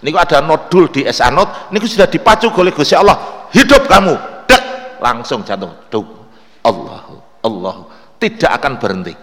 Niku 0.00 0.16
ada 0.16 0.40
nodul 0.40 0.88
di 0.92 1.04
es 1.04 1.20
anut 1.24 1.72
niku 1.72 1.88
sudah 1.88 2.08
dipacu 2.08 2.52
oleh 2.52 2.72
Gusti 2.74 2.92
Allah. 2.92 3.48
Hidup 3.50 3.88
kamu 3.88 4.14
dek 4.44 4.62
langsung 5.00 5.40
jantung. 5.42 5.74
Allah 6.60 7.00
Allah 7.40 7.76
tidak 8.20 8.50
akan 8.60 8.72
berhenti. 8.76 9.14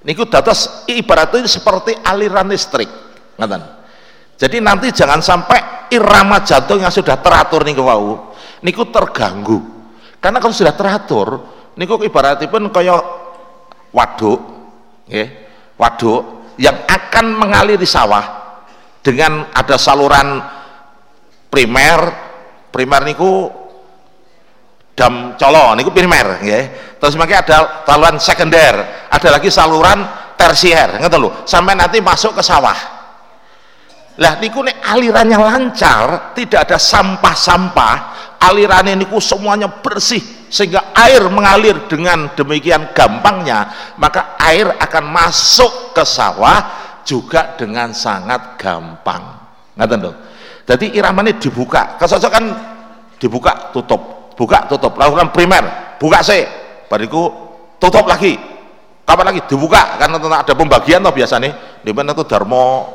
Niku 0.00 0.24
datos 0.24 0.88
ibaratnya 0.88 1.44
seperti 1.44 1.92
aliran 2.00 2.48
listrik 2.48 2.88
ngaten 3.40 3.62
jadi 4.36 4.56
nanti 4.60 4.92
jangan 4.92 5.24
sampai 5.24 5.88
irama 5.92 6.44
jantung 6.44 6.80
yang 6.80 6.92
sudah 6.92 7.20
teratur 7.20 7.64
niku 7.64 7.84
wau 7.84 8.29
niku 8.64 8.88
terganggu. 8.88 9.58
Karena 10.20 10.38
kalau 10.38 10.52
sudah 10.52 10.74
teratur 10.76 11.28
niku 11.76 11.96
ibaratipun 12.00 12.68
kaya 12.68 12.96
waduk 13.90 14.40
ya 15.08 15.24
waduk 15.80 16.52
yang 16.60 16.76
akan 16.84 17.40
mengalir 17.40 17.80
di 17.80 17.88
sawah 17.88 18.24
dengan 19.00 19.48
ada 19.52 19.76
saluran 19.80 20.40
primer. 21.48 22.28
Primer 22.70 23.02
niku 23.02 23.50
dam 24.94 25.34
colo 25.34 25.74
niku 25.74 25.90
primer 25.90 26.38
ya 26.46 26.70
terus 27.02 27.18
makanya 27.18 27.42
ada 27.42 27.58
saluran 27.82 28.16
sekunder 28.22 28.74
ada 29.10 29.28
lagi 29.32 29.50
saluran 29.50 29.98
tersier 30.38 31.02
ngerti 31.02 31.18
lho? 31.20 31.44
Sampai 31.44 31.76
nanti 31.76 32.00
masuk 32.00 32.38
ke 32.38 32.42
sawah. 32.46 32.78
Lah 34.20 34.36
niku 34.40 34.64
nek 34.64 34.80
alirannya 34.84 35.36
lancar 35.36 36.36
tidak 36.36 36.68
ada 36.68 36.76
sampah-sampah 36.76 38.19
aliran 38.40 38.88
ini 38.88 39.04
semuanya 39.20 39.68
bersih 39.68 40.20
sehingga 40.48 40.96
air 40.96 41.28
mengalir 41.28 41.86
dengan 41.86 42.32
demikian 42.32 42.90
gampangnya 42.96 43.92
maka 44.00 44.34
air 44.40 44.66
akan 44.80 45.04
masuk 45.12 45.94
ke 45.94 46.02
sawah 46.02 46.58
juga 47.04 47.54
dengan 47.54 47.92
sangat 47.92 48.56
gampang. 48.56 49.22
Ngerti 49.76 49.96
dong 50.00 50.16
jadi 50.70 50.86
ini 51.02 51.32
dibuka. 51.42 51.98
Kalau 51.98 52.30
kan 52.30 52.44
dibuka 53.18 53.74
tutup. 53.74 54.30
Buka 54.38 54.70
tutup. 54.70 54.94
Lakukan 54.94 55.34
primer. 55.34 55.98
Buka 55.98 56.22
sih. 56.22 56.46
Bariku 56.86 57.26
tutup 57.82 58.06
lagi. 58.06 58.38
Kapan 59.02 59.34
lagi? 59.34 59.40
Dibuka. 59.50 59.98
Karena 59.98 60.22
ada 60.22 60.54
pembagian 60.54 61.02
tuh 61.02 61.10
biasanya. 61.10 61.82
Di 61.82 61.90
mana 61.90 62.14
tuh 62.14 62.22
Darmo 62.22 62.86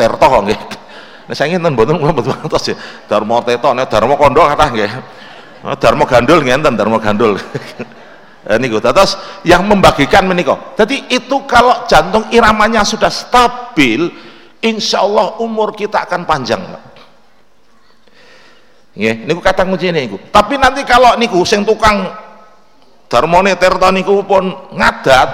Terto 0.00 0.24
nggih 0.24 0.81
Nek 1.28 1.34
saiki 1.38 1.58
enten 1.58 1.74
mboten 1.74 1.98
kula 1.98 2.10
mboten 2.14 2.34
ngertos 2.42 2.72
ya. 2.72 2.76
Dharma 3.06 3.42
Teta 3.46 3.70
nek 3.74 3.86
Dharma 3.86 4.14
Kandha 4.18 4.42
kathah 4.54 4.70
Gandul 6.06 6.38
ngenten 6.42 6.74
Dharma 6.74 6.98
Gandul. 6.98 7.38
Eh, 8.42 8.58
niku 8.58 8.82
terus 8.82 9.14
yang 9.46 9.62
membagikan 9.70 10.26
menika. 10.26 10.74
Jadi 10.74 11.14
itu 11.14 11.46
kalau 11.46 11.86
jantung 11.86 12.26
iramanya 12.34 12.82
sudah 12.82 13.06
stabil, 13.06 14.10
insya 14.58 14.98
Allah 14.98 15.38
umur 15.38 15.70
kita 15.70 16.02
akan 16.02 16.26
panjang. 16.26 16.58
Nggih, 18.98 19.30
niku 19.30 19.38
kata 19.38 19.62
kunci 19.62 19.94
niku. 19.94 20.18
Tapi 20.34 20.58
nanti 20.58 20.82
kalau 20.82 21.14
niku 21.14 21.46
sing 21.46 21.62
tukang 21.62 22.02
Darmone 23.06 23.54
Tirta 23.54 23.94
niku 23.94 24.26
pun 24.26 24.50
ngadat, 24.74 25.28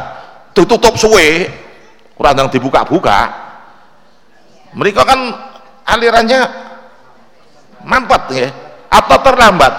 ditutup 0.52 1.00
suwe, 1.00 1.48
kurang 2.12 2.52
dibuka-buka. 2.52 3.48
Mereka 4.76 5.00
kan 5.08 5.47
alirannya 5.88 6.40
mampet 7.82 8.22
ya. 8.36 8.48
Atau 8.88 9.20
terlambat? 9.20 9.72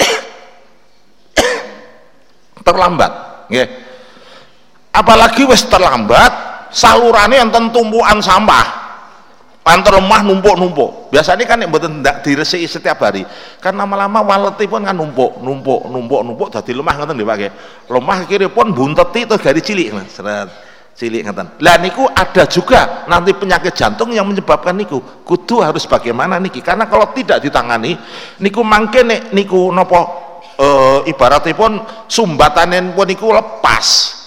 Terlambat 2.66 3.12
nggih 3.50 3.66
apalagi 4.94 5.42
wis 5.42 5.66
terlambat 5.66 6.30
salurane 6.70 7.40
enten 7.40 7.74
tumpukan 7.74 8.22
sampah. 8.22 8.78
Antar 9.60 10.00
lemah 10.00 10.24
numpuk-numpuk. 10.24 11.12
Biasanya 11.12 11.44
kan 11.44 11.60
yang 11.60 11.68
betul 11.68 12.00
tidak 12.00 12.24
diresiki 12.24 12.64
setiap 12.64 13.04
hari. 13.04 13.28
Kan 13.60 13.76
lama-lama 13.76 14.24
waleti 14.24 14.64
pun 14.64 14.80
kan 14.80 14.96
numpuk 14.96 15.36
numpuk 15.44 15.84
numpuk 15.84 16.24
numpuk 16.24 16.48
jadi 16.48 16.80
lemah 16.80 16.94
ngoten 16.96 17.20
dipakai 17.20 17.52
lemah 17.92 18.18
kiri 18.24 18.48
pun 18.48 18.72
bunteti 18.72 19.28
itu 19.28 19.36
dari 19.36 19.60
cilik 19.60 20.08
seret 20.08 20.69
cilik 20.96 21.24
ngeten. 21.24 21.46
Lah 21.64 21.76
niku 21.80 22.04
ada 22.08 22.44
juga 22.44 23.04
nanti 23.08 23.32
penyakit 23.32 23.72
jantung 23.72 24.12
yang 24.12 24.28
menyebabkan 24.28 24.76
niku. 24.76 25.00
Kudu 25.24 25.64
harus 25.64 25.88
bagaimana 25.88 26.36
niki? 26.36 26.60
Karena 26.60 26.84
kalau 26.84 27.08
tidak 27.16 27.40
ditangani 27.40 27.96
niku 28.44 28.60
mangke 28.60 29.00
nek 29.00 29.32
niku 29.32 29.72
nopo 29.72 30.00
e, 30.60 30.68
ibaratipun 31.08 32.04
sumbatanen 32.04 32.92
pun 32.92 33.06
niku 33.08 33.32
lepas. 33.32 34.18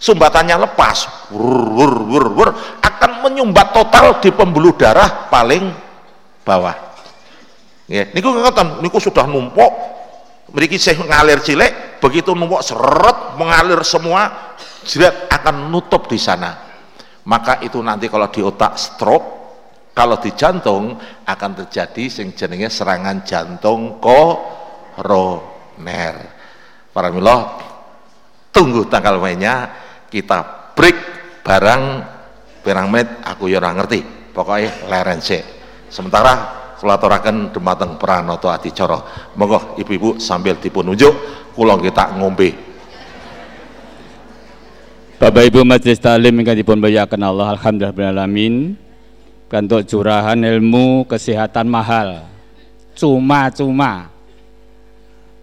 Sumbatannya 0.00 0.56
lepas, 0.64 1.28
wur, 1.28 1.76
wur, 1.76 1.92
wur, 2.08 2.26
wur, 2.32 2.50
akan 2.80 3.20
menyumbat 3.20 3.76
total 3.76 4.16
di 4.16 4.32
pembuluh 4.32 4.72
darah 4.72 5.28
paling 5.28 5.68
bawah. 6.40 6.72
Ya, 7.84 8.08
niku 8.16 8.32
ngeten, 8.32 8.80
niku 8.80 8.96
sudah 8.96 9.28
numpuk, 9.28 9.68
mriki 10.56 10.80
saya 10.80 11.04
ngalir 11.04 11.44
cilik, 11.44 12.00
begitu 12.00 12.32
numpuk 12.32 12.64
seret 12.64 13.36
mengalir 13.36 13.84
semua 13.84 14.56
jerat 14.84 15.28
akan 15.28 15.72
nutup 15.72 16.08
di 16.08 16.18
sana. 16.18 16.68
Maka 17.28 17.60
itu 17.60 17.76
nanti 17.84 18.08
kalau 18.08 18.32
di 18.32 18.40
otak 18.40 18.80
stroke 18.80 19.26
kalau 19.90 20.22
di 20.22 20.32
jantung 20.32 20.96
akan 21.26 21.50
terjadi 21.64 22.08
sing 22.08 22.32
jenenge 22.32 22.72
serangan 22.72 23.20
jantung 23.26 24.00
koroner. 24.00 26.14
Para 26.90 27.12
milo 27.12 27.36
tunggu 28.48 28.88
tanggal 28.88 29.20
mainnya 29.20 29.68
kita 30.08 30.72
break 30.72 30.96
barang 31.44 31.82
berang 32.64 32.88
menit 32.88 33.20
aku 33.26 33.52
ya 33.52 33.60
ngerti. 33.60 34.32
Pokoknya 34.32 34.88
leren 34.88 35.20
sih 35.20 35.42
sementara 35.90 36.56
kulaturakan 36.80 37.52
demateng 37.52 38.00
pranoto 38.00 38.48
adicara. 38.48 39.28
Monggo 39.36 39.76
ibu-ibu 39.76 40.16
sambil 40.16 40.56
dipun 40.56 40.96
unjuk 40.96 41.12
kula 41.52 41.76
kita 41.76 42.16
ngombe 42.16 42.69
Bapak 45.20 45.52
Ibu 45.52 45.68
Majelis 45.68 46.00
Taklim 46.00 46.32
yang 46.40 46.56
dipun 46.56 46.80
bayakan 46.80 47.20
Allah 47.28 47.52
Alhamdulillah 47.52 48.24
alamin. 48.24 48.72
Untuk 49.52 49.84
curahan 49.84 50.40
ilmu 50.40 51.04
kesehatan 51.04 51.68
mahal. 51.68 52.24
Cuma-cuma. 52.96 54.08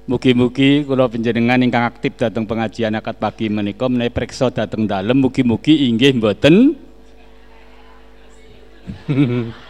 Mugi-mugi 0.10 0.82
kula 0.82 1.06
panjenengan 1.06 1.62
ingkang 1.62 1.86
aktif 1.86 2.18
datang 2.18 2.50
pengajian 2.50 2.98
akad 2.98 3.22
pagi 3.22 3.54
menika 3.54 3.86
menawi 3.86 4.10
periksa 4.10 4.50
datang 4.50 4.90
dalem 4.90 5.14
mugi-mugi 5.14 5.86
inggih 5.94 6.18
mboten 6.18 6.74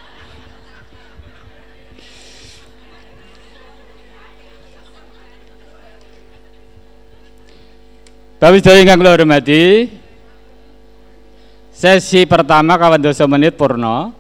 Bapak 8.38 8.62
sedaya 8.62 8.86
ingkang 8.86 9.02
kula 9.02 9.18
hormati, 9.18 9.90
sesi 11.74 12.22
pertama 12.30 12.78
kawan 12.78 13.02
dosa 13.02 13.26
menit 13.26 13.58
purno. 13.58 14.14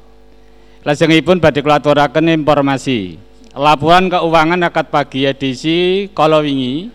Lajengipun 0.81 1.37
badhe 1.37 1.61
kula 1.61 1.77
aturaken 1.77 2.33
informasi. 2.33 3.21
Laporan 3.53 4.09
keuangan 4.09 4.65
akad 4.65 4.89
pagi 4.89 5.29
edisi 5.29 6.09
kala 6.17 6.41
wingi 6.41 6.89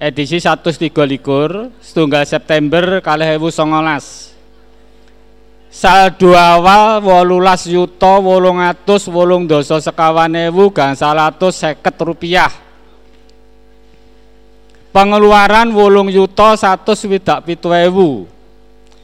edisi 0.00 0.40
133 0.40 0.88
setunggal 1.84 2.24
September 2.24 3.04
2019. 3.04 5.68
Saldo 5.68 6.32
awal 6.32 7.04
18 7.04 7.76
yuta 7.76 8.24
808 8.24 9.44
dosa 9.44 9.84
sekawan 9.84 10.32
ewu 10.48 10.72
gangsal 10.72 11.20
seket 11.52 11.96
rupiah 12.00 12.67
pengeluaran 14.92 15.70
wolung 15.72 16.08
yuta 16.08 16.56
satu 16.56 16.96
swidak 16.96 17.44
pitu 17.44 17.72
ewu. 17.72 18.28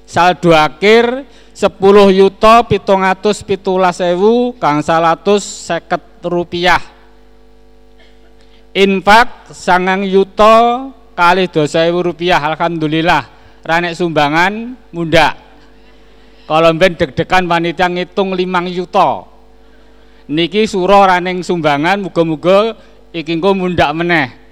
Saldo 0.04 0.52
akhir 0.52 1.24
sepuluh 1.56 2.12
yuta 2.12 2.60
pitung 2.66 3.00
atus 3.00 3.40
pitulas 3.40 3.98
ewu 4.04 4.52
kang 4.60 4.84
salatus 4.84 5.42
seket 5.70 6.02
rupiah. 6.24 6.80
Infak 8.74 9.54
sangang 9.54 10.04
yuta 10.04 10.90
kali 11.14 11.48
dosa 11.48 11.86
ewu 11.88 12.04
rupiah. 12.04 12.42
Alhamdulillah. 12.42 13.32
Ranek 13.64 13.96
sumbangan 13.96 14.76
muda 14.92 15.40
kalau 16.44 16.68
ben 16.76 16.92
deg-degan 16.92 17.48
wanita 17.48 17.88
ngitung 17.88 18.36
limang 18.36 18.68
yuta. 18.68 19.24
Niki 20.28 20.68
suro 20.68 21.00
raneng 21.00 21.40
sumbangan 21.40 21.96
muga-muga 22.04 22.76
iki 23.08 23.40
engko 23.40 23.56
mundak 23.56 23.88
meneh 23.96 24.43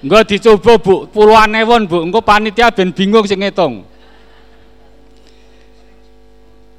Enggak 0.00 0.32
dicoba 0.32 0.80
bu, 0.80 1.04
puluhan 1.12 1.52
ewon 1.60 1.84
bu, 1.84 2.00
engko 2.08 2.24
panitia 2.24 2.72
ben 2.72 2.88
bingung 2.88 3.28
sing 3.28 3.36
ngitung. 3.36 3.84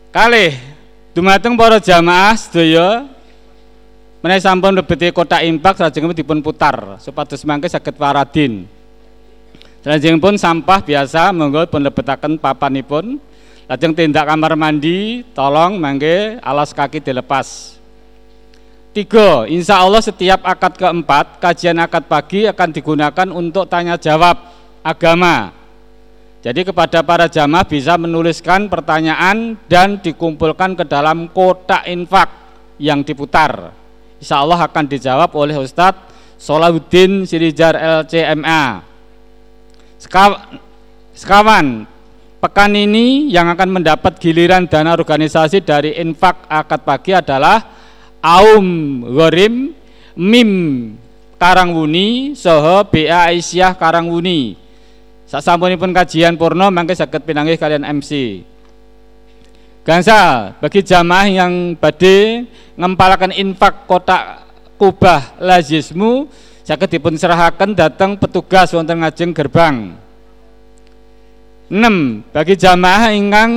Kali, 0.09 0.57
dumateng 1.13 1.53
para 1.53 1.77
jamaah 1.77 2.33
sedaya 2.33 3.05
menawi 4.25 4.41
sampun 4.41 4.73
lebeti 4.73 5.13
kotak 5.13 5.45
impak 5.45 5.77
salajengipun 5.77 6.17
dipun 6.17 6.39
putar 6.41 6.97
supados 7.01 7.41
mangke 7.45 7.69
saged 7.69 7.95
paradin. 7.95 8.65
pun 10.21 10.35
sampah 10.37 10.81
biasa 10.81 11.33
monggo 11.33 11.65
pun 11.69 11.81
lebetaken 11.81 12.37
papanipun. 12.37 13.21
Lajeng 13.71 13.95
tindak 13.95 14.27
kamar 14.27 14.59
mandi 14.59 15.23
tolong 15.31 15.79
mangke 15.79 16.41
alas 16.43 16.75
kaki 16.75 16.99
dilepas. 16.99 17.80
Tiga, 18.91 19.47
insya 19.47 19.79
Allah 19.79 20.03
setiap 20.03 20.43
akad 20.43 20.75
keempat, 20.75 21.39
kajian 21.39 21.79
akad 21.79 22.11
pagi 22.11 22.43
akan 22.43 22.75
digunakan 22.75 23.27
untuk 23.31 23.63
tanya 23.71 23.95
jawab 23.95 24.35
agama. 24.83 25.55
Jadi 26.43 26.67
kepada 26.67 26.99
para 26.99 27.31
jamaah 27.31 27.63
bisa 27.63 27.95
menuliskan 27.95 28.67
pertanyaan 28.67 29.55
dan 29.71 29.95
dikumpulkan 29.95 30.75
ke 30.75 30.83
dalam 30.83 31.31
kotak 31.31 31.87
infak 31.87 32.27
yang 32.83 32.99
diputar. 32.99 33.71
Insya 34.19 34.43
Allah 34.43 34.59
akan 34.59 34.83
dijawab 34.83 35.31
oleh 35.39 35.55
Ustadz 35.55 36.11
Solahuddin 36.35 37.23
Sirijar 37.23 37.79
LCMA. 38.03 38.83
Sekawan, 41.15 41.87
pekan 42.43 42.71
ini 42.75 43.31
yang 43.31 43.47
akan 43.55 43.71
mendapat 43.71 44.19
giliran 44.19 44.67
dana 44.67 44.99
organisasi 44.99 45.63
dari 45.63 45.95
infak 45.95 46.43
akad 46.51 46.83
pagi 46.83 47.15
adalah 47.15 47.79
Aum 48.21 49.01
Gorim 49.01 49.73
Mim 50.13 50.51
Karangwuni 51.41 52.37
Soho 52.37 52.85
BA 52.85 53.33
Aisyah 53.33 53.73
Karangwuni. 53.73 54.55
Pun 55.31 55.91
kajian 55.95 56.37
purno 56.37 56.69
mangke 56.69 56.93
saged 56.93 57.23
pinanggih 57.23 57.55
kalian 57.55 57.87
MC 57.87 58.43
Gansal 59.81 60.59
bagi 60.61 60.85
jamaah 60.85 61.25
yang 61.25 61.73
badhe 61.73 62.45
ngempalakan 62.77 63.33
infak 63.33 63.89
kotak 63.89 64.45
kubah 64.77 65.41
lazismu 65.41 66.29
saged 66.61 66.93
dipun 66.93 67.17
serahaken 67.17 67.73
datang 67.73 68.13
petugas 68.13 68.69
wonten 68.77 69.01
ngajeng 69.01 69.33
gerbang. 69.33 69.97
6 71.71 72.35
bagi 72.35 72.59
jamaah 72.59 73.15
ingkang 73.15 73.51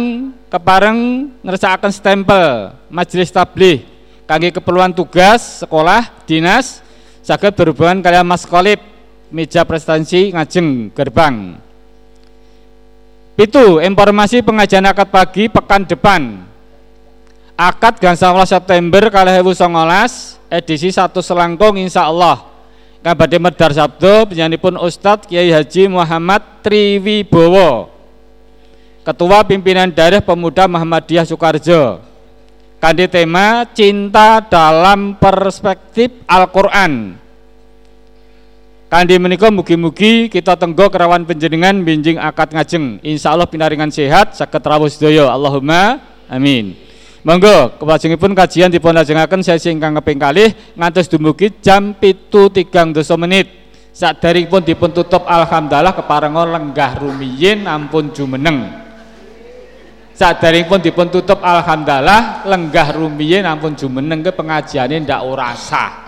kepareng 0.46 1.28
ngersakaken 1.42 1.92
stempel 1.92 2.70
majelis 2.86 3.34
tabligh 3.34 3.93
kangge 4.25 4.53
keperluan 4.57 4.93
tugas 4.93 5.64
sekolah 5.64 6.09
dinas 6.25 6.81
saged 7.25 7.53
berhubungan 7.57 8.01
kalian 8.05 8.25
mas 8.25 8.45
kolip 8.45 8.81
meja 9.33 9.64
prestasi 9.64 10.33
ngajeng 10.33 10.93
gerbang. 10.93 11.57
Itu 13.35 13.83
informasi 13.83 14.47
pengajian 14.47 14.87
akad 14.87 15.11
pagi 15.11 15.51
pekan 15.51 15.83
depan. 15.83 16.47
Akad 17.59 17.99
gansal 17.99 18.35
September 18.47 19.11
kali 19.11 19.31
songolas 19.55 20.39
edisi 20.51 20.91
satu 20.91 21.22
selangkung 21.22 21.79
insya 21.79 22.07
Allah 22.07 22.55
kabade 23.05 23.39
medar 23.39 23.70
sabdo 23.70 24.27
pun 24.59 24.75
Ustadz 24.81 25.29
Kiai 25.29 25.53
Haji 25.53 25.93
Muhammad 25.93 26.41
Triwibowo 26.64 27.93
Ketua 29.05 29.45
Pimpinan 29.45 29.93
Daerah 29.93 30.25
Pemuda 30.25 30.64
Muhammadiyah 30.64 31.29
Soekarjo 31.29 32.13
Kandi 32.85 33.09
tema 33.09 33.64
cinta 33.72 34.45
dalam 34.45 35.16
perspektif 35.16 36.20
Al-Quran. 36.28 37.16
Kandi 38.93 39.16
menikah 39.16 39.49
mugi-mugi 39.49 40.28
kita 40.28 40.53
tenggo 40.61 40.93
kerawan 40.93 41.24
penjenengan 41.24 41.80
binjing 41.80 42.20
akad 42.20 42.53
ngajeng. 42.53 43.01
Insya 43.01 43.32
Allah 43.32 43.49
pinaringan 43.49 43.89
sehat 43.89 44.37
sakit 44.37 44.61
rawuh 44.61 44.93
sedaya. 44.93 45.32
Allahumma 45.32 45.97
amin. 46.28 46.76
Monggo 47.24 47.72
pun 48.20 48.32
kajian 48.37 48.68
dipun 48.68 48.93
lajengaken 48.93 49.41
sesi 49.41 49.72
ingkang 49.72 49.97
kaping 50.05 50.20
kalih 50.20 50.53
ngantos 50.76 51.09
dumugi 51.09 51.57
jam 51.64 51.97
pitu 51.97 52.53
tigang 52.53 52.93
dosa 52.93 53.16
menit. 53.16 53.49
pun 54.53 54.61
dipun 54.61 54.93
tutup 54.93 55.24
alhamdulillah 55.24 55.97
keparenga 55.97 56.53
lenggah 56.53 57.01
rumiyin 57.01 57.64
ampun 57.64 58.12
jumeneng 58.12 58.84
pun 60.70 60.78
dipun 60.78 61.10
tutup 61.10 61.42
alhamdulillah 61.42 62.46
lenggah 62.46 62.94
rumiyin 62.94 63.42
ampun 63.42 63.74
jumeneng 63.74 64.22
ke 64.22 64.30
pengajiane 64.30 65.02
ndak 65.02 65.20
ora 65.26 65.50
sah. 65.58 66.06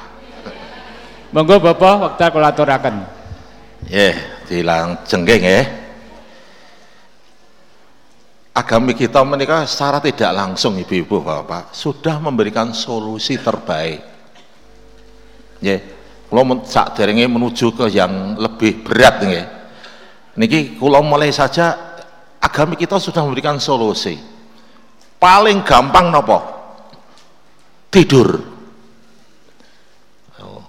Monggo 1.34 1.58
Bapak 1.58 1.94
wekdal 2.14 2.28
kula 2.30 2.54
aturaken. 2.54 2.96
Nggih 3.90 4.14
dilang 4.46 5.02
jenggeng 5.02 5.42
nggih. 5.42 5.64
Agama 8.56 8.94
kita 8.96 9.20
menikah 9.20 9.68
secara 9.68 10.00
tidak 10.00 10.32
langsung 10.32 10.80
ibu-ibu 10.80 11.20
bapak 11.20 11.76
sudah 11.76 12.16
memberikan 12.16 12.72
solusi 12.72 13.36
terbaik. 13.36 14.00
Ya 15.60 15.76
kalau 16.30 16.64
saat 16.64 16.96
menuju 17.04 17.76
ke 17.76 17.92
yang 17.92 18.40
lebih 18.40 18.80
berat 18.80 19.20
nih 19.20 19.44
niki 20.36 20.76
kalau 20.76 21.00
mulai 21.00 21.32
saja 21.32 21.95
agama 22.46 22.78
kita 22.78 23.02
sudah 23.02 23.26
memberikan 23.26 23.58
solusi 23.58 24.14
paling 25.18 25.66
gampang 25.66 26.14
nopo 26.14 26.38
tidur 27.90 28.38
oh, 30.38 30.62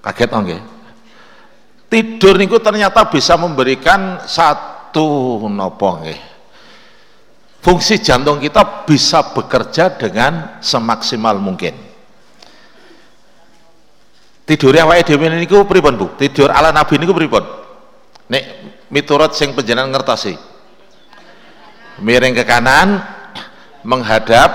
kaget 0.00 0.32
nggih 0.32 0.60
tidur 1.92 2.40
niku 2.40 2.56
ternyata 2.56 3.04
bisa 3.12 3.36
memberikan 3.36 4.24
satu 4.24 5.44
nopo 5.52 6.00
fungsi 7.60 8.00
jantung 8.00 8.40
kita 8.40 8.88
bisa 8.88 9.36
bekerja 9.36 9.92
dengan 10.00 10.56
semaksimal 10.64 11.36
mungkin 11.36 11.88
tidur 14.48 14.72
awake 14.80 15.04
dhewe 15.04 15.28
niku 15.28 15.68
pripun 15.68 16.00
Bu? 16.00 16.16
Tidur 16.16 16.48
ala 16.48 16.72
Nabi 16.72 16.96
niku 16.96 17.12
pripun? 17.12 17.44
Nek 18.32 18.44
miturut 18.88 19.36
sing 19.36 19.52
panjenengan 19.52 19.92
ngertosi. 19.92 20.32
Miring 21.98 22.34
ke 22.34 22.46
kanan 22.46 23.02
menghadap 23.82 24.50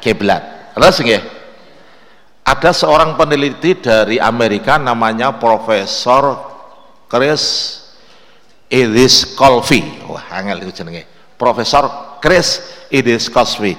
kiblat. 0.00 0.72
Terus 0.76 0.96
nggih. 1.02 1.22
Ada 2.46 2.70
seorang 2.70 3.18
peneliti 3.18 3.74
dari 3.74 4.22
Amerika 4.22 4.78
namanya 4.78 5.34
Profesor 5.34 6.38
Chris 7.10 7.42
Edis 8.70 9.34
Colby. 9.34 9.82
Wah, 10.06 10.30
angel 10.30 10.62
itu 10.62 10.82
jenenge. 10.82 11.04
Profesor 11.34 12.16
Chris 12.22 12.62
Edis 12.88 13.26
Colby 13.26 13.74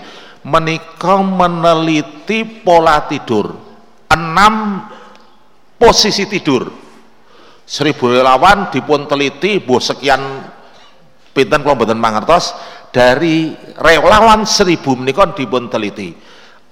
menikah 0.48 1.20
meneliti 1.20 2.64
pola 2.64 3.04
tidur 3.04 3.52
enam 4.08 4.88
posisi 5.76 6.24
tidur 6.24 6.72
seribu 7.68 8.16
relawan 8.16 8.72
dipun 8.72 9.04
teliti 9.12 9.60
bu 9.60 9.76
sekian 9.84 10.47
pinten 11.38 11.62
kalau 11.62 11.78
mboten 11.78 12.02
mangertos 12.02 12.58
dari 12.90 13.54
relawan 13.78 14.42
seribu 14.50 14.98
menikon 14.98 15.38
dipun 15.38 15.70
teliti. 15.70 16.18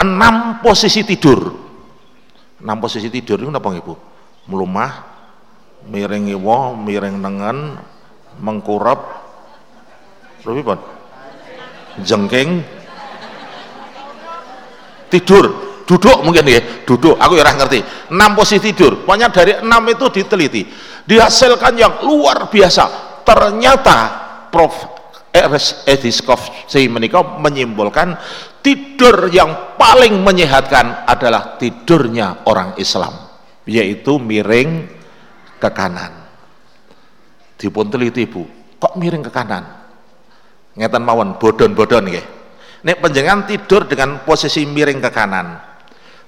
Enam 0.02 0.58
posisi 0.58 1.06
tidur. 1.06 1.54
Enam 2.58 2.82
posisi 2.82 3.06
tidur 3.06 3.38
itu 3.38 3.48
apa 3.54 3.70
ibu 3.78 3.94
melumah 4.50 4.90
miring 5.86 6.34
iwo 6.34 6.74
miring 6.74 7.22
nengen 7.22 7.78
mengkurap. 8.42 9.22
Pun 10.42 10.78
jengking. 12.02 12.66
Tidur. 15.06 15.46
Duduk 15.86 16.18
mungkin 16.26 16.42
ya 16.50 16.82
duduk 16.82 17.14
aku 17.14 17.38
ya 17.38 17.46
ngerti. 17.46 18.10
Enam 18.10 18.34
posisi 18.34 18.74
tidur. 18.74 19.06
Pokoknya 19.06 19.30
dari 19.30 19.62
enam 19.62 19.86
itu 19.86 20.10
diteliti. 20.10 20.66
Dihasilkan 21.06 21.78
yang 21.78 22.02
luar 22.02 22.50
biasa. 22.50 23.06
Ternyata 23.22 24.25
Prof. 24.56 24.76
Ernest 25.36 25.84
Ediskov 25.84 26.40
si 26.64 26.88
menikah 26.88 27.36
menyimpulkan 27.36 28.16
tidur 28.64 29.28
yang 29.28 29.76
paling 29.76 30.16
menyehatkan 30.24 31.04
adalah 31.04 31.60
tidurnya 31.60 32.48
orang 32.48 32.72
Islam 32.80 33.12
yaitu 33.68 34.16
miring 34.16 34.88
ke 35.60 35.68
kanan. 35.76 36.08
Dipun 37.60 37.92
teliti 37.92 38.24
bu. 38.24 38.48
Kok 38.80 38.96
miring 38.96 39.28
ke 39.28 39.28
kanan? 39.28 39.64
Ngeten 40.72 41.04
mawon 41.04 41.36
bodon-bodon 41.36 42.08
ya 42.08 42.24
Nek 42.88 43.00
penjenengan 43.04 43.44
tidur 43.44 43.84
dengan 43.84 44.24
posisi 44.24 44.64
miring 44.64 45.04
ke 45.04 45.10
kanan 45.12 45.52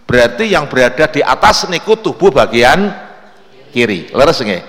berarti 0.04 0.52
yang 0.52 0.68
berada 0.68 1.08
di 1.08 1.24
atas 1.24 1.64
niku 1.72 1.96
tubuh 1.96 2.28
bagian 2.28 2.92
kiri. 3.72 4.12
Leres 4.12 4.44
nggih. 4.44 4.64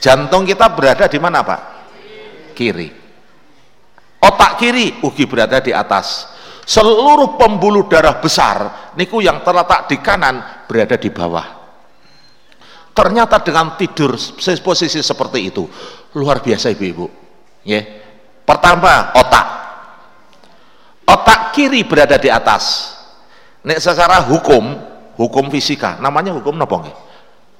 Jantung 0.00 0.48
kita 0.48 0.72
berada 0.72 1.04
di 1.04 1.20
mana 1.20 1.44
Pak 1.44 1.73
kiri. 2.54 2.88
Otak 4.22 4.56
kiri 4.56 5.02
ugi 5.02 5.26
berada 5.26 5.60
di 5.60 5.74
atas. 5.74 6.32
Seluruh 6.64 7.36
pembuluh 7.36 7.84
darah 7.90 8.16
besar 8.22 8.88
niku 8.96 9.20
yang 9.20 9.44
terletak 9.44 9.84
di 9.84 10.00
kanan 10.00 10.64
berada 10.64 10.96
di 10.96 11.12
bawah. 11.12 11.44
Ternyata 12.94 13.42
dengan 13.44 13.76
tidur 13.76 14.16
posisi 14.64 15.02
seperti 15.02 15.38
itu 15.50 15.66
luar 16.16 16.40
biasa 16.40 16.72
ibu-ibu. 16.72 17.10
Ya. 17.66 17.84
Pertama 18.46 19.12
otak. 19.12 19.46
Otak 21.04 21.52
kiri 21.52 21.84
berada 21.84 22.16
di 22.16 22.32
atas. 22.32 22.96
Nek 23.66 23.82
secara 23.82 24.24
hukum 24.24 24.78
hukum 25.20 25.52
fisika 25.52 25.96
namanya 26.00 26.34
hukum 26.36 26.56
napa 26.56 26.84
nggih 26.84 26.96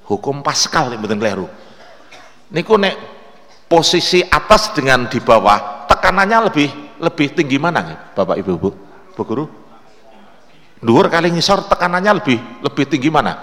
hukum 0.09 0.41
Pascal 0.45 0.93
mboten 0.97 1.17
kleru. 1.17 1.47
Niku 2.53 2.77
nek 2.77 2.95
posisi 3.65 4.21
atas 4.21 4.73
dengan 4.77 5.09
di 5.09 5.17
bawah 5.17 5.89
tekanannya 5.89 6.39
lebih 6.51 6.69
lebih 7.01 7.27
tinggi 7.35 7.57
mana 7.57 7.81
nih 7.81 7.97
Bapak 8.13 8.35
Ibu 8.39 8.51
Bu 8.57 8.69
Bu 9.15 9.21
Guru? 9.25 9.45
Dhuwur 10.85 11.09
kali 11.09 11.33
ngisor 11.33 11.65
tekanannya 11.65 12.11
lebih 12.21 12.37
lebih 12.61 12.85
tinggi 12.85 13.09
mana? 13.09 13.33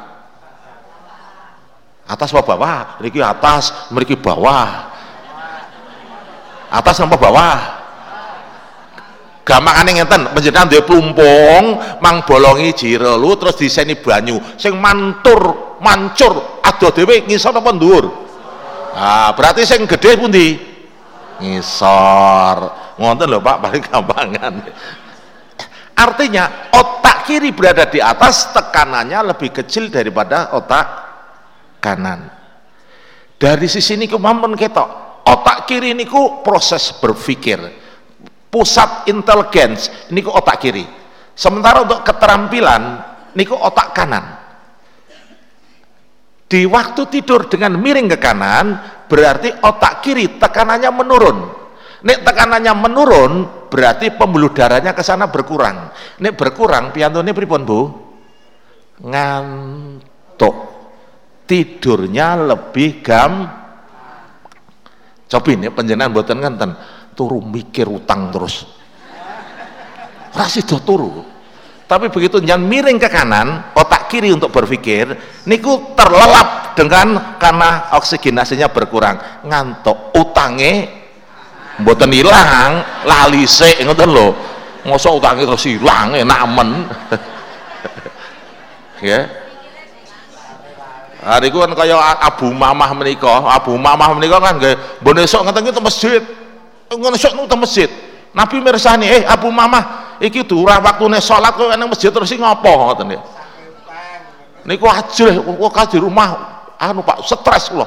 Atas 2.06 2.30
apa 2.34 2.44
bawah? 2.44 3.00
Niki 3.00 3.18
atas 3.18 3.90
mriki 3.90 4.14
bawah. 4.18 4.90
Atas 6.70 7.02
apa 7.02 7.16
bawah? 7.18 7.58
Gampangane 9.42 9.98
ngeten 9.98 10.30
panjenengan 10.30 10.70
duwe 10.70 10.86
plumpung 10.86 11.82
mang 11.98 12.22
bolongi 12.22 12.70
jero 12.78 13.18
lu 13.18 13.34
terus 13.34 13.58
diseni 13.58 13.98
banyu. 13.98 14.38
Sing 14.54 14.78
mantur 14.78 15.74
mancur 15.82 16.62
ado 16.62 16.94
dhewe 16.94 17.26
ngisor 17.26 17.50
apa 17.58 17.74
dhuwur 17.74 18.22
ah 18.92 19.30
berarti 19.32 19.64
sing 19.64 19.84
gedhe 19.88 20.16
pundi? 20.16 20.56
Ngisor. 21.40 22.56
Ngoten 23.00 23.26
lho 23.28 23.40
Pak 23.40 23.56
paling 23.58 23.82
gampangan. 23.82 24.54
Artinya 25.96 26.72
otak 26.72 27.28
kiri 27.28 27.54
berada 27.54 27.86
di 27.86 28.02
atas 28.02 28.50
tekanannya 28.52 29.34
lebih 29.34 29.52
kecil 29.52 29.88
daripada 29.88 30.52
otak 30.56 30.86
kanan. 31.78 32.30
Dari 33.38 33.66
sisi 33.66 33.98
niku 33.98 34.18
mampun 34.18 34.54
ketok. 34.54 35.22
Otak 35.22 35.70
kiri 35.70 35.94
niku 35.94 36.42
proses 36.42 36.90
berpikir. 36.98 37.58
Pusat 38.52 39.08
intelligence 39.08 40.10
niku 40.12 40.28
otak 40.28 40.60
kiri. 40.60 40.84
Sementara 41.32 41.86
untuk 41.86 42.04
keterampilan 42.04 43.00
niku 43.32 43.56
otak 43.56 43.96
kanan 43.96 44.41
di 46.52 46.68
waktu 46.68 47.08
tidur 47.08 47.48
dengan 47.48 47.80
miring 47.80 48.12
ke 48.12 48.20
kanan 48.20 48.76
berarti 49.08 49.56
otak 49.64 50.04
kiri 50.04 50.36
tekanannya 50.36 50.92
menurun. 50.92 51.38
Nek 52.04 52.28
tekanannya 52.28 52.72
menurun 52.76 53.32
berarti 53.72 54.12
pembuluh 54.12 54.52
darahnya 54.52 54.92
ke 54.92 55.00
sana 55.00 55.32
berkurang. 55.32 55.88
Nek 56.20 56.36
berkurang 56.36 56.92
piantone 56.92 57.32
pripun 57.32 57.64
Bu? 57.64 57.80
Ngantuk. 59.00 60.56
Tidurnya 61.48 62.36
lebih 62.36 63.00
gam 63.00 63.48
coba 65.26 65.48
ini 65.48 65.72
penjenan 65.72 66.12
buatan 66.12 66.36
nganten 66.36 66.70
turu 67.16 67.40
mikir 67.40 67.88
utang 67.88 68.28
terus. 68.28 68.68
Rasido 70.36 70.84
turu. 70.84 71.24
Tapi 71.88 72.12
begitu 72.12 72.44
jangan 72.44 72.68
miring 72.68 73.00
ke 73.00 73.08
kanan 73.08 73.72
otak 73.72 74.01
kiri 74.12 74.28
untuk 74.28 74.52
berpikir 74.52 75.16
niku 75.48 75.96
terlelap 75.96 76.76
dengan 76.76 77.40
karena 77.40 77.88
oksigenasinya 77.96 78.68
berkurang. 78.68 79.16
Ngantuk 79.48 80.12
utange 80.20 80.92
mboten 81.80 82.12
hilang 82.12 82.84
lali 83.08 83.48
sik 83.48 83.80
ngoten 83.80 84.12
lho. 84.12 84.28
Masa 84.84 85.08
utange 85.08 85.48
terus 85.48 85.64
hilang 85.64 86.12
enak 86.12 86.40
men 86.52 86.70
ya. 89.08 89.20
Hari 91.22 91.54
kan 91.54 91.72
kaya 91.78 91.94
Abu 92.18 92.50
Mamah 92.50 92.90
menikah 92.98 93.46
Abu 93.46 93.78
Mamah 93.78 94.10
menikah 94.18 94.42
kan 94.42 94.58
nggih 94.58 95.00
bon 95.00 95.16
esuk 95.16 95.40
iki 95.48 95.80
masjid. 95.80 96.20
Ngono 96.92 97.16
sok 97.16 97.32
nang 97.40 97.56
masjid. 97.56 97.88
Nabi 98.36 98.60
mirsani 98.60 99.06
eh 99.08 99.22
Abu 99.24 99.48
Mamah 99.48 100.18
iki 100.18 100.42
durah 100.42 100.82
waktune 100.82 101.22
salat 101.22 101.54
kok 101.54 101.72
nang 101.72 101.88
masjid 101.88 102.10
terus 102.10 102.28
ngopo? 102.34 102.90
Ngoten 102.90 103.16
ya 103.16 103.22
niku 104.66 104.86
ajrih 104.86 105.42
kok 105.42 105.86
di 105.90 105.98
rumah 105.98 106.30
anu 106.78 107.02
Pak 107.06 107.22
stres 107.26 107.70
kula. 107.70 107.86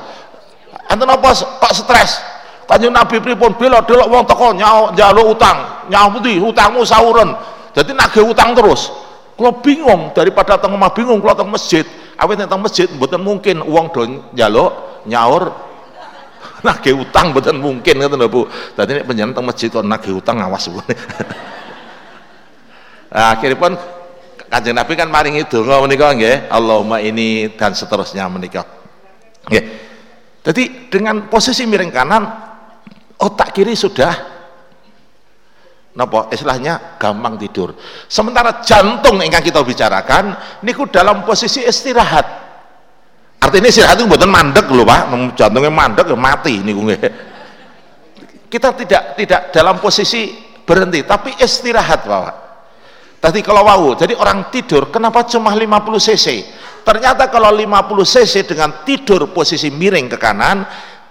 Enten 0.87 1.09
apa 1.09 1.29
kok 1.35 1.73
stres? 1.73 2.21
Kanjeng 2.65 2.93
Nabi 2.93 3.21
pripun? 3.21 3.53
Bela 3.57 3.81
delok 3.85 4.07
wong 4.09 4.23
teko 4.25 4.53
njaluk 4.93 5.25
utang. 5.37 5.85
Nyawuti 5.89 6.41
utangmu 6.41 6.81
sauren. 6.81 7.33
Jadi 7.77 7.93
nagih 7.93 8.25
utang 8.25 8.57
terus. 8.57 8.89
Kula 9.35 9.51
bingung 9.59 10.15
daripada 10.15 10.55
teng 10.55 10.73
omah 10.73 10.89
bingung 10.95 11.21
kula 11.21 11.37
teng 11.37 11.51
masjid. 11.51 11.85
Awet 12.17 12.47
teng 12.47 12.61
masjid 12.61 12.87
mboten 12.89 13.21
mungkin 13.21 13.61
uang 13.61 13.85
do 13.93 14.01
njaluk 14.33 14.71
nyaur. 15.05 15.53
Nagih 16.65 16.97
utang 16.97 17.35
mboten 17.35 17.61
mungkin 17.61 18.01
ngoten 18.01 18.17
lho 18.17 18.29
Bu. 18.31 18.41
Dadi 18.73 18.97
nek 18.97 19.05
panjenengan 19.05 19.45
masjid 19.45 19.69
kok 19.69 19.85
nagih 19.85 20.17
utang 20.17 20.41
awas 20.41 20.65
akhirnya 23.15 23.55
pun 23.55 23.73
kanjeng 24.55 24.79
Nabi 24.79 24.93
kan 24.95 25.11
maringi 25.11 25.43
donga 25.51 25.83
menika 25.83 26.15
nggih. 26.15 26.47
Allahumma 26.47 27.03
ini 27.03 27.51
dan 27.59 27.75
seterusnya 27.75 28.23
menika. 28.31 28.63
Nggih. 29.51 29.63
Jadi 30.47 30.63
dengan 30.87 31.27
posisi 31.27 31.67
miring 31.67 31.91
kanan 31.91 32.23
otak 33.19 33.51
kiri 33.51 33.75
sudah 33.75 34.13
napa 35.99 36.31
istilahnya 36.31 36.95
gampang 36.95 37.35
tidur. 37.35 37.75
Sementara 38.07 38.63
jantung 38.63 39.19
yang 39.19 39.43
kita 39.43 39.59
bicarakan 39.59 40.31
niku 40.63 40.87
dalam 40.87 41.27
posisi 41.27 41.59
istirahat. 41.59 42.47
Artinya 43.43 43.67
istirahat 43.67 43.99
itu 43.99 44.07
buatan 44.07 44.31
mandek 44.31 44.71
loh 44.71 44.87
pak. 44.87 45.11
Jantungnya 45.35 45.67
mandek 45.67 46.07
ya 46.07 46.15
mati 46.15 46.63
niku 46.63 46.87
kita 48.45 48.71
tidak 48.71 49.03
tidak 49.19 49.41
dalam 49.51 49.83
posisi 49.83 50.31
berhenti 50.63 51.03
tapi 51.03 51.35
istirahat 51.43 52.07
pak 52.07 52.44
Tadi 53.25 53.41
kalau 53.41 53.65
wau, 53.65 53.97
jadi 53.97 54.13
orang 54.13 54.53
tidur 54.53 54.93
kenapa 54.93 55.25
cuma 55.25 55.49
50 55.57 55.65
cc? 55.97 56.45
Ternyata 56.85 57.25
kalau 57.33 57.49
50 57.49 57.65
cc 58.05 58.45
dengan 58.45 58.85
tidur 58.85 59.33
posisi 59.33 59.73
miring 59.73 60.05
ke 60.13 60.17
kanan, 60.21 60.61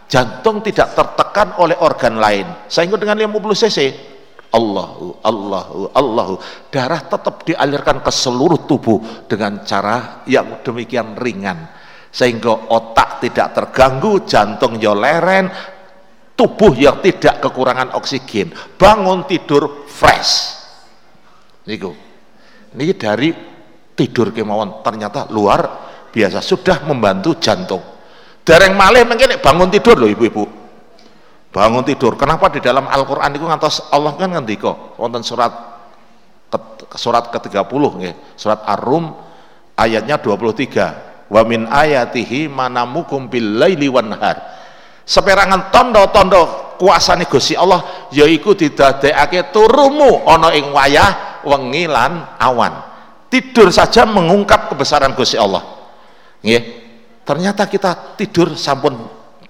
jantung 0.06 0.62
tidak 0.62 0.94
tertekan 0.94 1.58
oleh 1.58 1.74
organ 1.82 2.22
lain. 2.22 2.70
Sehingga 2.70 3.02
dengan 3.02 3.18
50 3.18 3.34
cc, 3.66 3.78
Allahu, 4.54 5.26
Allahu, 5.26 5.90
Allahu, 5.90 6.34
darah 6.70 7.02
tetap 7.02 7.42
dialirkan 7.42 7.98
ke 7.98 8.14
seluruh 8.14 8.62
tubuh 8.62 9.26
dengan 9.26 9.66
cara 9.66 10.22
yang 10.30 10.62
demikian 10.62 11.18
ringan. 11.18 11.66
Sehingga 12.14 12.70
otak 12.70 13.26
tidak 13.26 13.58
terganggu, 13.58 14.22
jantung 14.22 14.78
yo 14.78 14.94
leren, 14.94 15.50
tubuh 16.38 16.78
yang 16.78 17.02
tidak 17.02 17.42
kekurangan 17.42 17.98
oksigen. 17.98 18.54
Bangun 18.78 19.26
tidur 19.26 19.90
fresh. 19.90 20.62
Niku 21.66 22.03
ini 22.74 22.94
dari 22.98 23.30
tidur 23.94 24.34
kemauan 24.34 24.82
ternyata 24.82 25.30
luar 25.30 25.84
biasa 26.10 26.42
sudah 26.42 26.82
membantu 26.86 27.38
jantung. 27.38 27.82
Dereng 28.44 28.74
malih 28.76 29.06
mungkin 29.06 29.38
bangun 29.40 29.70
tidur 29.70 29.96
loh 29.96 30.10
ibu-ibu. 30.10 30.44
Bangun 31.54 31.86
tidur. 31.86 32.18
Kenapa 32.18 32.50
di 32.50 32.58
dalam 32.58 32.90
Al-Quran 32.90 33.30
itu 33.30 33.46
ngantos 33.46 33.88
Allah 33.94 34.18
kan 34.18 34.30
ngendiko 34.34 34.98
wonten 34.98 35.22
surat 35.22 35.50
surat 36.94 37.30
ke-30 37.30 37.82
nggih. 37.98 38.14
Surat 38.34 38.62
Ar-Rum 38.66 39.14
ayatnya 39.78 40.18
23 40.18 41.30
wa 41.30 41.42
min 41.46 41.66
ayatihi 41.70 42.50
manamukum 42.50 43.30
bil 43.30 43.58
laili 43.58 43.86
wan 43.86 44.10
nahar. 44.10 44.38
Seperangan 45.06 45.70
tondo-tondo 45.70 46.74
kuasane 46.78 47.26
Gusti 47.30 47.54
Allah 47.54 48.08
yaiku 48.10 48.54
didadekake 48.54 49.54
turumu 49.54 50.26
ana 50.26 50.50
ing 50.52 50.70
wayah 50.74 51.33
wengilan 51.44 52.40
awan. 52.40 52.92
Tidur 53.28 53.68
saja 53.70 54.06
mengungkap 54.06 54.72
kebesaran 54.72 55.12
Gusti 55.16 55.38
Allah. 55.40 55.62
Nggih. 56.44 56.84
Ternyata 57.24 57.64
kita 57.64 58.20
tidur 58.20 58.52
sampun 58.52 58.92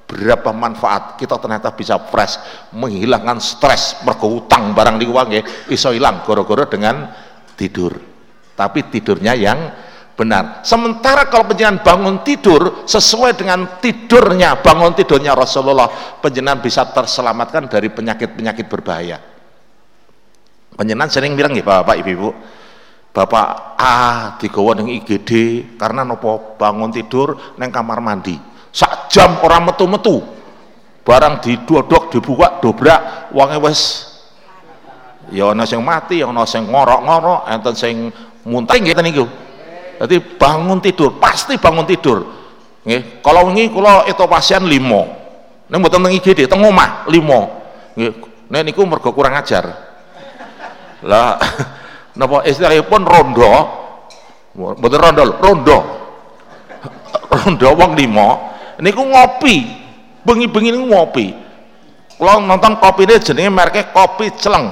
berapa 0.05 0.55
manfaat 0.55 1.19
kita 1.19 1.41
ternyata 1.43 1.75
bisa 1.75 1.99
fresh 1.99 2.39
menghilangkan 2.77 3.43
stres 3.43 3.99
mergo 4.07 4.47
barang 4.47 4.97
di 5.01 5.07
uang 5.11 5.29
iso 5.75 5.91
hilang 5.91 6.23
goro-goro 6.23 6.71
dengan 6.71 7.11
tidur. 7.59 7.99
Tapi 8.55 8.87
tidurnya 8.87 9.35
yang 9.35 9.59
benar. 10.15 10.63
Sementara 10.63 11.27
kalau 11.27 11.51
penjenengan 11.51 11.83
bangun 11.83 12.23
tidur 12.23 12.87
sesuai 12.87 13.35
dengan 13.35 13.83
tidurnya 13.83 14.63
bangun 14.63 14.95
tidurnya 14.95 15.35
Rasulullah 15.35 15.91
penjenengan 16.23 16.63
bisa 16.63 16.87
terselamatkan 16.87 17.67
dari 17.67 17.91
penyakit-penyakit 17.91 18.71
berbahaya 18.71 19.34
Panjenengan 20.75 21.11
sering 21.11 21.39
bilang 21.39 21.55
ya 21.55 21.63
Bapak 21.63 21.95
Ibu-ibu. 22.03 22.31
Bapak 23.15 23.79
A 23.79 23.97
digawa 24.43 24.75
ning 24.75 24.91
IGD 24.91 25.31
karena 25.79 26.03
nopo 26.03 26.59
bangun 26.59 26.91
tidur 26.91 27.55
neng 27.63 27.71
kamar 27.71 28.03
mandi. 28.03 28.35
Sak 28.75 29.07
jam 29.07 29.39
orang 29.39 29.71
metu-metu. 29.71 30.19
Barang 31.05 31.39
didodok, 31.39 32.11
dibuka, 32.11 32.59
dobrak, 32.65 33.31
wonge 33.31 33.61
wis 33.61 34.09
ya 35.29 35.53
ana 35.53 35.69
sing 35.69 35.85
mati, 35.85 36.25
ana 36.25 36.49
sing 36.49 36.65
ngorok-ngorok, 36.65 37.45
enten 37.45 37.75
sing 37.77 37.95
muntah 38.49 38.81
ngeten 38.81 39.05
niku. 39.05 39.29
Jadi 40.01 40.17
bangun 40.41 40.81
tidur, 40.81 41.21
pasti 41.21 41.61
bangun 41.61 41.85
tidur. 41.85 42.25
Nggih, 42.89 43.21
kalau 43.21 43.53
wingi 43.53 43.69
kula 43.69 44.09
itu 44.09 44.25
pasien 44.25 44.65
limo. 44.65 45.07
Ning 45.69 45.79
mboten 45.79 46.09
teng 46.09 46.13
IGD, 46.17 46.49
teng 46.49 46.65
omah 46.65 47.05
limo. 47.13 47.53
Nggih, 48.01 48.13
nek 48.49 48.63
niku 48.65 48.83
mergo 48.89 49.13
kurang 49.13 49.37
ajar 49.37 49.94
lah 51.05 51.37
napa 52.19 52.43
istilahipun 52.49 53.03
rondo? 53.05 53.53
Mboten 54.57 55.01
rondo 55.01 55.23
rondo. 55.39 55.79
Rondo 57.29 57.69
wong 57.77 57.93
lima. 57.99 58.29
Niku 58.81 59.03
ngopi. 59.05 59.57
Bengi-bengi 60.25 60.73
niku 60.73 60.87
ngopi. 60.89 61.27
Kula 62.17 62.41
nonton 62.41 62.79
kopine 62.81 63.21
jenenge 63.21 63.51
merke 63.53 63.91
kopi 63.93 64.33
celeng. 64.39 64.67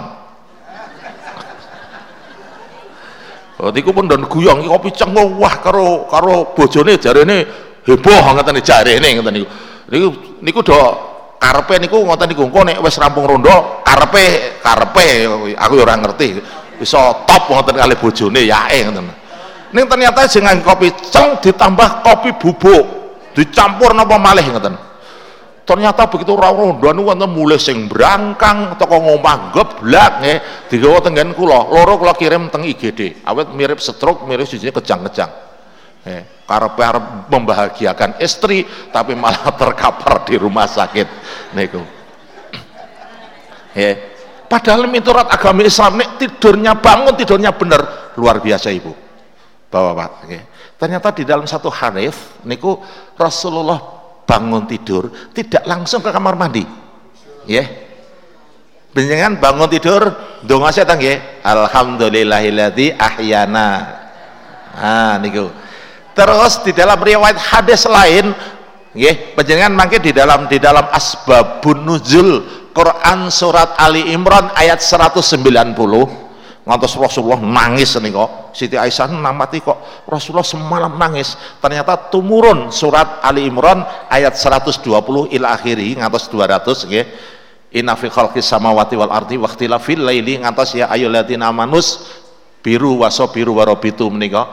Oh, 3.63 3.71
niku 3.71 3.95
pun 3.95 4.11
don 4.11 4.27
guyong 4.27 4.67
kopi 4.67 4.91
cengung 4.91 5.39
wah 5.39 5.55
karo 5.63 6.11
karo 6.11 6.51
bojone 6.51 6.99
jarene 6.99 7.47
heboh 7.87 8.25
ngeten 8.35 8.59
jarene 8.59 9.07
ngeten 9.07 9.33
niku. 9.35 9.47
Niku 9.93 10.07
niku 10.41 10.61
do 10.65 10.79
karepe 11.43 11.75
niku 11.83 12.07
ngoten 12.07 12.31
niku 12.31 12.47
engko 12.47 12.63
nek 12.63 12.79
wis 12.79 12.95
rampung 13.03 13.27
rondo 13.27 13.83
karepe 13.83 14.57
karepe 14.63 15.27
aku 15.59 15.73
ya 15.75 15.83
ora 15.83 15.99
ngerti. 15.99 16.39
Bisa 16.79 17.27
top 17.27 17.51
ngoten 17.51 17.75
kali 17.75 17.99
bojone 17.99 18.47
yae 18.47 18.87
ngoten. 18.87 19.07
Ning 19.75 19.85
ternyata 19.91 20.31
sing 20.31 20.47
kopi 20.63 20.95
ceng 21.11 21.43
ditambah 21.43 22.07
kopi 22.07 22.31
bubuk 22.39 22.85
dicampur 23.35 23.91
napa 23.91 24.15
malih 24.23 24.47
ngoten. 24.55 24.79
Ternyata 25.67 26.07
begitu 26.07 26.39
ora 26.39 26.55
rondo 26.55 26.87
niku 26.95 27.11
wonten 27.11 27.31
mulih 27.35 27.59
sing 27.59 27.91
brangkang 27.91 28.79
teko 28.79 29.03
ngomah 29.03 29.51
geblak 29.51 30.23
nggih. 30.23 30.39
Digawa 30.71 31.03
tenggen 31.03 31.35
kula 31.35 31.67
loro 31.67 31.99
kula 31.99 32.15
kirim 32.15 32.47
teng 32.55 32.63
IGD 32.63 33.27
awet 33.27 33.51
mirip 33.51 33.83
stroke 33.83 34.23
mirip 34.31 34.47
siji 34.47 34.71
kejang-kejang 34.71 35.52
eh, 36.07 36.43
karena 36.53 36.69
arep 36.69 37.05
membahagiakan 37.33 38.21
istri 38.21 38.67
tapi 38.93 39.17
malah 39.17 39.55
terkapar 39.61 40.29
di 40.29 40.37
rumah 40.37 40.69
sakit. 40.69 41.09
Niku. 41.57 41.81
Eh, 43.73 43.95
padahal 44.53 44.85
miturut 44.85 45.25
agama 45.33 45.65
Islam 45.65 45.97
nih, 45.97 46.09
tidurnya 46.21 46.77
bangun 46.77 47.17
tidurnya 47.17 47.57
benar 47.57 48.13
luar 48.21 48.45
biasa 48.45 48.69
ibu. 48.69 48.93
Bapak-bapak 49.73 50.29
eh. 50.29 50.45
ternyata 50.77 51.09
di 51.17 51.25
dalam 51.25 51.49
satu 51.49 51.73
hadis 51.73 52.13
niku 52.45 52.77
Rasulullah 53.17 53.81
bangun 54.29 54.69
tidur 54.69 55.09
tidak 55.33 55.65
langsung 55.65 56.05
ke 56.05 56.13
kamar 56.13 56.37
mandi. 56.37 56.61
Ya 57.49 57.65
yeah. 57.65 57.69
Benjangan 58.93 59.41
bangun 59.41 59.73
tidur 59.73 60.13
donga 60.45 60.69
saya 60.69 60.85
tangge 60.85 61.17
alhamdulillahilladzi 61.41 63.01
ahyana. 63.01 63.69
Ah 64.77 65.17
niku 65.17 65.49
Terus 66.13 66.61
di 66.65 66.73
dalam 66.77 67.01
riwayat 67.01 67.41
hadis 67.41 67.89
lain, 67.89 68.37
nggih, 68.93 69.37
panjenengan 69.37 69.73
mangke 69.73 69.99
di 69.99 70.13
dalam 70.13 70.45
di 70.49 70.61
dalam 70.61 70.85
asbabun 70.93 71.89
nuzul 71.89 72.31
Quran 72.73 73.29
surat 73.29 73.77
Ali 73.77 74.13
Imran 74.17 74.53
ayat 74.57 74.81
190 74.81 75.37
ngantos 76.63 76.95
Rasulullah 76.95 77.43
nangis 77.43 77.99
nih 77.99 78.15
kok 78.15 78.55
Siti 78.55 78.79
Aisyah 78.79 79.11
namati 79.11 79.59
kok 79.59 80.07
Rasulullah 80.09 80.47
semalam 80.47 80.95
nangis. 80.97 81.35
Ternyata 81.61 82.13
tumurun 82.13 82.69
surat 82.73 83.21
Ali 83.25 83.49
Imran 83.49 83.85
ayat 84.09 84.37
120 84.37 84.85
ila 85.37 85.47
akhiri 85.57 85.97
ngantos 86.01 86.29
200 86.29 86.89
nggih. 86.89 87.07
Inna 87.73 87.97
fi 87.97 88.13
khalqis 88.13 88.45
samawati 88.45 89.01
wal 89.01 89.09
ardi 89.09 89.41
wa 89.41 89.49
ikhtilafil 89.49 90.05
laili 90.05 90.37
ngantos 90.45 90.77
ya 90.77 90.93
ayyuhalladzina 90.93 91.49
amanus 91.49 92.05
biru 92.61 93.01
waso 93.01 93.33
biru 93.33 93.57
warobitu 93.57 94.13
menika 94.13 94.53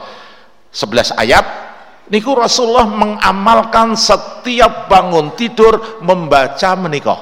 11 0.73 1.17
ayat. 1.17 1.45
Niku 2.09 2.33
Rasulullah 2.33 2.89
mengamalkan 2.89 3.93
setiap 3.93 4.89
bangun 4.89 5.37
tidur 5.37 6.01
membaca 6.01 6.73
menikah. 6.73 7.21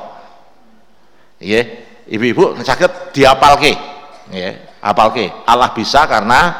Ya 1.43 1.67
ibu-ibu 2.07 2.55
sakit 2.63 3.11
diapalke. 3.11 3.75
Ya 4.31 4.55
apalke? 4.79 5.27
Allah 5.43 5.75
bisa 5.75 6.07
karena 6.07 6.55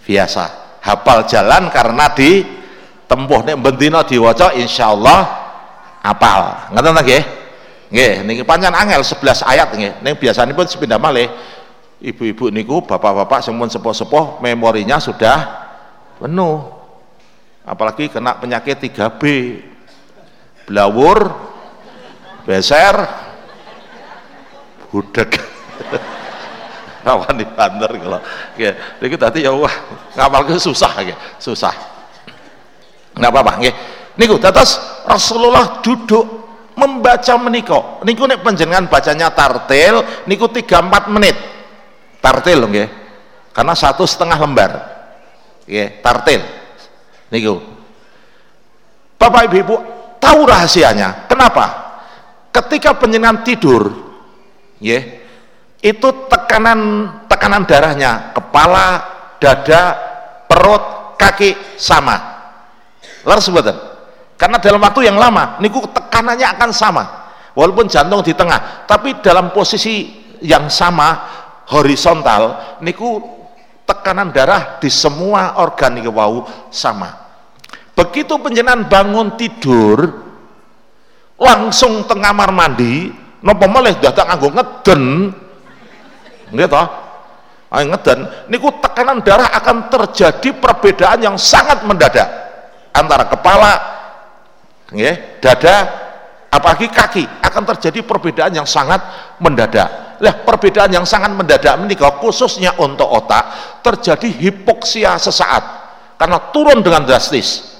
biasa. 0.00 0.78
Hafal 0.80 1.28
jalan 1.28 1.68
karena 1.68 2.08
di 2.16 2.40
tempuh. 3.04 3.44
Nek 3.44 3.60
bendina 3.60 4.00
diwaca 4.00 4.56
insyaallah 4.56 5.20
apal. 6.00 6.72
Ngoten 6.72 6.96
ta 6.96 7.02
nggih? 7.04 7.24
Niki 8.24 8.48
pancen 8.48 8.72
angel 8.72 9.04
11 9.04 9.44
ayat 9.44 9.68
nggih. 9.76 9.92
Ning 10.00 10.16
biasanipun 10.16 10.64
sepindah 10.64 10.96
malih 10.96 11.28
ibu-ibu 12.00 12.48
niku 12.48 12.80
bapak-bapak 12.80 13.44
semun 13.44 13.68
sepuh-sepuh 13.68 14.40
memorinya 14.40 14.96
sudah 14.96 15.65
penuh. 16.18 16.76
Apalagi 17.66 18.06
kena 18.06 18.38
penyakit 18.38 18.78
3B 18.78 19.22
blawur 20.70 21.34
beser 22.46 22.94
budek 24.90 25.34
rawan 27.06 27.34
di 27.34 27.46
banter 27.46 27.90
kalau. 27.98 28.20
Ya 28.54 28.70
jadi 29.02 29.14
tadi 29.18 29.38
ya 29.42 29.50
wah 29.50 29.72
ngapal 30.14 30.46
ke 30.46 30.62
susah 30.62 30.94
ya 31.02 31.16
susah. 31.42 31.74
Nggak 33.18 33.30
apa-apa 33.34 33.52
ya 33.66 33.72
niku 34.14 34.38
terus 34.38 34.78
Rasulullah 35.02 35.82
duduk 35.82 36.46
membaca 36.78 37.34
meniko 37.40 37.98
niku 38.06 38.30
nek 38.30 38.46
penjenengan 38.46 38.86
bacanya 38.86 39.34
tartil 39.34 40.06
niku 40.30 40.46
3-4 40.46 41.10
menit. 41.10 41.34
Tartil 42.22 42.62
ya 42.70 42.86
karena 43.50 43.74
satu 43.74 44.06
setengah 44.06 44.38
lembar 44.38 44.95
ya 45.66 45.90
tartil. 46.00 46.40
Niku. 47.30 47.58
Bapak 49.18 49.50
Ibu, 49.50 49.56
Ibu 49.60 49.76
tahu 50.22 50.40
rahasianya. 50.46 51.26
Kenapa? 51.26 51.66
Ketika 52.54 52.96
penjenengan 52.96 53.44
tidur 53.44 53.92
ya 54.80 55.02
itu 55.84 56.08
tekanan 56.32 56.80
tekanan 57.28 57.68
darahnya 57.68 58.32
kepala 58.32 59.04
dada 59.36 59.82
perut 60.48 61.14
kaki 61.20 61.76
sama. 61.76 62.16
Lalu 63.26 63.42
sebutan 63.42 63.76
karena 64.40 64.56
dalam 64.56 64.80
waktu 64.80 65.10
yang 65.10 65.20
lama 65.20 65.60
niku 65.60 65.84
tekanannya 65.90 66.48
akan 66.56 66.70
sama. 66.72 67.04
Walaupun 67.56 67.88
jantung 67.88 68.20
di 68.20 68.36
tengah 68.36 68.84
tapi 68.88 69.20
dalam 69.24 69.52
posisi 69.52 70.12
yang 70.44 70.68
sama 70.68 71.24
horizontal 71.72 72.76
niku 72.84 73.35
tekanan 73.86 74.34
darah 74.34 74.82
di 74.82 74.90
semua 74.90 75.56
organ 75.62 75.94
niku 75.96 76.10
wau 76.10 76.44
sama. 76.68 77.14
Begitu 77.96 78.36
penjenan 78.36 78.90
bangun 78.90 79.38
tidur 79.40 80.26
langsung 81.40 82.04
tengah 82.04 82.34
kamar 82.34 82.50
mandi 82.52 83.08
nopo 83.40 83.64
meleh 83.70 83.96
datang 84.02 84.28
nganggo 84.28 84.48
ngeden. 84.52 85.02
Nggih 86.52 86.68
toh? 86.68 86.86
Ayo 87.72 87.84
ngeden. 87.94 88.18
Niku 88.52 88.68
tekanan 88.82 89.22
darah 89.24 89.48
akan 89.54 89.88
terjadi 89.88 90.52
perbedaan 90.58 91.18
yang 91.22 91.36
sangat 91.40 91.86
mendadak. 91.86 92.28
Antara 92.92 93.24
kepala 93.30 93.72
nggih 94.92 95.40
dada 95.40 96.05
apalagi 96.50 96.88
kaki 96.90 97.24
akan 97.42 97.62
terjadi 97.74 98.00
perbedaan 98.04 98.52
yang 98.54 98.68
sangat 98.68 99.02
mendadak. 99.42 100.18
Lah 100.20 100.34
perbedaan 100.44 100.88
yang 100.88 101.04
sangat 101.04 101.32
mendadak 101.36 101.76
menikah 101.76 102.16
khususnya 102.20 102.72
untuk 102.80 103.04
otak 103.04 103.44
terjadi 103.84 104.28
hipoksia 104.32 105.20
sesaat. 105.20 105.84
Karena 106.16 106.48
turun 106.48 106.80
dengan 106.80 107.04
drastis. 107.04 107.76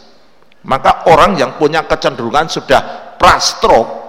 Maka 0.67 1.09
orang 1.09 1.39
yang 1.39 1.57
punya 1.57 1.87
kecenderungan 1.87 2.51
sudah 2.51 3.15
prastroke 3.17 4.07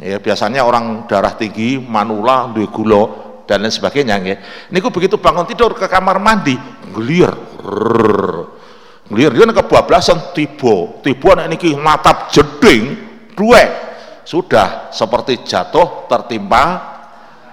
ya 0.00 0.16
biasanya 0.16 0.64
orang 0.64 1.04
darah 1.04 1.36
tinggi 1.36 1.76
manula 1.76 2.48
duwe 2.48 2.72
gula 2.72 3.02
dan 3.44 3.60
lain 3.60 3.68
sebagainya 3.68 4.16
nggih 4.16 4.38
niku 4.72 4.88
begitu 4.88 5.20
bangun 5.20 5.44
tidur 5.44 5.76
ke 5.76 5.84
kamar 5.84 6.16
mandi 6.16 6.56
ngelier 6.88 7.34
ngelier 9.10 9.30
dia 9.34 9.46
kebablasan 9.50 10.32
tiba. 10.32 11.02
Tiba 11.02 11.30
nek 11.34 11.46
niki 11.50 11.74
natap 11.74 12.30
jeding 12.30 13.09
dua 13.40 13.64
sudah 14.28 14.92
seperti 14.92 15.40
jatuh 15.48 16.04
tertimpa 16.04 16.64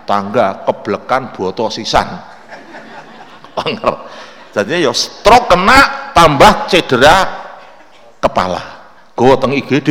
tangga 0.03 0.67
keblekan 0.67 1.31
boto 1.31 1.71
sisan. 1.71 2.05
Jadi 4.55 4.83
ya 4.83 4.91
stroke 4.91 5.47
kena 5.47 6.11
tambah 6.11 6.67
cedera 6.67 7.15
kepala. 8.19 8.59
Gue 9.15 9.33
teng 9.39 9.55
IGD 9.55 9.89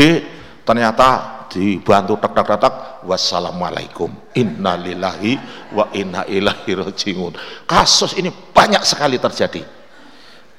ternyata 0.68 1.49
dibantu 1.49 2.20
tak 2.20 2.44
tak 2.61 2.74
wassalamualaikum. 3.09 4.12
Innalillahi 4.36 5.32
wa 5.72 5.88
inna 5.97 6.28
ilaihi 6.28 6.76
rajiun. 6.76 7.32
Kasus 7.64 8.14
ini 8.20 8.28
banyak 8.28 8.84
sekali 8.84 9.16
terjadi. 9.16 9.64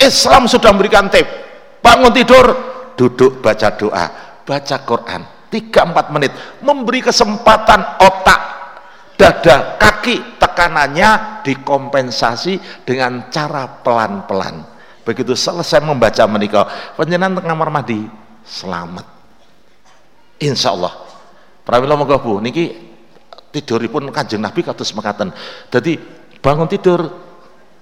Islam 0.02 0.50
sudah 0.50 0.74
memberikan 0.74 1.08
tip. 1.14 1.28
Bangun 1.80 2.12
tidur 2.12 2.46
duduk 2.98 3.40
baca 3.40 3.70
doa 3.78 4.27
baca 4.48 4.78
Quran 4.88 5.22
3-4 5.52 6.16
menit 6.16 6.32
memberi 6.64 7.04
kesempatan 7.04 8.00
otak 8.00 8.42
dada 9.20 9.76
kaki 9.76 10.40
tekanannya 10.40 11.44
dikompensasi 11.44 12.88
dengan 12.88 13.28
cara 13.28 13.68
pelan-pelan 13.84 14.64
begitu 15.04 15.36
selesai 15.36 15.84
membaca 15.84 16.24
menikah 16.32 16.96
penjenan 16.96 17.36
kamar 17.44 17.68
mandi 17.68 18.08
selamat 18.48 19.18
Insya 20.38 20.74
Allah. 20.74 20.94
Pramila 21.66 21.98
moga 21.98 22.22
Bu 22.22 22.38
niki 22.40 22.72
tiduripun 23.52 24.14
Kanjeng 24.14 24.42
Nabi 24.42 24.62
kados 24.62 24.94
mekaten. 24.94 25.34
Jadi 25.74 25.98
bangun 26.40 26.70
tidur 26.70 27.10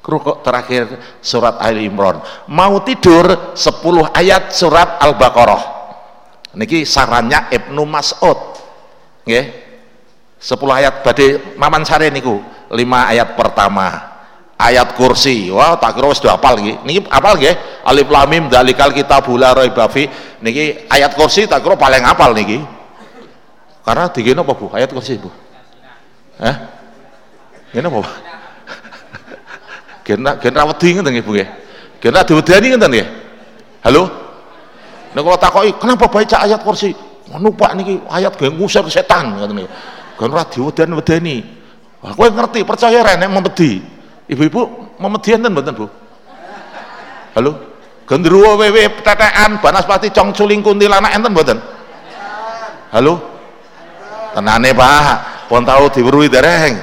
rukuk 0.01 0.41
terakhir 0.41 0.88
surat 1.20 1.59
Ali 1.59 1.86
Imran. 1.86 2.24
Mau 2.49 2.82
tidur 2.82 3.53
10 3.53 4.16
ayat 4.16 4.55
surat 4.55 4.97
Al-Baqarah. 5.03 5.75
Niki 6.56 6.88
sarannya 6.88 7.51
Ibnu 7.51 7.84
Mas'ud. 7.84 8.39
Nggih. 9.28 9.45
10 10.39 10.80
ayat 10.80 11.03
badhe 11.03 11.56
maman 11.60 11.84
sare 11.84 12.08
niku. 12.10 12.39
5 12.72 13.12
ayat 13.12 13.36
pertama. 13.36 14.16
Ayat 14.56 14.95
kursi. 14.95 15.51
Wah 15.51 15.76
tak 15.76 15.99
kira 15.99 16.08
wis 16.08 16.24
hafal 16.24 16.56
nggih. 16.56 16.80
Niki 16.88 16.99
hafal 17.12 17.36
nggih. 17.36 17.56
Alif 17.84 18.08
lam 18.08 18.28
mim 18.32 18.43
dalikal 18.47 18.95
kitabul 18.95 19.36
la 19.36 19.51
raiba 19.51 19.91
niki 20.39 20.88
ayat 20.88 21.12
kursi 21.12 21.43
tak 21.43 21.60
kira 21.60 21.76
paling 21.76 22.08
hafal 22.08 22.32
niki. 22.32 22.64
Karena 23.84 24.10
digene 24.10 24.41
apa 24.41 24.53
Bu? 24.56 24.72
Ayat 24.72 24.89
kursi 24.95 25.20
Bu? 25.20 25.30
Eh 26.39 26.56
ngene 27.76 27.91
apa 27.91 27.99
Kena 30.08 30.32
kena 30.41 30.64
wedi 30.72 30.88
nggih 30.95 31.24
Bu 31.26 31.36
nggih. 31.36 31.49
Kena 31.99 32.24
diwedani 32.24 32.68
ngeten 32.72 32.89
nggih. 32.95 33.08
Halo 33.84 34.25
nek 35.16 35.22
kula 35.24 35.39
takoki 35.39 35.72
kenapa 35.80 36.11
baca 36.11 36.43
ayat 36.43 36.59
kursi? 36.59 36.91
Ngono 37.32 37.55
Pak 37.55 37.72
niki 37.80 37.95
ayat 38.11 38.36
ge 38.36 38.51
ngusir 38.51 38.84
setan 38.91 39.32
ngoten 39.32 39.55
niki 39.55 39.70
kan 40.20 40.32
ora 40.32 40.43
diwedani-wedani 40.47 41.36
aku 42.03 42.22
ngerti 42.28 42.59
percaya 42.68 42.99
rene 42.99 43.24
nek 43.26 43.32
memedi. 43.32 43.80
Ibu-ibu 44.28 44.61
memedi 44.99 45.30
enten 45.38 45.55
mboten 45.55 45.74
Bu? 45.74 45.88
Halo? 47.38 47.51
Gendruwo 48.05 48.59
wewe 48.61 49.01
tetekan 49.01 49.57
banaspati 49.63 50.11
cong 50.11 50.36
culing 50.36 50.59
kuntilanak 50.59 51.16
enten 51.16 51.32
mboten? 51.32 51.57
Halo? 52.91 53.13
Tenane 54.36 54.76
Pak. 54.76 55.47
Pun 55.47 55.61
tahu 55.61 55.89
diweruhi 55.93 56.28
dereng. 56.28 56.74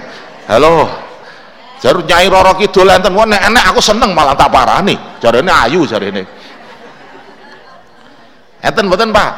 Halo? 0.49 0.89
Jarut 1.83 2.07
nyai 2.07 2.31
roro 2.31 2.55
kidul 2.57 2.89
enten 2.89 3.13
wah 3.13 3.27
enek 3.27 3.65
aku 3.75 3.83
seneng 3.83 4.15
malah 4.15 4.39
tak 4.39 4.49
parani. 4.49 4.95
Jarene 5.21 5.51
ayu 5.51 5.85
jarene 5.85 6.42
enten 8.63 8.87
mboten 8.87 9.11
Pak? 9.11 9.33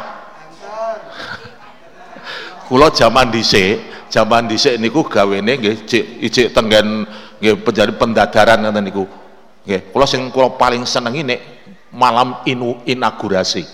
Kula 2.68 2.92
zaman 2.92 3.32
dhisik 3.32 4.08
zaman 4.12 4.46
dhisik 4.46 4.78
niku 4.78 5.02
gawene 5.04 5.58
nggih 5.58 5.90
ijik 6.22 6.54
tenggen 6.54 7.02
nggih 7.40 7.54
penjadi 7.64 7.92
pendadaran 7.96 8.62
ngoten 8.62 8.84
niku. 8.84 9.04
Nggih 9.66 9.90
kula 9.90 10.06
sing 10.06 10.28
kula 10.30 10.54
paling 10.54 10.84
seneng 10.86 11.16
ini 11.16 11.36
malam 11.90 12.44
inu 12.44 12.84
inaugurasi 12.84 13.64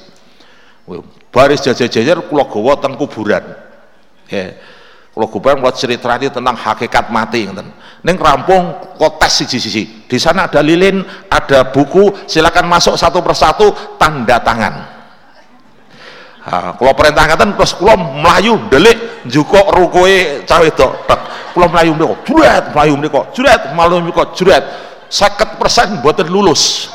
baris 1.30 1.62
jajar-jajar 1.62 2.24
kula 2.26 2.46
gawa 2.48 2.78
teng 2.80 2.96
kuburan. 2.98 3.44
Ya 4.30 4.54
kula 5.14 5.26
kuburan 5.26 5.62
buat 5.62 5.74
ceritani 5.78 6.30
tentang 6.30 6.56
hakikat 6.58 7.10
mati 7.14 7.46
ngoten. 7.46 7.68
Ning 8.00 8.16
rampung 8.16 8.80
kok 8.96 9.20
tes 9.20 9.44
siji-siji. 9.44 10.08
Di 10.08 10.16
sana 10.16 10.48
ada 10.48 10.64
lilin 10.64 11.04
ada 11.28 11.68
buku 11.68 12.26
silakan 12.26 12.66
masuk 12.66 12.96
satu 12.96 13.20
persatu 13.20 13.70
tanda 14.00 14.40
tangan 14.40 14.99
Ha, 16.40 16.72
perintah 16.72 17.28
ngaten 17.28 17.52
terus 17.52 17.76
kula 17.76 18.00
mlayu 18.00 18.56
delik 18.72 19.28
njukuk 19.28 19.76
rukoe 19.76 20.44
cawe 20.48 20.64
wedok. 20.64 20.92
Kula 21.52 21.66
mlayu 21.68 21.92
mriko, 21.92 22.16
jret, 22.24 22.64
mlayu 22.72 22.94
mriko, 22.96 23.20
jret, 23.36 23.62
mlayu 23.76 24.00
mriko, 24.00 24.22
jret. 24.32 24.64
50% 25.10 26.00
mboten 26.00 26.30
lulus. 26.30 26.88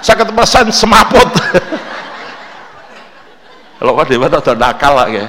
50% 0.00 0.70
semaput. 0.72 1.28
Kalau 3.80 4.00
kok 4.00 4.06
dhewe 4.08 4.26
tak 4.32 4.56
nakal 4.56 4.92
lah 4.96 5.08
ya. 5.12 5.24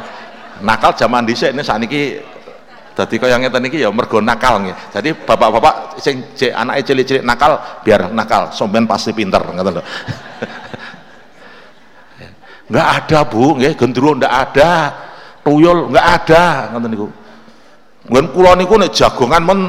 Nakal 0.63 0.95
zaman 0.95 1.27
dhisik 1.27 1.51
ini 1.51 1.59
saniki 1.59 2.15
dadi 2.95 3.19
kaya 3.19 3.35
ngeten 3.35 3.67
iki 3.67 3.83
ya 3.83 3.91
mergo 3.91 4.23
nakal 4.23 4.63
nggih. 4.63 4.95
Jadi 4.95 5.09
bapak-bapak 5.11 5.99
sing 5.99 6.23
anake 6.55 6.87
cilik-cilik 6.87 7.27
nakal 7.27 7.59
biar 7.83 8.07
nakal, 8.15 8.55
somben 8.55 8.87
pasti 8.87 9.11
pinter 9.11 9.43
ngoten 9.43 9.75
lho. 9.75 9.83
nggak 12.69 12.87
ada 12.97 13.19
bu 13.25 13.57
nggih 13.57 13.73
gendruwo 13.77 14.17
nggak 14.17 14.33
ada 14.33 14.69
tuyul 15.45 15.93
nggak 15.93 16.05
ada 16.05 16.73
ngoten 16.73 16.89
niku 16.91 17.07
Nggon 18.05 18.25
kula 18.37 18.53
niku 18.53 18.77
nek 18.77 18.93
jagongan 18.93 19.41
men 19.41 19.59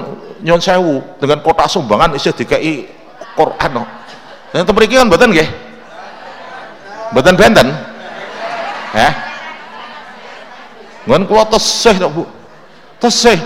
nyon 0.44 0.61
sewu 0.61 1.01
dengan 1.16 1.40
kota 1.40 1.64
sumbangan 1.64 2.12
isih 2.12 2.36
dikai 2.36 2.84
Quran 3.32 3.70
no. 3.72 3.84
Nek 4.53 4.68
mriki 4.68 5.01
kan 5.01 5.09
mboten 5.09 5.32
nggih. 5.32 5.49
Mboten 7.16 7.34
benten. 7.36 7.68
Ya. 8.92 9.11
Nggon 11.09 11.24
kula 11.24 11.49
tesih 11.49 11.97
to, 11.97 12.09
Bu. 12.12 12.24
Tesih. 13.01 13.40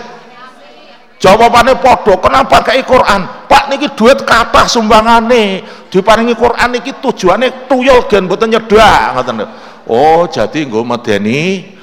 Jawabane 1.21 1.77
padha, 1.77 2.17
kenapa 2.17 2.65
kayak 2.65 2.89
Quran? 2.89 3.45
Pak 3.45 3.69
niki 3.69 3.93
duit 3.93 4.25
kathah 4.25 4.65
sumbangane. 4.65 5.61
Diparingi 5.93 6.33
Quran 6.33 6.73
niki 6.73 6.97
tujuane 6.97 7.69
tuyul 7.69 8.09
gen 8.09 8.25
mboten 8.25 8.49
nyedak 8.49 9.13
ngoten. 9.13 9.45
Oh, 9.85 10.25
jadi 10.25 10.65
nggo 10.65 10.81
medeni 10.81 11.77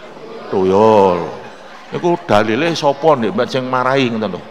tuyul. 0.49 1.29
Niku 1.93 2.17
dalile 2.25 2.73
sapa 2.73 3.13
mbak 3.13 3.45
sing 3.45 3.69
marahi 3.69 4.09
ngoten 4.09 4.33
lho. 4.33 4.41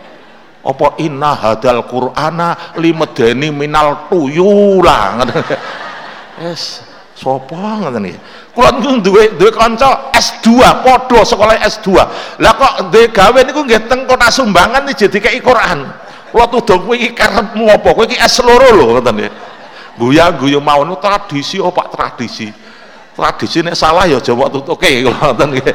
Apa 0.62 1.03
inna 1.03 1.34
hadal 1.34 1.82
qur'ana 1.91 2.78
limedeni 2.78 3.51
minal 3.51 4.07
tuyula 4.07 5.18
ngoten. 5.18 5.43
Yes, 6.37 6.84
sapa 7.16 7.80
ngoten 7.80 8.12
iki? 8.12 8.18
Kula 8.52 8.76
niku 8.76 9.00
duwe 9.00 9.32
duwe 9.40 9.50
kanca 9.50 10.12
S2, 10.12 10.60
padha 10.84 11.20
sekolah 11.24 11.56
S2. 11.64 11.88
Lah 12.40 12.52
kok 12.54 12.92
duwe 12.92 13.08
gawe 13.08 13.40
niku 13.40 13.64
nggih 13.64 13.88
teng 13.88 14.04
kota 14.04 14.28
Sumbangan 14.28 14.84
iki 14.92 15.08
jadi 15.08 15.40
Quran. 15.40 15.88
Kula 16.30 16.44
tuduh 16.52 16.84
kowe 16.84 16.92
iki 16.92 17.16
karepmu 17.16 17.64
apa? 17.72 17.88
Kowe 17.96 18.04
iki 18.04 18.20
S 18.20 18.44
loro 18.44 18.68
lho 18.76 18.84
ngoten 19.00 19.16
nggih. 19.16 19.32
Guya-guyu 19.96 20.60
mawon 20.60 20.92
tradisi 21.00 21.56
oh 21.56 21.72
Pak 21.72 21.88
tradisi. 21.96 22.52
Tradisi 23.16 23.64
nek 23.64 23.72
salah 23.72 24.04
ya 24.04 24.20
jawab 24.20 24.52
tutuke 24.52 25.08
ngoten 25.08 25.56
nggih. 25.56 25.66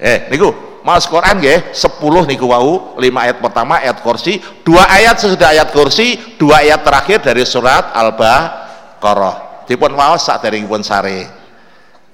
Eh 0.00 0.18
niku 0.32 0.80
Mas 0.86 1.02
Quran 1.10 1.42
nggih 1.42 1.74
10 1.74 2.30
niku 2.30 2.46
wau 2.46 2.94
5 2.94 3.02
ayat 3.02 3.42
pertama 3.42 3.82
ayat 3.82 3.98
kursi, 4.06 4.38
dua 4.62 4.86
ayat 4.86 5.18
sesudah 5.18 5.50
ayat 5.50 5.74
kursi, 5.74 6.14
dua 6.38 6.62
ayat 6.62 6.86
terakhir 6.86 7.18
dari 7.26 7.42
surat 7.42 7.90
Al-Baqarah. 7.90 9.45
Dipun 9.66 9.92
waos 9.98 10.30
pun 10.70 10.82
sare. 10.86 11.26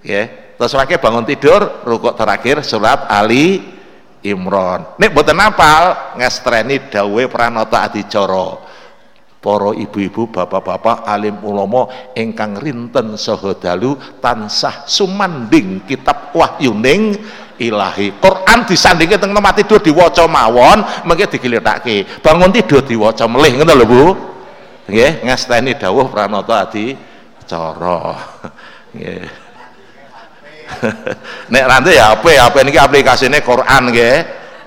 Ya 0.03 0.26
terus 0.59 0.74
lagi 0.74 0.98
bangun 0.98 1.26
tidur 1.26 1.82
rukuk 1.86 2.14
terakhir 2.18 2.62
surat 2.62 3.07
Ali 3.11 3.62
Imron 4.22 4.94
nek 4.98 5.11
boten 5.11 5.38
apal 5.42 6.14
ngestreni 6.18 6.90
dawe 6.90 7.22
pranata 7.26 7.90
adicara. 7.90 8.70
Para 9.42 9.74
ibu-ibu 9.74 10.30
bapak-bapak 10.30 11.03
alim 11.03 11.42
ulama 11.42 11.90
ingkang 12.14 12.62
rinten 12.62 13.18
saha 13.18 13.59
dalu 13.59 13.98
tansah 14.22 14.86
sumanding 14.86 15.82
kitab 15.82 16.30
wahyuning 16.30 17.18
ilahi. 17.59 18.14
Quran 18.22 18.62
disandingke 18.62 19.18
teng 19.18 19.34
tempat 19.34 19.59
tidur 19.59 19.82
diwaca 19.82 20.30
mawon 20.30 20.86
mengke 21.03 21.26
digilitakake 21.26 22.22
bangun 22.22 22.55
tidur 22.55 22.86
diwaca 22.86 23.26
melih 23.26 23.59
ngono 23.59 23.74
lho 23.74 23.86
Bu. 23.90 24.03
Nggih 24.86 25.26
ngasteni 25.26 25.74
dawuh 25.74 26.07
pranata 26.07 26.70
nggih. 28.92 29.24
Nek 31.53 31.64
nanti 31.68 31.90
ya 31.96 32.16
HP 32.16 32.38
HP 32.38 32.55
ini 32.64 32.78
aplikasinya? 32.78 33.38
Quran 33.44 33.92
nggih. 33.92 34.16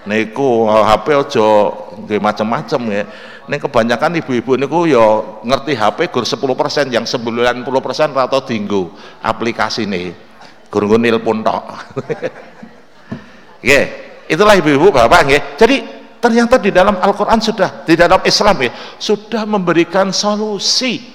Niku 0.05 0.69
HP 0.69 1.05
aja 1.17 1.49
nggih 2.05 2.19
macam-macam 2.21 2.79
nggih. 2.93 3.05
Nek 3.45 3.59
kebanyakan 3.69 4.21
ibu-ibu 4.21 4.57
niku 4.57 4.89
ya 4.89 5.05
ngerti 5.45 5.73
HP 5.77 6.09
gur 6.09 6.25
10% 6.25 6.93
yang 6.93 7.05
90% 7.05 7.65
atau 8.13 8.39
dinggo 8.45 8.93
aplikasine. 9.21 10.13
Gur 10.69 10.86
nilpun 10.97 11.45
tok. 11.45 11.63
Nggih. 13.65 13.86
Itulah 14.25 14.57
ibu-ibu 14.57 14.89
bapak 14.89 15.21
nggih. 15.29 15.41
Jadi 15.57 15.75
ternyata 16.17 16.57
di 16.57 16.73
dalam 16.73 16.97
Al-Quran 16.97 17.38
sudah 17.38 17.86
di 17.86 17.93
dalam 17.93 18.17
Islam 18.25 18.57
ya 18.65 18.71
sudah 18.97 19.45
memberikan 19.45 20.09
solusi 20.09 21.14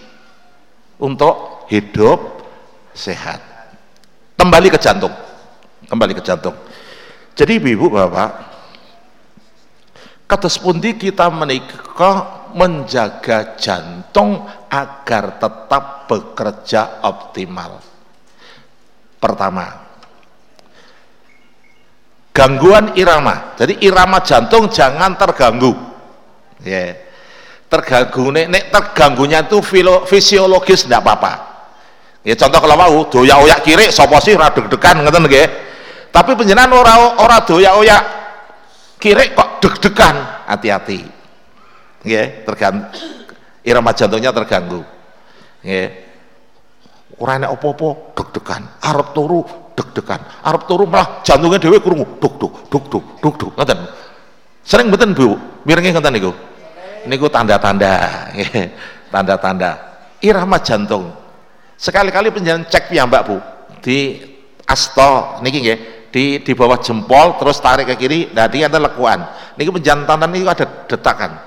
untuk 1.01 1.67
hidup 1.73 2.45
sehat. 2.93 3.41
Kembali 4.37 4.69
ke 4.69 4.79
jantung. 4.81 5.13
Kembali 5.89 6.13
ke 6.15 6.23
jantung. 6.23 6.55
Jadi 7.35 7.57
ibu 7.57 7.89
bapak 7.89 8.53
kata 10.29 10.47
sepundi 10.47 10.95
kita 10.95 11.27
menikah 11.33 12.53
menjaga 12.55 13.59
jantung 13.59 14.45
agar 14.69 15.41
tetap 15.41 16.07
bekerja 16.07 17.03
optimal? 17.03 17.81
Pertama 19.17 19.89
gangguan 22.31 22.97
irama. 22.97 23.57
Jadi 23.57 23.81
irama 23.85 24.21
jantung 24.23 24.69
jangan 24.69 25.17
terganggu. 25.17 25.73
Ya 26.61 26.73
yeah. 26.73 27.10
Terganggu 27.71 28.35
nek, 28.35 28.47
nek 28.51 28.65
terganggunya 28.75 29.47
itu 29.47 29.63
fisiologis 30.05 30.85
tidak 30.85 31.07
apa-apa 31.07 31.51
Ya 32.21 32.37
contoh 32.37 32.61
kalau 32.61 32.77
mau 32.77 32.97
doyak-oyak 33.09 33.65
kiri 33.65 33.87
sapa 33.89 34.21
sih 34.21 34.37
ora 34.37 34.53
deg-degan 34.53 35.01
ngoten 35.01 35.25
nggih. 35.25 35.49
Tapi 36.13 36.37
panjenengan 36.37 36.69
ora 36.77 37.17
ora 37.17 37.41
doyak-oyak 37.41 38.03
kiri 39.01 39.33
kok 39.33 39.65
deg-degan, 39.65 40.45
hati-hati. 40.45 41.01
Nggih, 42.05 42.45
terganggu 42.45 42.93
irama 43.65 43.97
jantungnya 43.97 44.37
terganggu. 44.37 44.85
Nggih. 45.65 45.89
Ora 47.21 47.41
enak 47.41 47.57
apa-apa 47.57 47.89
deg-degan, 48.17 48.63
arep 48.85 49.09
turu 49.17 49.41
deg-degan. 49.73 50.21
Arep 50.45 50.69
turu 50.69 50.85
malah 50.85 51.25
jantungnya 51.25 51.57
dhewe 51.57 51.81
krungu 51.81 52.21
duk 52.21 52.37
duk 52.37 52.53
duk 52.69 52.85
duk 52.93 53.05
duk 53.25 53.35
duk 53.41 53.51
ngoten. 53.57 53.81
Sering 54.61 54.93
mboten 54.93 55.17
Bu? 55.17 55.41
Mirengi 55.65 55.97
ngoten 55.97 56.13
niku. 56.13 56.33
Niku 57.09 57.33
tanda-tanda, 57.33 57.93
tanda-tanda. 59.13 59.71
Irama 60.21 60.61
jantung. 60.61 61.09
Sekali-kali 61.81 62.29
penjalan 62.29 62.69
cek 62.69 62.93
mbak 62.93 63.23
Bu? 63.25 63.41
Di 63.81 64.21
asto 64.69 65.41
niki 65.41 65.59
nggih. 65.65 65.79
Di 66.11 66.43
di 66.45 66.53
bawah 66.53 66.77
jempol 66.83 67.39
terus 67.41 67.63
tarik 67.63 67.89
ke 67.89 67.97
kiri 67.97 68.29
ini 68.29 68.61
ada 68.61 68.77
lekuan. 68.77 69.25
Niki 69.57 69.73
penjantanan 69.73 70.29
ini 70.29 70.45
ada 70.45 70.69
detakan. 70.85 71.41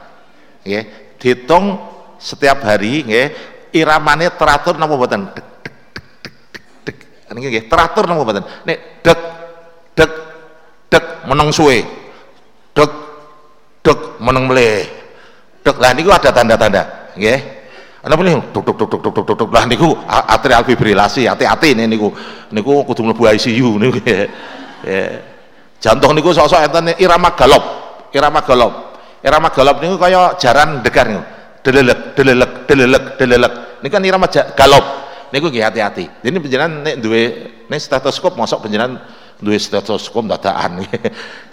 Nggih. 0.66 0.84
Dihitung 1.22 1.78
setiap 2.18 2.66
hari 2.66 3.06
nggih 3.06 3.28
iramane 3.78 4.34
teratur 4.34 4.82
napa 4.82 4.98
dek 6.82 6.98
niki 7.30 7.48
nggih 7.54 7.66
teratur 7.70 8.10
napa 8.10 8.26
mboten? 8.26 8.46
Nek 8.66 8.78
dek 9.06 9.20
dek 9.94 10.12
dek 10.90 11.06
meneng 11.30 11.54
suwe. 11.54 11.86
Dek 12.74 12.92
dek 13.86 14.00
meneng 14.18 14.50
meleh 14.50 15.03
dek 15.64 15.78
lah 15.80 15.92
niku 15.96 16.12
ada 16.12 16.30
tanda-tanda 16.30 17.12
nggih. 17.16 17.40
Ana 18.04 18.20
pilih 18.20 18.52
tuk 18.52 18.68
tuk 18.68 18.76
tuk 18.76 18.90
tuk 18.92 19.02
tuk 19.16 19.24
tuk 19.24 19.38
tuk 19.40 19.50
lah 19.56 19.64
niku 19.64 19.96
atrial 20.06 20.68
fibrilasi 20.68 21.24
hati-hati 21.24 21.72
ini 21.72 21.88
niku. 21.88 22.12
Niku 22.52 22.84
kudu 22.84 23.02
mlebu 23.08 23.24
ICU 23.32 23.80
niku 23.80 23.98
ya. 24.04 24.28
jantung 25.80 26.12
niku 26.12 26.36
sok-sok 26.36 26.68
enten 26.68 26.92
irama 27.00 27.32
galop 27.32 27.64
irama 28.12 28.44
galop 28.44 29.00
irama 29.24 29.48
galop 29.56 29.80
niku 29.80 29.96
kaya 29.96 30.36
jaran 30.36 30.84
degar 30.84 31.08
niku. 31.08 31.24
Delelek 31.64 32.00
delelek 32.20 32.52
delelek 32.68 33.04
delelek. 33.16 33.54
Ini 33.80 33.88
kan 33.88 34.04
irama 34.04 34.28
galop 34.28 34.86
niku 35.32 35.48
nggih 35.48 35.64
hati-hati. 35.64 36.06
Ini 36.28 36.38
penjenan 36.44 36.84
nek 36.84 36.96
duwe 37.00 37.24
nek 37.72 37.80
stetoskop 37.80 38.36
mosok 38.36 38.68
penjenan 38.68 39.00
duwe 39.40 39.58
stetoskop 39.58 40.26
dadakan 40.30 40.84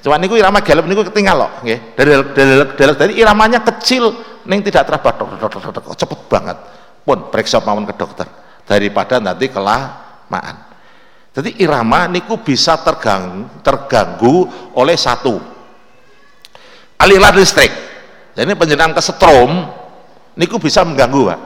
cuma 0.03 0.17
niku 0.21 0.37
irama 0.37 0.61
galop 0.61 0.87
niku 0.87 1.07
ketinggal 1.09 1.37
loh 1.47 1.51
nggih. 1.65 1.97
Delelek 1.97 2.77
delelek 2.77 2.97
jadi 2.99 3.13
iramanya 3.17 3.61
kecil 3.63 4.13
neng 4.47 4.61
tidak 4.65 4.89
terabad 4.89 5.15
cepet 5.97 6.21
banget. 6.29 6.59
Pun 7.01 7.33
periksa 7.33 7.63
mawon 7.65 7.89
ke 7.89 7.95
dokter 7.97 8.29
daripada 8.69 9.19
nanti 9.19 9.49
kelamaan. 9.49 10.69
Jadi 11.31 11.63
irama 11.63 12.11
niku 12.11 12.43
bisa 12.43 12.75
terganggu, 12.83 13.63
terganggu 13.63 14.51
oleh 14.75 14.99
satu 14.99 15.39
aliran 17.01 17.35
listrik. 17.39 17.73
Jadi 18.37 18.51
penjenengan 18.55 18.95
kesetrum 18.95 19.71
niku 20.37 20.61
bisa 20.61 20.85
mengganggu 20.85 21.33
pak. 21.33 21.41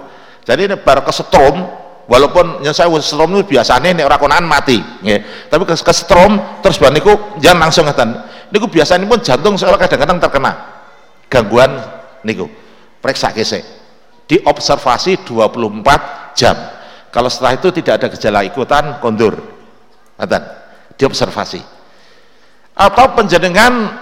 Jadi 0.45 0.61
ini 0.69 0.77
baru 0.77 1.01
kesetrum 1.07 1.84
walaupun 2.05 2.61
yang 2.61 2.77
saya 2.77 2.91
kesetrum 2.93 3.33
itu 3.33 3.57
biasanya 3.57 3.97
ini 3.97 4.03
orang 4.05 4.21
konaan 4.21 4.45
mati 4.45 4.77
ya. 5.01 5.21
tapi 5.49 5.65
kesetrum 5.65 6.61
terus 6.61 6.77
bahan 6.77 7.01
niku 7.01 7.13
jangan 7.41 7.69
langsung 7.69 7.89
ngeten 7.89 8.13
niku 8.53 8.69
biasanya 8.69 9.09
pun 9.09 9.19
jantung 9.25 9.57
seolah 9.57 9.81
kadang-kadang 9.81 10.21
terkena 10.21 10.53
gangguan 11.35 11.71
niku. 12.23 12.47
Periksa 13.03 13.35
kesek 13.35 13.63
diobservasi 14.31 15.27
24 15.29 16.39
jam. 16.39 16.57
Kalau 17.13 17.29
setelah 17.29 17.53
itu 17.59 17.69
tidak 17.75 18.01
ada 18.01 18.07
gejala 18.15 18.41
ikutan 18.47 18.99
kondur. 19.03 19.37
Di 20.15 20.39
diobservasi. 20.95 21.61
Atau 22.75 23.07
penjenengan 23.19 23.93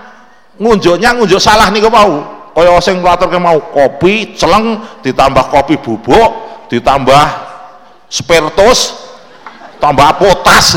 ngunjuknya 0.61 1.17
ngunjuk 1.19 1.41
salah 1.41 1.73
nih 1.73 1.83
mau. 1.89 2.41
Kaya 2.53 2.77
sing 2.85 3.01
ke 3.01 3.39
mau 3.41 3.59
kopi 3.73 4.37
celeng 4.37 4.85
ditambah 5.01 5.45
kopi 5.49 5.81
bubuk 5.81 6.31
ditambah 6.69 7.25
spiritus 8.13 8.93
tambah 9.81 10.21
potas. 10.21 10.77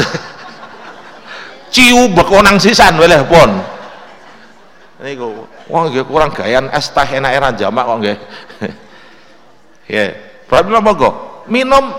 Ciu 1.75 2.07
bekonang 2.15 2.55
sisan 2.55 2.95
weleh 2.95 3.27
pun 3.27 3.75
niku 5.03 5.43
wong 5.67 5.91
nggih 5.91 6.07
kurang 6.07 6.31
gayan 6.31 6.71
es 6.71 6.87
teh 6.87 7.19
enak 7.19 7.31
era 7.35 7.49
jamak 7.51 7.83
kok 7.83 7.97
nggih. 7.99 8.17
Ya 9.85 10.17
berarti 10.49 10.73
minum 11.45 11.93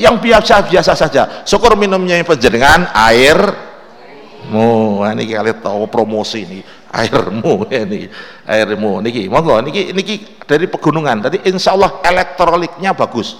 yang 0.00 0.16
biasa-biasa 0.16 0.96
saja. 0.96 1.44
Syukur 1.44 1.76
minumnya 1.76 2.16
yang 2.16 2.24
penjenengan 2.24 2.88
air 2.96 3.36
mu 4.48 5.04
ini 5.04 5.28
kali 5.28 5.52
tahu 5.60 5.84
promosi 5.92 6.48
ini. 6.48 6.60
Airmu 6.88 7.68
ini 7.84 8.08
airmu. 8.48 9.04
Niki 9.04 9.28
monggo 9.28 9.60
niki 9.60 9.92
niki 9.92 10.40
dari 10.48 10.64
pegunungan. 10.72 11.28
Tadi 11.28 11.44
insya 11.52 11.76
Allah 11.76 12.00
elektroliknya 12.00 12.96
bagus 12.96 13.36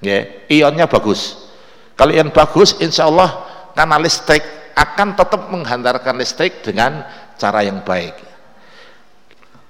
ya 0.00 0.48
ionnya 0.48 0.88
bagus. 0.88 1.48
Kalau 1.94 2.16
ion 2.16 2.32
bagus 2.32 2.80
insya 2.80 3.06
Allah 3.06 3.44
karena 3.76 4.00
listrik 4.00 4.42
akan 4.72 5.12
tetap 5.12 5.52
menghantarkan 5.52 6.16
listrik 6.16 6.64
dengan 6.64 7.04
cara 7.36 7.60
yang 7.60 7.84
baik. 7.84 8.16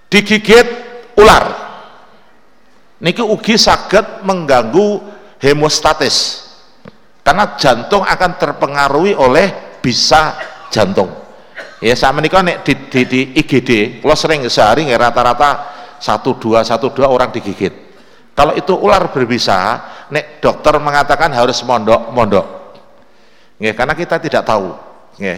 Digigit 0.06 0.66
ular. 1.18 1.70
Niki 3.02 3.22
ugi 3.24 3.58
sakit 3.58 4.22
mengganggu 4.22 5.02
hemostatis. 5.42 6.46
Karena 7.26 7.58
jantung 7.58 8.06
akan 8.06 8.30
terpengaruhi 8.38 9.18
oleh 9.18 9.78
bisa 9.82 10.36
jantung. 10.70 11.10
Ya 11.80 11.96
sama 11.96 12.20
ini 12.20 12.28
nek 12.28 12.60
di, 12.60 12.74
di, 12.92 13.00
di 13.08 13.20
IGD 13.40 14.04
kalau 14.04 14.12
sering 14.12 14.44
sehari 14.52 14.84
rata-rata 14.92 15.72
satu 15.96 16.36
dua 16.36 16.60
satu 16.60 16.92
dua 16.92 17.08
orang 17.08 17.32
digigit 17.32 17.89
kalau 18.34 18.56
itu 18.56 18.72
ular 18.72 19.10
berbisa 19.12 19.80
nek 20.08 20.40
dokter 20.40 20.76
mengatakan 20.80 21.30
harus 21.34 21.60
mondok 21.66 22.10
mondok. 22.14 22.46
Ya, 23.60 23.76
karena 23.76 23.92
kita 23.92 24.16
tidak 24.16 24.48
tahu 24.48 24.72
ya, 25.20 25.36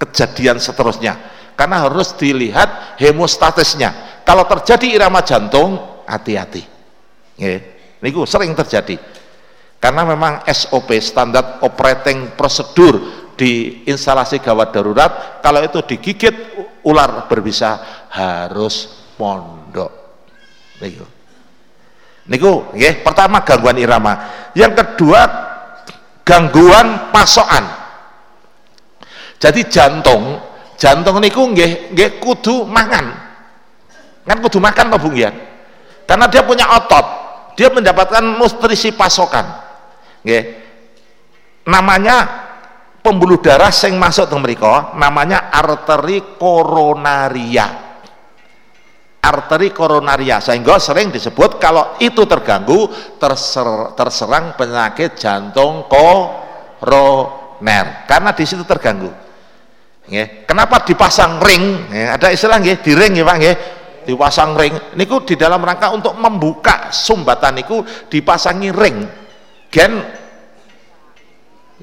kejadian 0.00 0.58
seterusnya. 0.58 1.14
Karena 1.54 1.86
harus 1.86 2.16
dilihat 2.16 2.98
hemostatisnya. 2.98 4.22
Kalau 4.26 4.48
terjadi 4.48 4.96
irama 4.96 5.22
jantung 5.22 6.02
hati-hati. 6.08 6.64
Ini 7.38 8.10
sering 8.26 8.56
terjadi. 8.56 8.96
Karena 9.80 10.02
memang 10.04 10.44
SOP 10.48 10.92
standar 10.98 11.62
operating 11.62 12.34
prosedur 12.34 13.20
di 13.40 13.84
instalasi 13.88 14.36
gawat 14.44 14.68
darurat 14.68 15.40
kalau 15.40 15.64
itu 15.64 15.80
digigit 15.80 16.36
ular 16.84 17.24
berbisa 17.24 18.04
harus 18.12 19.08
pondok 19.16 19.88
niku 20.84 21.19
niku 22.30 22.70
nggih 22.72 23.02
pertama 23.02 23.42
gangguan 23.42 23.76
irama. 23.76 24.14
Yang 24.54 24.72
kedua 24.80 25.20
gangguan 26.22 27.10
pasokan. 27.10 27.66
Jadi 29.42 29.66
jantung 29.66 30.38
jantung 30.78 31.18
niku 31.18 31.50
nggih 31.50 31.90
nggih 31.92 32.22
kudu 32.22 32.62
mangan. 32.64 33.28
Kan 34.22 34.38
kudu 34.38 34.62
makan 34.62 34.94
loh 34.94 35.00
Bung 35.02 35.18
ya? 35.18 35.34
Karena 36.06 36.30
dia 36.30 36.46
punya 36.46 36.70
otot. 36.78 37.06
Dia 37.58 37.66
mendapatkan 37.66 38.22
nutrisi 38.38 38.94
pasokan. 38.94 39.44
Nggih. 40.22 40.44
Namanya 41.66 42.16
pembuluh 43.02 43.42
darah 43.42 43.74
yang 43.74 43.98
masuk 43.98 44.30
ke 44.30 44.36
mereka 44.38 44.94
namanya 44.96 45.50
arteri 45.50 46.36
koronaria 46.38 47.89
arteri 49.20 49.68
koronaria 49.70 50.40
sehingga 50.40 50.80
sering 50.80 51.12
disebut 51.12 51.60
kalau 51.60 52.00
itu 52.00 52.24
terganggu 52.24 52.88
terser, 53.20 53.92
terserang 53.92 54.56
penyakit 54.56 55.12
jantung 55.20 55.84
koroner. 55.86 56.48
Karena 58.08 58.32
di 58.32 58.44
situ 58.48 58.64
terganggu. 58.64 59.12
Ya. 60.10 60.42
kenapa 60.42 60.82
dipasang 60.82 61.38
ring? 61.38 61.86
Ya, 61.94 62.18
ada 62.18 62.34
istilah 62.34 62.58
ya, 62.66 62.74
di 62.82 62.98
ring 62.98 63.14
ya 63.14 63.22
Pak 63.22 63.36
ya 63.38 63.54
dipasang 64.08 64.58
ring. 64.58 64.74
Niku 64.98 65.22
di 65.22 65.38
dalam 65.38 65.62
rangka 65.62 65.92
untuk 65.94 66.18
membuka 66.18 66.90
sumbatan 66.90 67.62
niku 67.62 67.84
dipasangi 68.10 68.74
ring. 68.74 69.06
Gen 69.70 69.92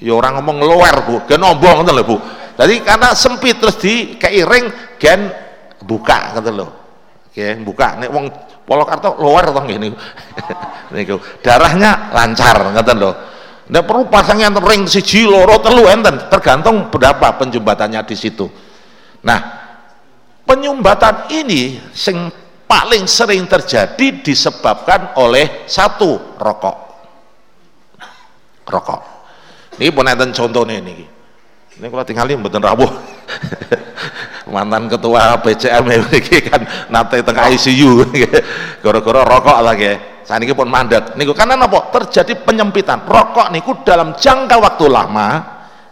ya 0.01 0.11
orang 0.11 0.41
ngomong 0.41 0.57
luar 0.59 1.07
bu. 1.07 1.23
Gen 1.29 1.39
ombong 1.39 1.85
gitu 1.85 1.93
loh 1.95 2.03
bu. 2.03 2.17
Jadi 2.57 2.81
karena 2.81 3.13
sempit 3.13 3.61
terus 3.61 3.77
di 3.79 4.17
kayak 4.17 4.45
ring 4.49 4.65
gen 4.97 5.29
buka 5.85 6.33
gitu 6.41 6.51
loh 6.51 6.86
oke 7.37 7.61
buka. 7.61 8.01
Nih 8.01 8.09
wong 8.09 8.25
Polokarto 8.67 9.15
luar 9.21 9.53
atau 9.53 9.63
gini 9.63 9.93
niku. 10.97 11.21
Darahnya 11.45 12.09
lancar 12.11 12.73
gitu 12.73 12.93
loh 12.97 13.15
nggak 13.67 13.83
perlu 13.83 14.07
pasangnya 14.07 14.47
ring 14.63 14.87
si 14.87 15.03
loro 15.23 15.59
telu 15.61 15.85
enten. 15.87 16.27
Tergantung 16.27 16.89
berapa 16.89 17.37
penjembatannya 17.37 18.01
di 18.03 18.15
situ. 18.17 18.49
Nah 19.23 19.39
penyumbatan 20.43 21.31
ini 21.31 21.79
sing 21.91 22.27
paling 22.67 23.07
sering 23.07 23.47
terjadi 23.47 24.19
disebabkan 24.23 25.15
oleh 25.19 25.63
satu 25.67 26.35
rokok. 26.35 26.77
Rokok. 28.67 29.01
Ini 29.79 29.91
pun 29.95 30.09
ada 30.09 30.27
contohnya 30.27 30.75
ini. 30.83 31.07
Ini 31.77 31.85
kalau 31.87 32.03
tinggal 32.03 32.25
ini 32.25 32.41
betul 32.41 32.65
rabu 32.65 32.89
mantan 34.47 34.87
ketua 34.87 35.37
PCM 35.43 35.83
ini 35.91 36.39
kan 36.47 36.61
nanti 36.87 37.19
tengah 37.21 37.51
ICU 37.51 38.07
gara-gara 38.83 39.21
rokok 39.23 39.59
lagi. 39.63 39.93
Saat 40.27 40.43
ini 40.43 40.51
pun 40.51 40.67
mandat. 40.67 41.15
Niku 41.15 41.31
karena 41.31 41.55
apa 41.55 41.87
terjadi 41.87 42.43
penyempitan. 42.43 43.07
Rokok 43.07 43.47
niku 43.51 43.79
dalam 43.87 44.11
jangka 44.19 44.59
waktu 44.59 44.85
lama 44.91 45.29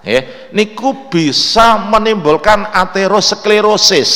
ya 0.03 0.51
niku 0.51 1.07
bisa 1.07 1.79
menimbulkan 1.87 2.67
aterosklerosis. 2.75 4.11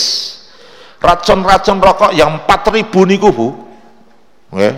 Racun-racun 1.00 1.80
rokok 1.80 2.12
yang 2.12 2.44
4000 2.44 2.92
niku 3.08 3.28
Bu. 3.32 3.48
Ya. 4.60 4.76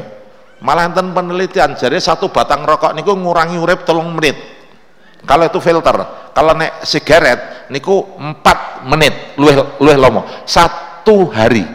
Malah 0.61 0.93
enten 0.93 1.09
penelitian 1.09 1.73
jadi 1.73 1.97
satu 1.97 2.29
batang 2.29 2.61
rokok 2.61 2.93
niku 2.93 3.17
ngurangi 3.17 3.57
urip 3.57 3.81
tolong 3.81 4.13
menit 4.13 4.60
kalau 5.25 5.45
itu 5.47 5.59
filter 5.61 5.95
kalau 6.31 6.53
nek 6.57 6.85
sigaret 6.85 7.69
niku 7.69 8.17
4 8.17 8.89
menit 8.89 9.37
luwih 9.37 9.77
luwih 9.77 9.97
lomo 9.97 10.21
satu 10.43 11.29
hari 11.29 11.65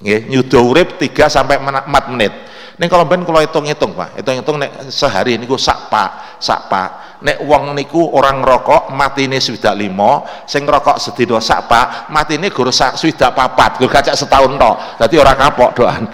nggih 0.00 0.28
nyuda 0.28 0.58
urip 0.60 0.88
3 1.00 1.32
sampai 1.32 1.56
4 1.58 2.12
menit 2.12 2.32
Ning 2.76 2.92
kalau 2.92 3.08
ben 3.08 3.24
kalau 3.24 3.40
hitung-hitung 3.40 3.96
Pak, 3.96 4.20
hitung-hitung 4.20 4.60
nek 4.60 4.92
sehari 4.92 5.40
niku 5.40 5.56
sak 5.56 5.88
pak, 5.88 6.36
sak 6.36 6.68
pak. 6.68 6.88
Nek 7.24 7.40
wong 7.48 7.72
niku 7.72 8.12
orang 8.12 8.44
rokok 8.44 8.92
matine 8.92 9.40
swidak 9.40 9.72
limo, 9.72 10.28
sing 10.44 10.68
rokok 10.68 11.00
sedina 11.00 11.40
sak 11.40 11.72
pak, 11.72 12.12
matine 12.12 12.52
guru 12.52 12.68
sak 12.68 13.00
swidak 13.00 13.32
papat, 13.32 13.80
guru 13.80 13.88
kacak 13.88 14.12
setahun 14.12 14.60
tok. 14.60 14.76
Dadi 15.00 15.16
ora 15.16 15.32
kapok 15.32 15.70
doan. 15.72 16.04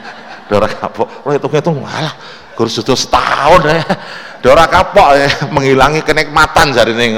Dora 0.52 0.68
kapok. 0.68 1.24
Kalau 1.24 1.32
hitung-hitung 1.40 1.80
malah 1.80 2.12
guru 2.52 2.68
sudah 2.68 2.92
setahun 2.92 3.60
ya. 3.64 3.80
Dora 4.40 4.66
kapok 4.66 5.08
ya, 5.16 5.28
menghilangi 5.54 6.00
kenikmatan 6.00 6.72
jari 6.72 6.96
ini. 6.96 7.16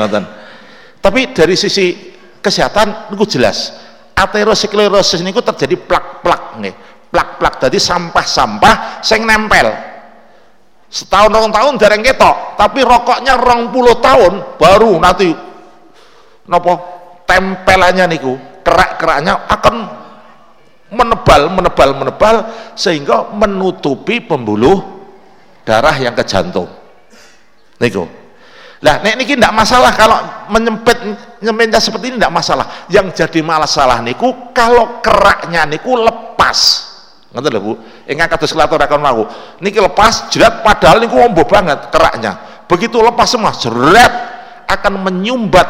Tapi 1.03 1.35
dari 1.35 1.55
sisi 1.55 2.15
kesehatan 2.43 3.15
niku 3.15 3.27
jelas. 3.27 3.79
Aterosklerosis 4.13 5.23
niku 5.23 5.41
terjadi 5.41 5.79
plak-plak 5.79 6.59
nih. 6.63 6.75
Plak-plak 7.11 7.63
jadi 7.69 7.79
sampah-sampah 7.79 9.03
sing 9.03 9.23
nempel. 9.23 9.71
Setahun 10.93 11.33
rong 11.33 11.49
tahun 11.49 11.81
dereng 11.81 12.05
ketok, 12.05 12.61
tapi 12.61 12.85
rokoknya 12.85 13.41
rong 13.41 13.73
puluh 13.73 13.97
tahun 13.97 14.61
baru 14.61 15.01
nanti 15.01 15.33
nopo 16.45 16.73
tempelannya 17.25 18.13
niku 18.13 18.37
kerak-keraknya 18.61 19.49
akan 19.49 19.77
menebal, 20.93 21.49
menebal, 21.49 21.91
menebal 21.97 22.37
sehingga 22.77 23.33
menutupi 23.33 24.21
pembuluh 24.21 24.85
darah 25.65 25.97
yang 25.97 26.13
ke 26.13 26.25
jantung. 26.29 26.69
Niku. 27.83 28.07
Nah, 28.83 28.99
nek 28.99 29.15
niki 29.19 29.39
tidak 29.39 29.55
masalah 29.55 29.95
kalau 29.95 30.19
menyempit 30.51 30.99
nyempitnya 31.39 31.79
seperti 31.79 32.15
ini 32.15 32.17
tidak 32.19 32.35
masalah. 32.35 32.67
Yang 32.91 33.27
jadi 33.27 33.43
masalah 33.43 33.99
niku 34.03 34.55
kalau 34.55 35.03
keraknya 35.03 35.67
niku 35.67 35.99
lepas. 35.99 36.91
Ngerti 37.35 37.49
lho 37.49 37.61
Bu? 37.63 37.73
Ingkang 38.07 38.29
kados 38.39 38.51
kelatoraken 38.55 39.01
mau. 39.03 39.23
Niki 39.63 39.79
lepas 39.79 40.31
jerat 40.31 40.63
padahal 40.63 41.03
niku 41.03 41.19
ombo 41.19 41.43
banget 41.47 41.91
keraknya. 41.91 42.65
Begitu 42.67 42.99
lepas 43.03 43.27
semua 43.27 43.55
jerat 43.55 44.13
akan 44.67 45.03
menyumbat 45.11 45.69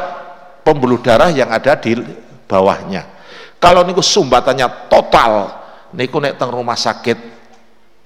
pembuluh 0.63 1.03
darah 1.03 1.29
yang 1.29 1.51
ada 1.51 1.75
di 1.75 1.99
bawahnya 2.47 3.03
kalau 3.63 3.87
niku 3.87 4.03
sumbatannya 4.03 4.91
total 4.91 5.63
niku 5.95 6.19
nek 6.19 6.35
teng 6.35 6.51
rumah 6.51 6.75
sakit 6.75 7.42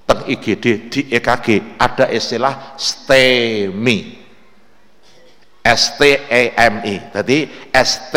teng 0.07 0.23
IGD 0.23 0.65
di 0.87 1.01
EKG 1.11 1.75
ada 1.75 2.07
istilah 2.07 2.79
STEMI 2.79 4.17
S 5.67 5.99
T 5.99 6.01
E 6.31 6.55
M 6.55 6.79
I. 6.87 6.95
Jadi 7.11 7.37
ST 7.75 8.15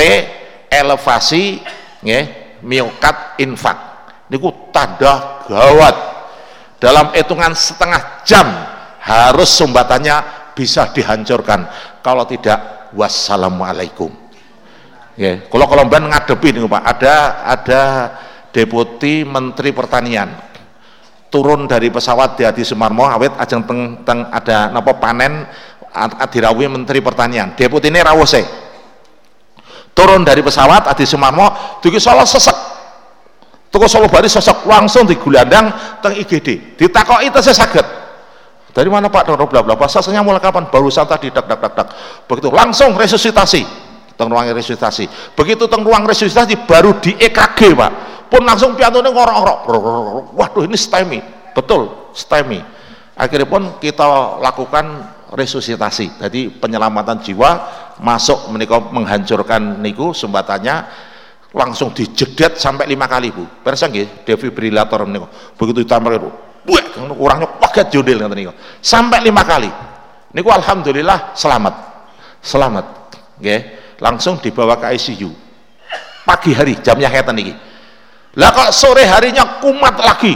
elevasi 0.70 1.59
nggih 2.07 2.24
miokard 2.62 3.43
infak. 3.43 3.78
Niku 4.30 4.70
tanda 4.70 5.43
gawat. 5.51 5.97
Dalam 6.78 7.12
hitungan 7.12 7.53
setengah 7.53 8.22
jam 8.22 8.47
harus 9.03 9.51
sumbatannya 9.51 10.16
bisa 10.55 10.95
dihancurkan. 10.95 11.66
Kalau 12.01 12.22
tidak 12.24 12.88
wassalamualaikum. 12.95 14.14
Kalau 15.20 15.66
kolomban 15.66 16.07
ngadepi 16.07 16.55
nih 16.55 16.70
Pak. 16.70 16.82
Ada 16.86 17.16
ada 17.51 17.82
deputi 18.55 19.26
menteri 19.26 19.74
pertanian 19.74 20.49
turun 21.31 21.70
dari 21.70 21.89
pesawat 21.89 22.37
di 22.37 22.43
Adi 22.45 22.66
Sumarmo 22.66 23.07
awet 23.07 23.33
ajeng 23.39 23.62
teng, 23.64 24.03
teng 24.03 24.26
ada 24.28 24.68
napa 24.74 24.99
panen 24.99 25.47
adirawi 25.95 26.66
menteri 26.66 26.99
pertanian 26.99 27.55
deputi 27.55 27.89
ini 27.89 28.03
rawose 28.03 28.43
turun 29.95 30.26
dari 30.26 30.43
pesawat 30.43 30.91
Adi 30.91 31.07
Sumarmo 31.07 31.78
duki 31.81 32.03
solo 32.03 32.26
sesek 32.26 32.70
Toko 33.70 33.87
Solo 33.87 34.11
Bali 34.11 34.26
sosok 34.26 34.66
langsung 34.66 35.07
digulandang 35.07 35.70
teng 36.03 36.18
IGD. 36.18 36.74
Ditakoki 36.74 37.31
saya 37.39 37.55
sakit. 37.55 37.87
Dari 38.74 38.91
mana 38.91 39.07
Pak? 39.07 39.31
Dari 39.31 39.47
bla 39.47 39.62
bla. 39.62 39.78
Pasasnya 39.78 40.26
mulai 40.26 40.43
kapan? 40.43 40.66
Barusan 40.66 41.07
tadi 41.07 41.31
dak 41.31 41.47
dak 41.47 41.59
dak 41.62 41.72
dak. 41.78 41.89
Begitu 42.26 42.51
langsung 42.51 42.99
resusitasi. 42.99 43.62
Teng 44.18 44.26
ruang 44.26 44.51
resusitasi. 44.51 45.07
Begitu 45.39 45.70
teng 45.70 45.87
ruang 45.87 46.03
resusitasi 46.03 46.66
baru 46.66 46.99
di 46.99 47.14
EKG 47.14 47.78
Pak. 47.78 47.93
Pun 48.31 48.43
langsung 48.47 48.78
piantone 48.78 49.11
ngorok-ngorok. 49.11 49.59
Waduh 50.39 50.62
ini 50.64 50.78
STEMI. 50.78 51.18
Betul, 51.51 52.14
STEMI. 52.14 52.62
Akhirnya 53.18 53.51
pun 53.51 53.76
kita 53.83 54.39
lakukan 54.39 54.87
resusitasi. 55.35 56.22
Jadi 56.22 56.49
penyelamatan 56.55 57.18
jiwa 57.20 57.51
masuk 58.01 58.49
menikah 58.55 58.81
menghancurkan 58.91 59.83
niku 59.85 60.16
sumbatannya 60.16 60.89
langsung 61.53 61.91
dijedet 61.91 62.57
sampai 62.57 62.87
lima 62.87 63.11
kali 63.11 63.35
bu 63.35 63.45
persa 63.61 63.91
nggih 63.91 64.24
defibrillator 64.24 65.05
niku 65.05 65.26
begitu 65.59 65.83
ditambah 65.85 66.12
itu 66.16 66.31
buah 66.64 66.85
orangnya 67.18 67.49
paket 67.59 67.91
jodel 67.93 68.22
ngerti 68.22 68.35
niku 68.47 68.55
sampai 68.81 69.18
lima 69.20 69.43
kali 69.43 69.68
niku 70.33 70.49
alhamdulillah 70.49 71.35
selamat 71.35 71.74
selamat 72.41 72.87
nggih 73.43 73.61
langsung 73.99 74.39
dibawa 74.39 74.78
ke 74.78 74.95
ICU 74.97 75.31
pagi 76.22 76.55
hari 76.55 76.78
jamnya 76.78 77.11
kayak 77.11 77.35
niki 77.35 77.53
lah 78.39 78.51
kok 78.55 78.70
sore 78.70 79.03
harinya 79.07 79.59
kumat 79.59 79.97
lagi. 79.99 80.35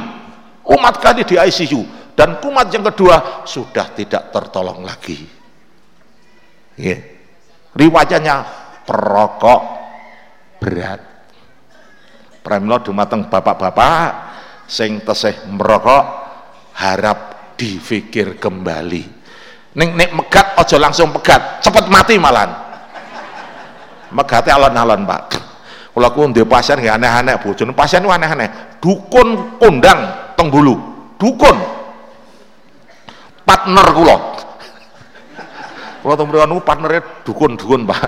Kumat 0.64 0.96
kali 0.96 1.28
di 1.28 1.36
ICU 1.36 1.84
dan 2.16 2.40
kumat 2.40 2.72
yang 2.72 2.88
kedua 2.88 3.44
sudah 3.44 3.92
tidak 3.92 4.32
tertolong 4.32 4.80
lagi. 4.80 5.20
Yeah. 6.74 6.98
riwayatnya 7.74 8.42
perokok 8.82 9.62
berat. 10.58 11.00
Pramila 12.42 12.82
dumateng 12.82 13.30
bapak-bapak 13.30 14.10
sing 14.66 15.06
tesih 15.06 15.46
merokok 15.54 16.04
harap 16.80 17.54
difikir 17.54 18.40
kembali. 18.40 19.04
Ning 19.78 19.88
nek 19.94 20.10
megat 20.14 20.58
aja 20.58 20.76
langsung 20.78 21.14
pegat 21.14 21.62
cepet 21.62 21.86
mati 21.90 22.14
malan 22.18 22.64
megate 24.14 24.54
alon-alon 24.54 25.02
Pak 25.02 25.22
kula 25.94 26.10
ku 26.10 26.26
ndek 26.26 26.44
pasien 26.50 26.82
nggih 26.82 26.90
aneh-aneh 26.90 27.38
bojone 27.38 27.70
pasien 27.70 28.02
ku 28.02 28.10
aneh-aneh. 28.10 28.78
Dukun 28.82 29.56
kondang 29.62 30.34
teng 30.34 30.50
bulu 30.50 30.74
dukun. 31.16 31.56
Partner 33.46 33.86
kula. 33.94 34.16
Kula 36.02 36.14
teng 36.18 36.26
mriku 36.28 36.60
partnere 36.60 36.98
dukun-dukun 37.22 37.86
Pak. 37.86 38.02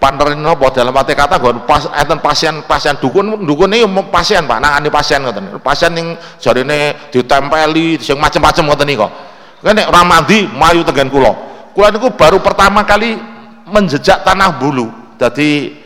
Partnerin 0.00 0.40
apa 0.40 0.72
dalam 0.72 0.96
arti 0.96 1.12
kata 1.12 1.36
gue 1.36 1.60
pas 1.68 1.84
enten 1.92 2.24
pasien 2.24 2.64
pasien 2.64 2.96
dukun 2.96 3.44
dukun 3.44 3.68
ini 3.68 3.84
pasien 4.08 4.48
pak. 4.48 4.56
Nangani 4.56 4.88
pasien 4.88 5.20
ngoten. 5.20 5.60
Pasien 5.60 5.92
yang 5.92 6.16
jadi 6.40 6.64
ini 6.64 6.96
ditempeli 7.12 8.00
yang 8.00 8.16
macam-macam 8.16 8.80
nih 8.88 8.96
kok 8.96 9.12
kan 9.60 9.76
ramadi 9.92 10.48
mayu 10.56 10.80
kulo 10.88 11.36
kulo 11.76 11.86
niku 11.92 12.08
baru 12.16 12.40
pertama 12.40 12.80
kali 12.88 13.20
menjejak 13.68 14.24
tanah 14.24 14.56
bulu. 14.56 14.88
Jadi 15.20 15.76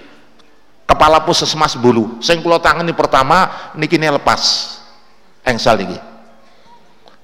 kepala 0.84 1.24
puskesmas 1.24 1.76
bulu. 1.76 2.20
Sing 2.20 2.40
kulo 2.40 2.60
tangani 2.60 2.92
pertama 2.92 3.72
niki 3.76 3.96
ini 3.96 4.08
lepas. 4.08 4.74
Engsal 5.44 5.80
niki. 5.80 5.98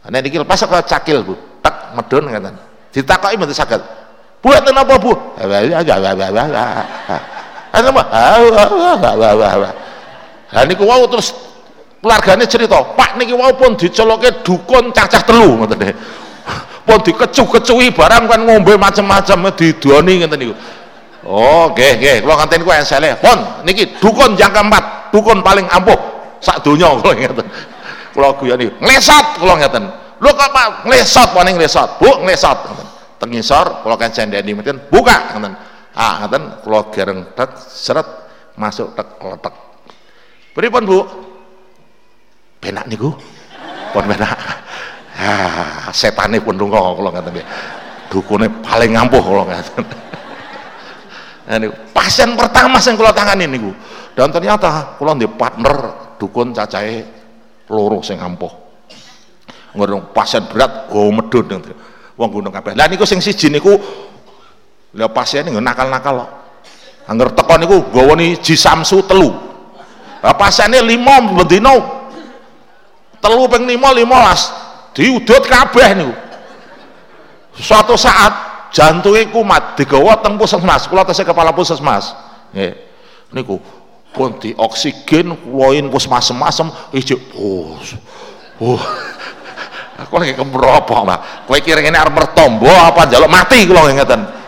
Nah 0.08 0.20
niki 0.20 0.36
lepas 0.40 0.60
ke 0.64 0.78
cakil 0.88 1.24
bu. 1.24 1.34
Tak 1.60 1.96
medun 1.96 2.28
ngaten 2.28 2.70
ditakoki 2.90 3.38
mboten 3.38 3.54
saged. 3.54 3.82
Buat 4.40 4.64
apa 4.64 4.94
bu? 4.96 5.12
Nah 10.50 10.62
ini 10.66 10.74
wow 10.80 11.02
terus 11.06 11.30
keluarganya 12.00 12.46
cerita 12.48 12.80
pak 12.96 13.20
niki 13.20 13.36
wow 13.36 13.52
pun 13.54 13.76
dicoloknya 13.76 14.40
dukun 14.40 14.90
cacah 14.90 15.22
telu 15.22 15.60
ngoten 15.60 15.76
deh 15.78 15.92
pun 16.88 16.98
dikecu-kecui 17.04 17.92
barang 17.92 18.24
kan 18.24 18.40
ngombe 18.40 18.74
macam-macam 18.80 19.52
didoni 19.52 20.24
ngoten 20.24 20.38
niku 20.40 20.54
oh 21.24 21.72
nggih 21.72 21.92
nggih. 22.00 22.16
Kula 22.24 22.34
nganten 22.44 22.64
ku 22.64 22.70
ensele 22.72 23.16
pun 23.20 23.38
niki 23.66 23.98
dukun 24.00 24.36
yang 24.36 24.52
keempat 24.52 25.12
dukun 25.12 25.44
paling 25.44 25.66
ampuh 25.68 25.96
sak 26.40 26.64
donya 26.64 26.88
kula 26.96 27.12
ngeten 27.12 27.46
kula 28.16 28.28
guyoni 28.40 28.66
nglesot 28.80 29.38
kula 29.38 29.60
ngeten 29.60 29.84
lho 30.20 30.30
kok 30.36 30.50
Pak 30.52 30.84
nglesot 30.84 31.28
paling 31.32 31.54
nglesot? 31.56 31.88
Bu 31.96 32.24
nglesot 32.24 32.58
tengisor 33.20 33.84
kalau 33.84 33.96
kan 34.00 34.12
cendeni 34.12 34.56
mungkin 34.56 34.80
buka 34.88 35.36
ngoten 35.36 35.52
ah 35.96 36.24
ngoten 36.24 36.42
kalau 36.64 36.80
gereng 36.92 37.20
tek 37.36 37.56
seret 37.56 38.04
masuk 38.56 38.92
tek 38.96 39.16
kletek. 39.20 39.54
Pripun 40.56 40.84
Bu? 40.84 40.98
Penak 42.60 42.84
niku? 42.88 43.12
Pun 43.92 44.04
penak 44.04 44.32
ah 45.20 45.88
setane 45.92 46.40
pun 46.40 46.56
lunga 46.56 46.80
kula 46.96 47.10
nggih. 47.12 47.46
Dukune 48.10 48.48
paling 48.60 48.90
ngampuh 48.96 49.22
kula 49.22 49.44
ngaten 49.48 49.84
nah, 49.86 50.09
niku 51.46 51.74
pasien 51.94 52.36
pertama 52.36 52.76
sing 52.82 52.98
kula 52.98 53.14
tangani 53.14 53.46
niku. 53.48 53.72
Dan 54.12 54.28
ternyata 54.34 54.98
kula 55.00 55.16
ndek 55.16 55.38
partner 55.38 55.74
dukun 56.20 56.52
cacahe 56.52 57.06
loro 57.70 58.02
sing 58.04 58.20
ampuh. 58.20 58.50
Ngurung 59.72 60.10
pasien 60.10 60.44
berat 60.50 60.90
go 60.90 61.08
medun 61.14 61.46
wong 62.18 62.28
gunung 62.28 62.52
kabeh. 62.52 62.74
Lah 62.76 62.90
niku 62.90 63.06
sing 63.06 63.22
siji 63.22 63.48
niku 63.48 63.78
lha 64.98 65.08
pasien 65.08 65.46
niku 65.46 65.62
nakal-nakal 65.62 66.26
kok. 66.26 66.30
Angger 67.08 67.32
teko 67.32 67.54
niku 67.56 67.76
gawani 67.94 68.36
jisamsu 68.42 69.02
telu. 69.06 69.30
Lah 70.20 70.36
pasiene 70.36 70.84
5 70.84 71.32
bendina 71.32 71.72
telu 73.24 73.48
ping 73.48 73.64
5 73.64 73.80
15 74.04 74.92
diudut 74.92 75.42
kabeh 75.48 75.88
niku. 75.96 76.14
Suatu 77.56 77.96
saat 77.96 78.49
jantungnya 78.70 79.30
kumat 79.30 79.76
digawa 79.78 80.18
teng 80.22 80.38
puskesmas 80.38 80.86
kula 80.86 81.06
tesih 81.06 81.26
kepala 81.26 81.54
puskesmas. 81.54 82.14
Nggih. 82.54 82.74
Niku 83.30 83.62
pun 84.10 84.34
di 84.42 84.50
oksigen 84.58 85.38
kuloin 85.38 85.86
puskesmas-masem 85.86 86.66
ijo 86.98 87.14
oh, 87.38 87.78
oh 88.58 88.82
aku 90.02 90.12
lagi 90.18 90.34
kemeropo 90.34 90.94
mbak. 91.06 91.46
Kowe 91.46 91.58
kira 91.62 91.78
ini 91.78 91.94
arep 91.94 92.10
mertombo 92.10 92.66
apa 92.66 93.06
jaluk 93.06 93.30
mati 93.30 93.62
kalau 93.66 93.86
ngeten 93.86 94.40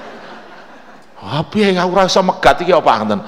tapi 1.22 1.64
yang 1.64 1.86
aku 1.86 1.92
rasa 1.94 2.20
megat 2.20 2.60
iki 2.60 2.74
apa 2.74 2.92
ngeten? 2.98 3.20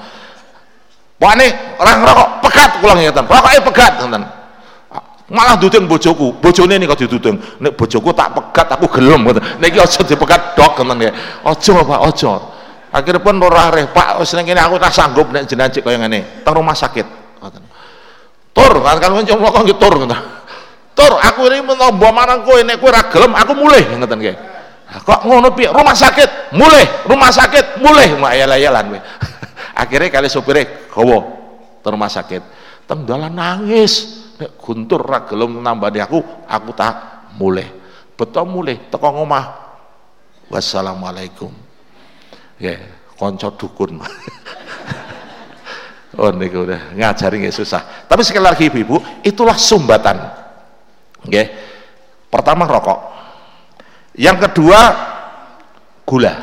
Pane 1.15 1.47
orang 1.79 1.97
rokok 2.03 2.29
pegat 2.43 2.71
kula 2.83 2.93
ngeten 2.99 3.23
rokoke 3.23 3.59
pegat 3.71 3.93
ngeten 4.03 4.23
malah 5.29 5.57
dudung 5.57 5.89
bojoku. 5.89 6.37
Bojone 6.37 6.77
nih 6.77 6.85
kok 6.85 6.99
didudung 7.01 7.37
nek 7.57 7.73
bojoku 7.73 8.13
tak 8.13 8.33
pegat 8.37 8.67
aku 8.77 8.85
gelem 8.99 9.25
ngoten. 9.25 9.41
Nek 9.57 9.73
aja 9.73 10.01
dipegat 10.05 10.53
dok 10.53 10.77
ngoten 10.81 11.09
ya. 11.09 11.11
Aja 11.41 11.75
Pak 11.81 11.99
aja. 12.13 12.33
Akhirnya 12.95 13.19
pun 13.19 13.35
ora 13.41 13.73
reh 13.73 13.89
Pak 13.89 14.21
ning 14.21 14.45
kene 14.45 14.61
aku 14.61 14.75
tak 14.77 14.93
sanggup 14.93 15.27
nek 15.33 15.49
jenengan 15.49 15.73
cek 15.73 15.81
kaya 15.81 15.97
ngene. 15.97 16.45
Teng 16.45 16.53
rumah 16.53 16.77
sakit. 16.77 17.07
Tur 18.55 18.73
kan 18.79 18.95
kan 19.01 19.11
cuma 19.25 19.49
kok 19.49 19.65
tur 19.65 19.93
ngoten. 19.97 20.19
Tur 20.95 21.13
aku 21.19 21.41
ini 21.49 21.59
menombo 21.65 22.07
marang 22.13 22.45
kowe. 22.45 22.61
Nek 22.61 22.77
kowe 22.77 22.93
ora 22.93 23.09
gelem 23.09 23.33
aku 23.33 23.51
mulih 23.57 23.83
ngoten 23.97 24.17
nggih. 24.21 24.35
Kok 25.01 25.25
ngono 25.25 25.51
piye 25.57 25.73
rumah 25.73 25.97
sakit. 25.97 26.53
Mulih 26.53 27.09
rumah 27.09 27.33
sakit. 27.33 27.81
Mulih. 27.81 28.21
Mak 28.21 28.31
ayal-ayalan 28.37 28.83
kowe. 28.93 29.01
Akhirnya 29.81 30.07
kali 30.07 30.29
sopire 30.29 30.87
gawa 30.93 31.19
ke 31.81 31.89
rumah 31.89 32.07
sakit. 32.07 32.41
Teng 32.85 33.03
dalan 33.03 33.33
nangis 33.33 34.24
nek 34.35 34.59
guntur 34.59 34.99
ora 35.03 35.23
gelem 35.23 35.63
nambani 35.63 35.99
aku 36.03 36.19
aku 36.47 36.71
tak 36.75 36.95
mulih 37.39 37.67
betul 38.15 38.47
mulih 38.47 38.91
teko 38.91 39.15
ngomah 39.15 39.45
wassalamualaikum 40.51 41.51
ya 42.59 42.75
konco 43.15 43.55
dukun 43.55 43.99
oh 46.19 46.31
niku 46.31 46.67
udah 46.67 46.95
ngajari 46.95 47.43
nggak 47.43 47.55
susah 47.55 48.07
tapi 48.07 48.23
sekali 48.23 48.47
lagi 48.47 48.71
ibu-ibu 48.71 49.23
itulah 49.23 49.59
sumbatan 49.59 50.45
Okay. 51.25 51.45
Pertama 52.29 52.69
rokok. 52.69 52.99
Yang 54.15 54.49
kedua 54.49 54.79
gula. 56.05 56.33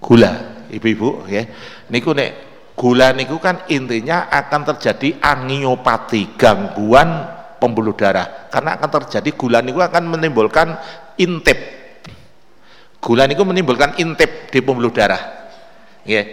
Gula, 0.00 0.30
ibu-ibu, 0.72 1.28
ya. 1.28 1.44
Niku 1.92 2.16
nek 2.16 2.49
gula 2.80 3.12
niku 3.12 3.36
kan 3.36 3.68
intinya 3.68 4.32
akan 4.32 4.64
terjadi 4.72 5.20
angiopati, 5.20 6.32
gangguan 6.40 7.28
pembuluh 7.60 7.92
darah. 7.92 8.48
Karena 8.48 8.80
akan 8.80 8.88
terjadi 8.88 9.36
gula 9.36 9.60
niku 9.60 9.84
akan 9.84 10.08
menimbulkan 10.08 10.80
intip. 11.20 11.60
Gula 12.96 13.28
niku 13.28 13.44
menimbulkan 13.44 14.00
intip 14.00 14.48
di 14.48 14.64
pembuluh 14.64 14.88
darah. 14.88 15.20
Nggih. 16.08 16.24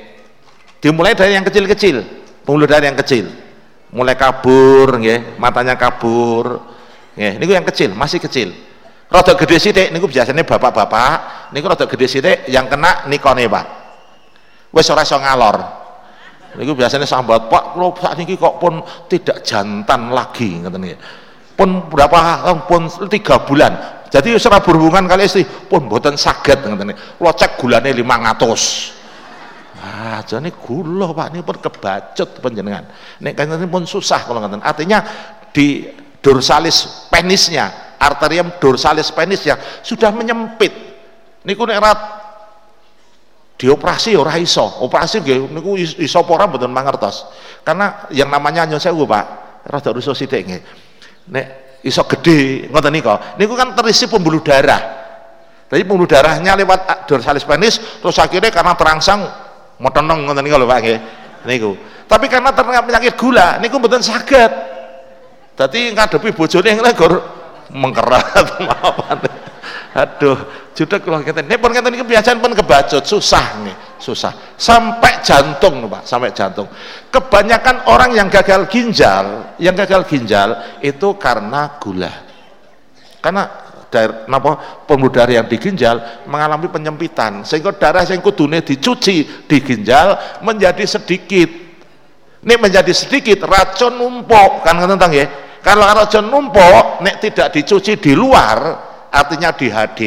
Dimulai 0.80 1.20
dari 1.20 1.36
yang 1.36 1.44
kecil-kecil, 1.44 2.00
pembuluh 2.48 2.64
darah 2.64 2.88
yang 2.88 2.96
kecil. 2.96 3.28
Mulai 3.92 4.16
kabur 4.16 5.04
nggih, 5.04 5.36
matanya 5.36 5.76
kabur. 5.76 6.64
Nggih, 7.20 7.44
niku 7.44 7.52
yang 7.60 7.68
kecil, 7.68 7.92
masih 7.92 8.24
kecil. 8.24 8.56
Rada 9.12 9.36
gede 9.36 9.60
sithik 9.60 9.92
niku 9.92 10.08
biasanya 10.08 10.48
bapak-bapak, 10.48 11.52
niku 11.52 11.68
rada 11.68 11.84
gede 11.92 12.08
sithik 12.08 12.48
yang 12.48 12.72
kena 12.72 13.04
nikone, 13.12 13.52
Pak. 13.52 13.66
Wis 14.72 14.88
ora 14.88 15.04
ngalor. 15.04 15.87
Niku 16.56 16.72
biasanya 16.78 17.04
sambat, 17.04 17.52
Pak, 17.52 17.76
kula 17.76 17.92
saat 18.00 18.16
ini 18.24 18.40
kok 18.40 18.56
pun 18.62 18.80
tidak 19.12 19.44
jantan 19.44 20.16
lagi 20.16 20.64
ngoten 20.64 20.80
nggih. 20.80 21.00
Pun 21.58 21.90
berapa 21.90 22.48
pun 22.70 22.88
tiga 23.10 23.42
bulan 23.44 23.98
jadi 24.08 24.40
ora 24.40 24.64
berhubungan 24.64 25.04
kali 25.04 25.28
istri 25.28 25.44
pun 25.44 25.88
mboten 25.88 26.16
saged 26.16 26.64
ngeten 26.64 26.96
kula 27.20 27.32
cek 27.36 27.60
gulane 27.60 27.92
500 27.92 28.96
Ah, 29.78 30.26
jadi 30.26 30.50
gula 30.58 31.14
Pak 31.14 31.28
ini 31.32 31.46
pun 31.46 31.62
kebacut 31.62 32.42
panjenengan. 32.42 32.90
Nek 33.22 33.38
ini 33.38 33.70
pun 33.70 33.86
susah 33.86 34.26
kalau 34.26 34.42
ngaten. 34.42 34.60
Artinya 34.66 35.06
di 35.54 35.86
dorsalis 36.18 37.08
penisnya, 37.14 37.96
arterium 38.02 38.58
dorsalis 38.58 39.14
penisnya 39.14 39.54
sudah 39.86 40.10
menyempit. 40.10 40.74
Niku 41.46 41.70
nek 41.70 41.78
dioperasi 43.58 44.14
ora 44.14 44.38
iso. 44.38 44.64
Operasi 44.86 45.26
nggih 45.26 45.52
niku 45.52 45.76
iso 45.78 46.18
apa 46.22 46.32
ora 46.32 46.46
mboten 46.46 46.72
mangertos. 46.72 47.26
Karena 47.66 48.08
yang 48.14 48.30
namanya 48.30 48.64
nyon 48.70 48.80
sewu 48.80 49.04
Pak, 49.10 49.26
rada 49.68 49.90
rusuh 49.92 50.14
sithik 50.14 50.46
nggih. 50.46 50.62
Nek 51.28 51.68
iso 51.86 52.04
gede 52.10 52.68
ngoten 52.68 52.94
nika 52.94 53.38
niku 53.38 53.54
kan 53.54 53.72
terisi 53.78 54.10
pembuluh 54.10 54.42
darah 54.42 54.82
jadi 55.68 55.84
pembuluh 55.84 56.10
darahnya 56.10 56.58
lewat 56.58 57.06
dorsalis 57.06 57.46
penis 57.46 57.78
terus 58.02 58.18
akhirnya 58.18 58.50
karena 58.50 58.74
terangsang 58.74 59.24
motonong 59.78 60.26
ngoten 60.26 60.44
nika 60.44 60.58
lho 60.58 60.68
Pak 60.68 60.80
nggih 60.82 61.00
niku 61.46 61.72
tapi 62.10 62.26
karena 62.32 62.50
terkena 62.52 62.82
penyakit 62.82 63.14
gula 63.16 63.62
niku 63.62 63.78
mboten 63.78 64.02
saged 64.02 64.52
dadi 65.54 65.94
ngadepi 65.94 66.34
bojone 66.34 66.70
nggur 66.82 67.14
mengkerat 67.72 68.48
maafan 68.68 69.18
aduh 69.96 70.72
jutek 70.76 71.04
kalau 71.06 71.24
kita 71.24 71.44
ini 71.44 71.56
pun 71.56 71.72
kita 71.72 71.88
ini 71.92 72.00
kebiasaan 72.02 72.38
pun 72.40 72.52
kebacut 72.54 73.04
susah 73.06 73.46
nih 73.64 73.78
susah. 73.98 74.56
Sampai 74.56 75.22
jantung 75.26 75.86
Pak 75.90 76.06
sampai 76.06 76.32
jantung. 76.34 76.70
Kebanyakan 77.10 77.90
orang 77.90 78.14
yang 78.14 78.30
gagal 78.30 78.70
ginjal 78.70 79.58
yang 79.58 79.74
gagal 79.74 80.06
ginjal 80.06 80.80
itu 80.82 81.18
karena 81.18 81.78
gula. 81.82 82.14
Karena 83.20 83.44
dari 83.88 84.28
napa 84.28 84.84
pembuluh 84.86 85.12
darah 85.12 85.42
yang 85.42 85.48
di 85.48 85.58
ginjal 85.58 86.28
mengalami 86.28 86.68
penyempitan 86.68 87.48
sehingga 87.48 87.74
darah 87.76 88.04
yang 88.06 88.22
kudune 88.22 88.62
dicuci 88.62 89.48
di 89.48 89.58
ginjal 89.60 90.40
menjadi 90.46 90.86
sedikit. 90.86 91.68
Ini 92.38 92.56
menjadi 92.56 92.94
sedikit 92.94 93.44
racun 93.44 93.98
numpuk. 93.98 94.64
Kan 94.64 94.80
tentang 94.80 95.12
ya 95.12 95.26
kalau 95.66 95.84
racun 95.84 96.30
numpuk 96.30 97.02
nek 97.04 97.20
tidak 97.20 97.52
dicuci 97.52 97.98
di 97.98 98.14
luar 98.14 98.87
artinya 99.12 99.54
di 99.56 99.68
HD 99.72 100.02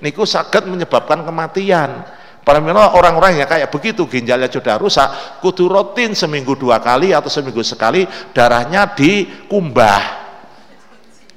niku 0.00 0.24
sakit 0.24 0.66
menyebabkan 0.66 1.22
kematian. 1.24 2.18
Paramila 2.40 2.96
orang-orang 2.96 3.44
yang 3.44 3.48
kayak 3.48 3.68
begitu 3.68 4.08
ginjalnya 4.08 4.48
sudah 4.48 4.80
rusak 4.80 5.38
kudu 5.44 5.68
rutin 5.68 6.16
seminggu 6.16 6.56
dua 6.56 6.80
kali 6.80 7.12
atau 7.12 7.28
seminggu 7.28 7.60
sekali 7.60 8.08
darahnya 8.32 8.96
dikumbah. 8.96 10.20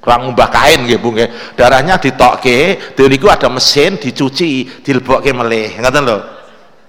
Kurang 0.00 0.28
ngumbah 0.28 0.48
kain 0.52 0.84
gitu 0.84 1.00
bung 1.00 1.16
darahnya 1.56 1.96
ditokke 1.96 2.92
niku 2.96 3.28
ada 3.28 3.48
mesin 3.48 3.96
dicuci 3.96 4.84
dilebokke 4.84 5.32
meleh 5.32 5.80
ngoten 5.80 6.02
lho. 6.04 6.18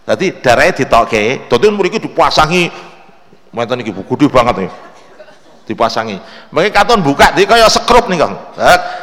Jadi 0.08 0.40
darahnya 0.40 0.74
ditokke 0.80 1.48
dadi 1.48 1.68
mriki 1.72 2.00
dipasangi 2.00 2.72
ngoten 3.52 3.84
iki 3.84 3.92
gede 3.92 4.28
banget 4.28 4.56
nih 4.64 4.72
dipasangi. 5.66 6.18
Mungkin 6.54 6.72
katon 6.72 7.02
buka 7.02 7.34
di 7.34 7.44
kaya 7.50 7.66
sekrup 7.66 8.06
nih 8.08 8.22
kang, 8.22 8.34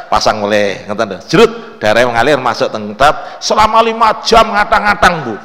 pasang 0.07 0.39
mulai 0.39 0.87
ngerti 0.87 1.03
deh. 1.05 1.19
Jerut 1.27 1.51
darah 1.77 2.07
mengalir 2.07 2.39
masuk 2.39 2.71
tengtap 2.71 3.43
selama 3.43 3.83
lima 3.83 4.23
jam 4.23 4.49
ngatang-ngatang 4.49 5.15
bu. 5.27 5.35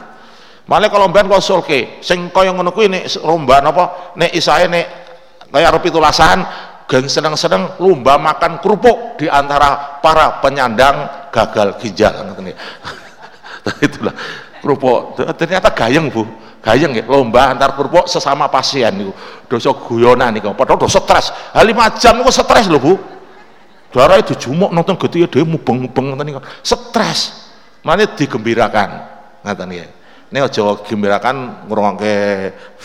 Malah 0.68 0.88
kalau 0.92 1.08
mbak 1.08 1.26
konsulke, 1.26 1.98
sing 2.04 2.28
kaya 2.30 2.52
ngono 2.52 2.70
kuwi 2.70 2.92
nek 2.92 3.04
lomba 3.24 3.58
napa 3.64 4.14
nek 4.14 4.30
isae 4.36 4.68
nek 4.68 4.86
kaya 5.48 5.72
arep 5.72 5.80
pitulasan 5.80 6.44
geng 6.88 7.08
sedang-sedang 7.08 7.80
lomba 7.80 8.16
makan 8.16 8.60
kerupuk 8.60 9.20
di 9.20 9.26
antara 9.28 10.00
para 10.00 10.40
penyandang 10.40 11.28
gagal 11.32 11.76
ginjal 11.80 12.12
ngoten 12.24 12.52
Itulah 13.84 14.16
kerupuk 14.60 15.18
ternyata 15.36 15.70
gayeng 15.72 16.10
bu. 16.10 16.26
Gayeng 16.58 16.92
ya. 16.98 17.04
Lomba 17.06 17.54
antar 17.54 17.74
kerupuk 17.78 18.10
sesama 18.10 18.50
pasien 18.50 18.90
niku. 18.94 19.12
Dosa 19.46 19.70
guyonan 19.72 20.34
niku. 20.34 20.52
Padahal 20.54 20.78
dosa 20.78 20.98
stres. 20.98 21.30
Ha 21.54 21.62
5 21.62 22.00
jam 22.02 22.18
niku 22.18 22.30
stres 22.34 22.66
lho 22.66 22.78
Bu. 22.82 22.92
Darah 23.88 24.20
itu 24.20 24.36
dijumuk 24.36 24.68
nonton 24.68 25.00
gitu 25.00 25.24
ya 25.24 25.26
dia 25.30 25.44
mubeng-mubeng 25.46 26.12
ngoten 26.12 26.24
niku. 26.26 26.40
Stres. 26.60 27.50
Mana 27.86 28.04
digembirakan. 28.04 28.88
Ngoten 29.46 29.70
ya. 29.72 29.86
Ini 30.28 30.44
aja 30.44 30.76
gembirakan 30.84 31.64
ngrungokke 31.70 32.16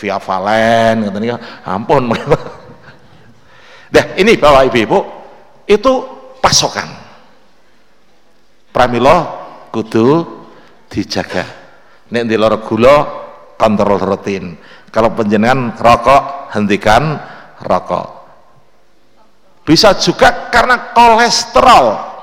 via 0.00 0.16
valen 0.16 1.04
ngoten 1.04 1.20
niku. 1.20 1.36
Ampun 1.66 2.02
Nah, 3.94 4.10
ini 4.18 4.34
Bapak 4.34 4.74
Ibu, 4.74 4.98
itu 5.70 5.92
pasokan. 6.42 6.90
Pramila 8.74 9.22
kudu 9.70 10.26
dijaga. 10.90 11.63
Nek 12.14 12.30
di 12.30 12.38
loro 12.38 12.62
gula 12.62 12.96
kontrol 13.58 13.98
rutin. 13.98 14.54
Kalau 14.94 15.10
penjenengan 15.18 15.74
rokok 15.74 16.54
hentikan 16.54 17.18
rokok. 17.58 18.06
Bisa 19.66 19.98
juga 19.98 20.46
karena 20.46 20.94
kolesterol. 20.94 22.14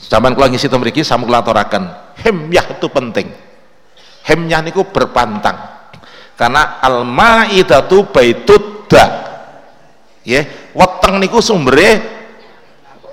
Zaman 0.00 0.32
kula 0.32 0.48
ngisi 0.48 0.72
mriki 0.72 1.04
sampun 1.04 1.28
laturaken 1.28 2.16
hemyah 2.24 2.80
itu 2.80 2.88
penting. 2.88 3.28
Hemyah 4.24 4.64
niku 4.64 4.88
berpantang. 4.88 5.76
Karena 6.32 6.80
al-maidatu 6.80 8.08
baitut 8.08 8.88
da 8.88 9.04
ya 10.24 10.40
weteng 10.72 11.20
niku 11.20 11.44
sumbere 11.44 12.15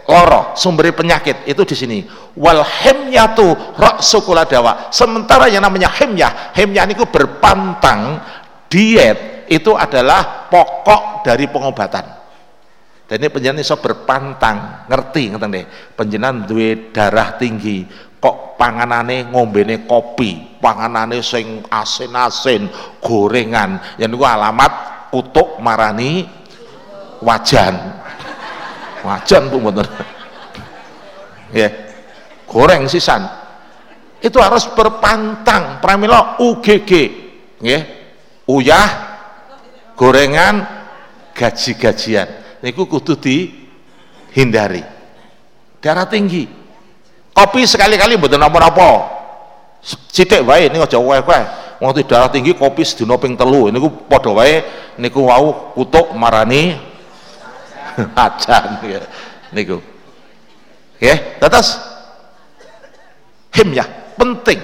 loro 0.07 0.51
sumber 0.55 0.91
penyakit 0.91 1.47
itu 1.47 1.61
di 1.63 1.75
sini. 1.75 1.97
Wal 2.35 2.63
hemyatu 2.63 3.75
raksukula 3.77 4.43
dawa. 4.43 4.91
Sementara 4.91 5.47
yang 5.47 5.63
namanya 5.63 5.91
hemyah 5.91 6.55
hemyah 6.55 6.85
itu 6.89 7.05
berpantang 7.07 8.19
diet 8.67 9.47
itu 9.47 9.71
adalah 9.75 10.49
pokok 10.49 11.23
dari 11.23 11.47
pengobatan. 11.47 12.05
Dan 13.03 13.19
ini 13.19 13.29
penjenan 13.29 13.61
iso 13.61 13.77
berpantang 13.77 14.87
ngerti 14.87 15.35
ngerti 15.35 15.51
deh 15.51 15.65
penjenan 15.93 16.47
duwe 16.47 16.89
darah 16.95 17.35
tinggi 17.35 17.83
kok 18.17 18.55
panganane 18.55 19.27
ngombene 19.27 19.83
kopi 19.83 20.57
panganane 20.63 21.19
sing 21.19 21.61
asin-asin 21.67 22.71
gorengan. 23.03 23.99
Yang 23.99 24.17
itu 24.17 24.25
alamat 24.25 24.71
kutuk 25.11 25.59
marani 25.61 26.25
wajan 27.21 28.02
wajan 29.03 29.51
bu 29.51 29.59
bener 29.59 29.87
ya 31.53 31.69
goreng 32.49 32.85
sisan. 32.89 33.25
Itu 34.23 34.39
harus 34.39 34.69
berpantang. 34.71 35.83
Pramila 35.83 36.39
UGG 36.39 36.91
ya. 37.59 37.79
Uyah 38.47 38.87
gorengan 39.99 40.63
gaji-gajian. 41.35 42.59
Niku 42.63 42.87
kudu 42.87 43.19
dihindari. 43.19 44.83
Darah 45.83 46.07
tinggi. 46.07 46.47
Kopi 47.33 47.65
sekali-kali 47.65 48.15
betul 48.15 48.37
napa-napa 48.37 49.09
sithik 49.83 50.45
wae 50.45 50.69
niku 50.71 50.85
aja 50.85 51.01
wae-wae. 51.01 51.43
Wong 51.81 51.91
darah 52.07 52.31
tinggi 52.31 52.55
kopi 52.55 52.87
sedina 52.87 53.19
telu. 53.19 53.67
Niku 53.73 54.07
padha 54.07 54.31
wae. 54.31 54.63
Niku 55.01 55.27
wau 55.27 55.73
kutuk 55.75 56.15
marani 56.15 56.92
ajan 58.25 58.81
ya. 58.85 59.01
Niku. 59.53 59.77
Ya 60.97 61.19
tetes. 61.37 61.77
Himyah 63.53 64.15
penting. 64.17 64.59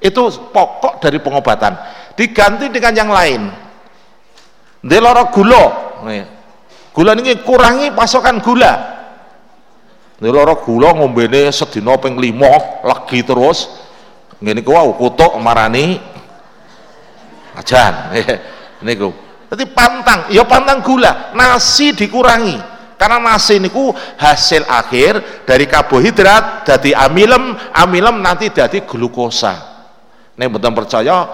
Itu 0.00 0.32
pokok 0.54 1.02
dari 1.02 1.20
pengobatan. 1.20 1.76
Diganti 2.16 2.72
dengan 2.72 2.94
yang 2.96 3.10
lain. 3.12 3.42
Deloro 4.80 5.28
gula. 5.28 5.64
Gula 6.94 7.12
ini 7.20 7.36
kurangi 7.44 7.92
pasokan 7.92 8.40
gula. 8.40 8.72
Deloro 10.16 10.56
gula 10.64 10.96
ngombene 10.96 11.52
sedina 11.52 12.00
ping 12.00 12.16
limo 12.16 12.80
lagi 12.86 13.20
terus. 13.20 13.88
Ngene 14.40 14.64
ku 14.64 14.72
wow, 14.72 14.96
kutuk 14.96 15.36
marani. 15.36 16.00
Ajan 17.60 18.16
niku. 18.86 19.12
Jadi 19.52 19.68
pantang. 19.68 20.32
Ya 20.32 20.46
pantang 20.48 20.80
gula. 20.80 21.36
Nasi 21.36 21.92
dikurangi 21.92 22.69
karena 23.00 23.16
nasi 23.16 23.56
niku 23.56 23.96
hasil 24.20 24.68
akhir 24.68 25.48
dari 25.48 25.64
karbohidrat 25.64 26.68
jadi 26.68 27.08
amilem 27.08 27.56
amilem 27.72 28.20
nanti 28.20 28.52
jadi 28.52 28.84
glukosa. 28.84 29.56
Ini 30.36 30.44
betul 30.52 30.76
percaya 30.76 31.24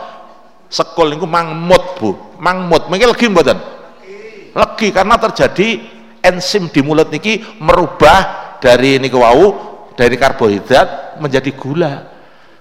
sekol 0.70 1.10
niku 1.18 1.26
mangmut 1.26 1.98
bu. 1.98 2.38
Mangmut. 2.38 2.86
Mungkin 2.86 3.10
lagi 3.10 3.26
mboten? 3.26 3.59
Lagi 4.55 4.94
karena 4.94 5.18
terjadi 5.18 5.82
enzim 6.22 6.70
di 6.70 6.86
mulut 6.86 7.10
niki 7.10 7.43
merubah 7.59 8.55
dari 8.62 9.02
niku 9.02 9.18
wau 9.18 9.47
dari 9.98 10.14
karbohidrat 10.14 11.18
menjadi 11.18 11.51
gula. 11.51 12.14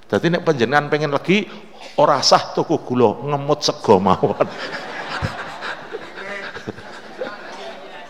Jadi 0.10 0.34
nek 0.34 0.42
penjenengan 0.42 0.90
pengen 0.90 1.14
lagi 1.14 1.46
ora 2.02 2.26
sah 2.26 2.58
tuku 2.58 2.82
gula 2.82 3.22
ngemut 3.22 3.62
sego 3.62 4.02
mawon 4.02 4.50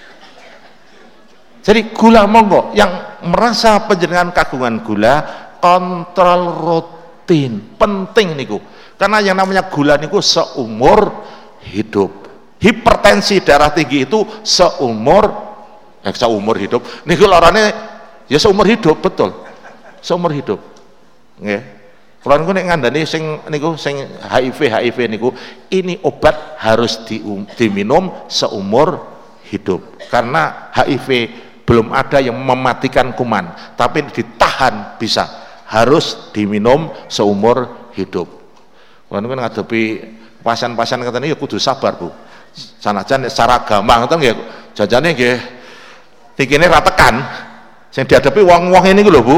Jadi 1.64 1.96
gula 1.96 2.28
monggo 2.28 2.76
yang 2.76 3.24
merasa 3.24 3.80
penjenengan 3.88 4.36
kagungan 4.36 4.84
gula 4.84 5.16
kontrol 5.64 6.42
rutin 6.60 7.80
penting 7.80 8.36
niku. 8.36 8.60
Karena 9.00 9.24
yang 9.24 9.40
namanya 9.40 9.72
gula 9.72 9.96
niku 9.96 10.20
seumur 10.20 11.24
hidup. 11.64 12.12
Hipertensi 12.60 13.40
darah 13.40 13.72
tinggi 13.72 14.04
itu 14.04 14.28
seumur 14.44 15.24
eh, 16.04 16.12
seumur 16.12 16.60
hidup. 16.60 16.84
Niku 17.08 17.24
lorane 17.32 17.72
ya 18.28 18.36
seumur 18.36 18.68
hidup 18.68 19.00
betul. 19.00 19.32
Seumur 20.04 20.36
hidup. 20.36 20.60
Nggih. 21.40 21.64
Kalau 22.24 22.40
niku 22.44 22.52
nek 22.56 22.66
ngandani 22.72 23.08
sing 23.08 23.24
niku 23.48 23.80
sing 23.80 24.04
HIV 24.20 24.60
HIV 24.68 24.98
niku 25.12 25.32
ini 25.72 25.96
obat 26.04 26.60
harus 26.60 27.08
di, 27.08 27.24
diminum 27.56 28.28
seumur 28.28 29.12
hidup 29.52 30.00
karena 30.08 30.72
HIV 30.72 31.08
belum 31.64 31.96
ada 31.96 32.20
yang 32.20 32.36
mematikan 32.36 33.16
kuman. 33.16 33.76
Tapi 33.80 34.08
ditahan 34.12 35.00
bisa. 35.00 35.26
Harus 35.68 36.30
diminum 36.36 36.92
seumur 37.10 37.90
hidup. 37.98 38.30
Kalau 39.10 39.30
kan 39.30 39.40
ngadepi 39.42 39.84
pasien-pasien 40.46 41.02
katanya 41.02 41.34
ya 41.34 41.38
kudu 41.38 41.58
sabar 41.58 41.98
bu. 41.98 42.14
Sanajan 42.54 43.26
secara 43.26 43.66
gampang 43.66 44.06
itu 44.06 44.16
ya 44.22 44.34
jajannya 44.78 45.18
nggih 45.18 45.38
ini 46.38 46.66
ratekan 46.70 47.18
yang 47.94 48.06
dihadapi 48.06 48.42
wong-wong 48.46 48.86
ini 48.90 49.02
lho 49.02 49.22
bu. 49.22 49.38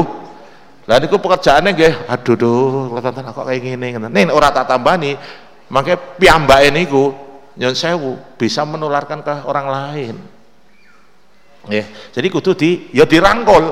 Lah 0.86 1.02
niku 1.02 1.18
pekerjaannya 1.18 1.70
nggih 1.72 1.94
aduh 2.06 2.34
duh 2.38 2.94
kelihatan 2.94 3.26
kok 3.32 3.42
kayak 3.42 3.60
gini 3.64 3.96
nih 3.98 4.30
orang 4.30 4.54
tak 4.54 4.70
tambah 4.70 4.94
nih 4.94 5.18
makanya 5.66 5.98
piambak 6.14 6.62
ini 6.62 6.86
ku 6.86 7.10
nyon 7.58 7.74
sewu 7.74 8.14
bisa 8.38 8.62
menularkan 8.62 9.18
ke 9.26 9.34
orang 9.50 9.66
lain 9.66 10.14
ya 11.66 11.84
jadi 12.14 12.26
kudu 12.30 12.54
di 12.54 12.90
ya 12.94 13.04
dirangkul. 13.04 13.64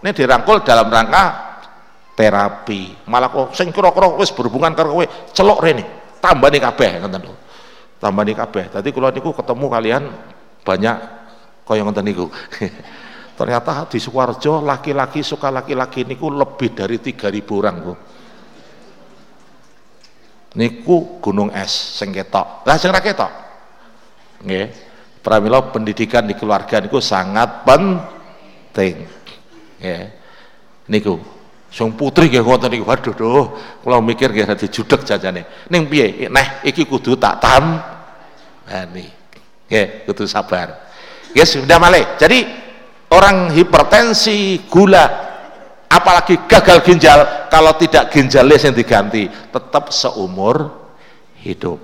Ini 0.00 0.16
dirangkul 0.16 0.64
dalam 0.64 0.88
rangka 0.88 1.24
terapi. 2.16 3.04
Malah 3.04 3.28
kok 3.28 3.52
sing 3.52 3.68
kira-kira 3.68 4.08
wis 4.16 4.32
berhubungan 4.32 4.72
karo 4.72 4.96
kowe 4.96 5.06
celok 5.32 5.58
rene. 5.60 5.84
Tambah 6.20 6.48
nih 6.48 6.60
kabeh 6.60 6.90
ngoten 7.04 7.20
lho. 7.24 7.34
Tambah 8.00 8.22
nih 8.24 8.36
kabeh. 8.36 8.64
Dadi 8.72 8.88
kula 8.92 9.12
niku 9.12 9.32
ketemu 9.36 9.66
kalian 9.68 10.02
banyak 10.64 10.96
kaya 11.68 11.80
ngoten 11.84 12.04
niku. 12.04 12.28
Ternyata 13.40 13.88
di 13.88 13.96
Sukoharjo 13.96 14.60
laki-laki 14.60 15.24
suka 15.24 15.48
laki-laki 15.48 16.04
niku 16.04 16.28
lebih 16.28 16.76
dari 16.76 17.00
3000 17.00 17.56
orang 17.56 17.76
Bu. 17.80 17.92
Niku 20.60 21.20
gunung 21.24 21.48
es 21.52 21.72
sing 21.72 22.12
ketok. 22.12 22.68
Lah 22.68 22.76
sing 22.76 22.92
ra 22.92 23.00
ketok? 23.00 23.32
Nggih 24.44 24.89
pramila 25.20 25.60
pendidikan 25.68 26.24
di 26.24 26.34
keluarga 26.34 26.80
niku 26.80 26.98
sangat 26.98 27.64
penting. 27.64 29.04
Ya. 29.80 30.12
Niku 30.90 31.20
sing 31.70 31.94
putri 31.94 32.32
nggih 32.32 32.42
ngoten 32.42 32.72
niku. 32.72 32.84
Waduh 32.88 33.14
doh 33.14 33.46
kula 33.84 34.00
mikir 34.02 34.32
nggih 34.32 34.48
dadi 34.48 34.66
judeg 34.66 35.04
jajane. 35.04 35.68
Ning 35.70 35.86
piye? 35.86 36.26
Nah 36.32 36.64
iki 36.64 36.88
kudu 36.88 37.14
tak 37.20 37.38
tam 37.38 37.78
ini 38.66 39.06
ya 39.70 40.04
kudu 40.08 40.26
sabar. 40.26 40.90
Ya 41.36 41.46
sudah 41.46 41.78
malih. 41.78 42.02
Jadi 42.18 42.42
orang 43.12 43.54
hipertensi 43.54 44.66
gula 44.66 45.06
apalagi 45.86 46.46
gagal 46.46 46.82
ginjal 46.82 47.50
kalau 47.50 47.74
tidak 47.78 48.10
ginjalnya 48.10 48.58
yang 48.58 48.74
diganti 48.74 49.30
tetap 49.30 49.94
seumur 49.94 50.74
hidup. 51.44 51.78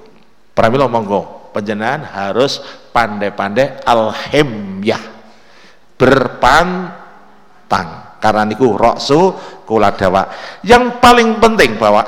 Pramila 0.57 0.89
monggo 0.89 1.36
penjenengan 1.57 2.05
harus 2.05 2.61
pandai-pandai 2.93 3.81
alhemyah 3.89 5.01
berpantang. 5.97 7.01
Karena 8.21 8.45
niku 8.45 8.77
roksu 8.77 9.33
kula 9.65 9.97
dawa 9.97 10.29
yang 10.61 11.01
paling 11.01 11.41
penting 11.41 11.81
bahwa 11.81 12.05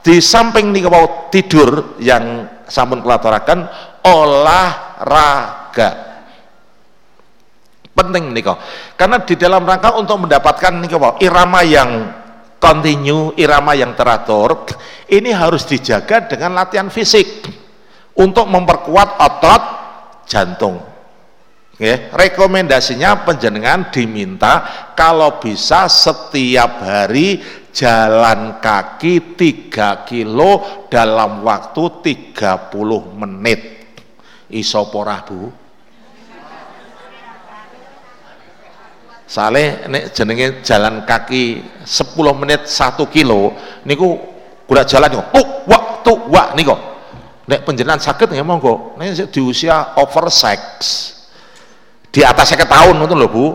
di 0.00 0.16
samping 0.20 0.72
niku 0.72 0.88
mau 0.88 1.28
tidur 1.28 2.00
yang 2.00 2.48
sampun 2.64 3.04
kula 3.04 3.20
aturaken 3.20 3.68
olahraga. 4.08 5.90
Penting 7.92 8.32
niku. 8.32 8.56
Karena 8.96 9.20
di 9.20 9.36
dalam 9.36 9.68
rangka 9.68 9.92
untuk 10.00 10.24
mendapatkan 10.24 10.72
niku 10.80 10.96
irama 11.20 11.60
yang 11.60 12.16
kontinu 12.60 13.32
irama 13.40 13.72
yang 13.72 13.96
teratur 13.96 14.68
ini 15.08 15.32
harus 15.32 15.64
dijaga 15.64 16.28
dengan 16.28 16.60
latihan 16.60 16.92
fisik 16.92 17.59
untuk 18.20 18.44
memperkuat 18.52 19.16
otot 19.16 19.62
jantung. 20.28 20.76
Ya, 21.80 22.12
rekomendasinya 22.12 23.24
penjenengan 23.24 23.88
diminta 23.88 24.68
kalau 24.92 25.40
bisa 25.40 25.88
setiap 25.88 26.84
hari 26.84 27.40
jalan 27.72 28.60
kaki 28.60 29.32
3 29.32 30.04
kilo 30.04 30.84
dalam 30.92 31.40
waktu 31.40 32.04
30 32.36 33.16
menit. 33.16 33.60
Isoporah 34.52 35.20
bu. 35.24 35.48
Sale 39.24 39.88
nek 39.88 40.12
jenenge 40.12 40.60
jalan 40.60 41.08
kaki 41.08 41.64
10 41.86 41.88
menit 42.36 42.68
1 42.68 43.00
kilo 43.08 43.56
niku 43.88 44.20
kuda 44.68 44.84
jalan 44.84 45.16
kok 45.16 45.64
waktu 45.64 46.12
wak 46.28 46.48
niku 46.58 46.89
nek 47.50 47.66
penjenan 47.66 47.98
sakit 47.98 48.30
ya 48.30 48.46
monggo. 48.46 48.94
Nek 48.94 49.34
di 49.34 49.42
usia 49.42 49.98
over 49.98 50.30
sex 50.30 50.62
di 52.14 52.22
atas 52.22 52.54
saya 52.54 52.62
tahun 52.62 53.02
itu 53.02 53.14
loh 53.18 53.30
bu. 53.30 53.46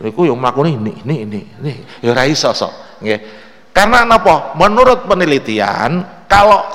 Niku 0.00 0.24
yang 0.24 0.40
melakukan 0.40 0.72
ini 0.80 0.96
ini 1.04 1.16
ini 1.28 1.40
ini 1.60 1.72
ya 2.04 2.12
rai 2.12 2.36
sosok 2.36 3.00
nggih. 3.00 3.20
Karena 3.72 4.04
apa 4.04 4.56
menurut 4.56 5.04
penelitian 5.08 6.24
kalau 6.28 6.68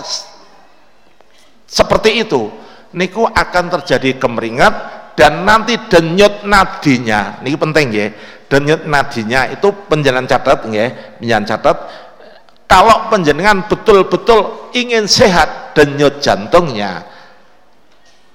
seperti 1.65 2.21
itu 2.21 2.49
niku 2.93 3.25
akan 3.25 3.65
terjadi 3.77 4.21
kemeringat 4.21 4.73
dan 5.17 5.41
nanti 5.41 5.73
denyut 5.89 6.45
nadinya. 6.45 7.41
Ini 7.41 7.57
penting 7.57 7.87
ya 7.93 8.07
denyut 8.45 8.85
nadinya 8.85 9.49
itu 9.49 9.73
penjalan 9.89 10.29
catat 10.29 10.69
ya 10.69 11.17
penjalan 11.17 11.45
catat 11.49 11.77
kalau 12.75 13.07
penjenengan 13.07 13.71
betul-betul 13.71 14.67
ingin 14.75 15.07
sehat 15.07 15.71
denyut 15.71 16.19
jantungnya 16.19 17.07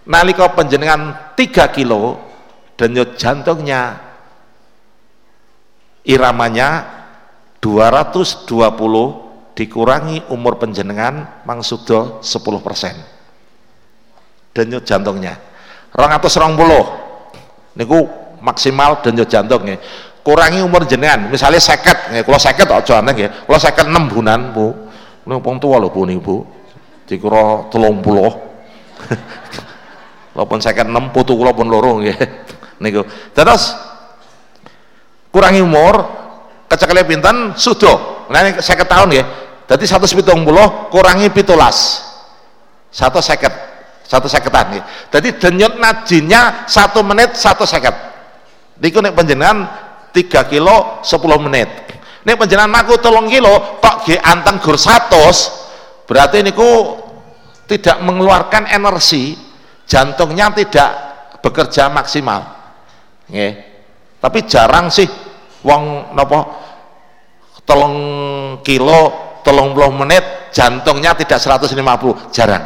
nalika 0.08 0.48
penjenengan 0.56 1.36
3 1.36 1.76
kilo 1.76 2.16
denyut 2.80 3.20
jantungnya 3.20 4.00
iramanya 6.08 6.88
220 7.60 8.48
dikurangi 9.52 10.24
umur 10.32 10.56
penjenengan 10.56 11.44
mangsudo 11.44 12.24
10 12.24 12.64
persen 12.64 12.96
denyut 14.56 14.88
jantungnya. 14.88 15.36
220 15.92 17.76
niku 17.76 18.08
maksimal 18.40 19.04
denyut 19.04 19.28
jantungnya 19.28 19.76
kurangi 20.20 20.60
umur 20.60 20.84
jenengan. 20.84 21.28
Misalnya 21.28 21.60
seket 21.60 22.12
ya, 22.12 22.20
kalau 22.24 22.40
seket 22.40 22.68
aja 22.68 22.94
aneh 23.00 23.14
ya 23.16 23.28
kalau 23.44 23.60
seket 23.60 23.86
enam 23.88 24.08
bulan 24.08 24.52
bu. 24.52 24.72
Pun 25.30 25.56
tua 25.62 25.78
loh 25.78 25.90
bu 25.92 26.02
nih 26.08 26.18
bu. 26.18 26.42
Dikira 27.06 27.70
telung 27.70 28.02
puluh. 28.02 28.30
Walaupun 30.34 30.58
seket 30.62 30.86
enam 30.86 31.10
putu 31.10 31.34
kula 31.34 31.54
pun 31.54 31.66
lorong 31.68 32.06
ya 32.06 32.16
niku. 32.82 33.04
Terus 33.34 33.74
kurangi 35.30 35.60
umur 35.62 36.06
kecekelnya 36.70 37.04
pinten? 37.06 37.36
Sudo. 37.58 38.26
Nah 38.30 38.46
ini 38.46 38.50
seket 38.62 38.86
tahun 38.86 39.10
ya 39.10 39.24
jadi 39.70 39.84
satu 39.86 40.06
kurangi 40.90 41.30
pitulas. 41.30 42.06
Satu 42.90 43.22
seket. 43.22 43.70
Satu 44.10 44.26
seketan 44.26 44.74
ya 44.74 44.82
jadi 45.14 45.38
denyut 45.38 45.78
najinya 45.78 46.66
satu 46.66 47.06
menit 47.06 47.38
satu 47.38 47.62
seket. 47.62 47.94
Niku 48.82 48.98
nek 48.98 49.14
panjenengan 49.14 49.70
3 50.10 50.50
kilo 50.50 51.00
10 51.02 51.46
menit. 51.46 51.68
Ini 52.20 52.36
penjenengan 52.36 52.84
aku 52.84 53.00
tolong 53.00 53.32
kilo 53.32 53.80
kok 53.80 54.04
ge 54.04 54.20
anteng 54.20 54.60
gur 54.60 54.76
100 54.76 56.04
berarti 56.04 56.44
niku 56.44 57.00
tidak 57.64 58.02
mengeluarkan 58.04 58.68
energi 58.68 59.38
jantungnya 59.88 60.52
tidak 60.52 60.90
bekerja 61.40 61.88
maksimal. 61.88 62.44
Nggih. 63.30 63.52
Tapi 64.20 64.38
jarang 64.44 64.92
sih 64.92 65.08
wong 65.64 66.12
napa 66.12 66.40
telung 67.64 67.96
kilo 68.60 69.32
telung 69.40 69.72
puluh 69.72 69.88
menit 69.96 70.52
jantungnya 70.52 71.16
tidak 71.16 71.40
150 71.40 71.72
jarang. 72.34 72.64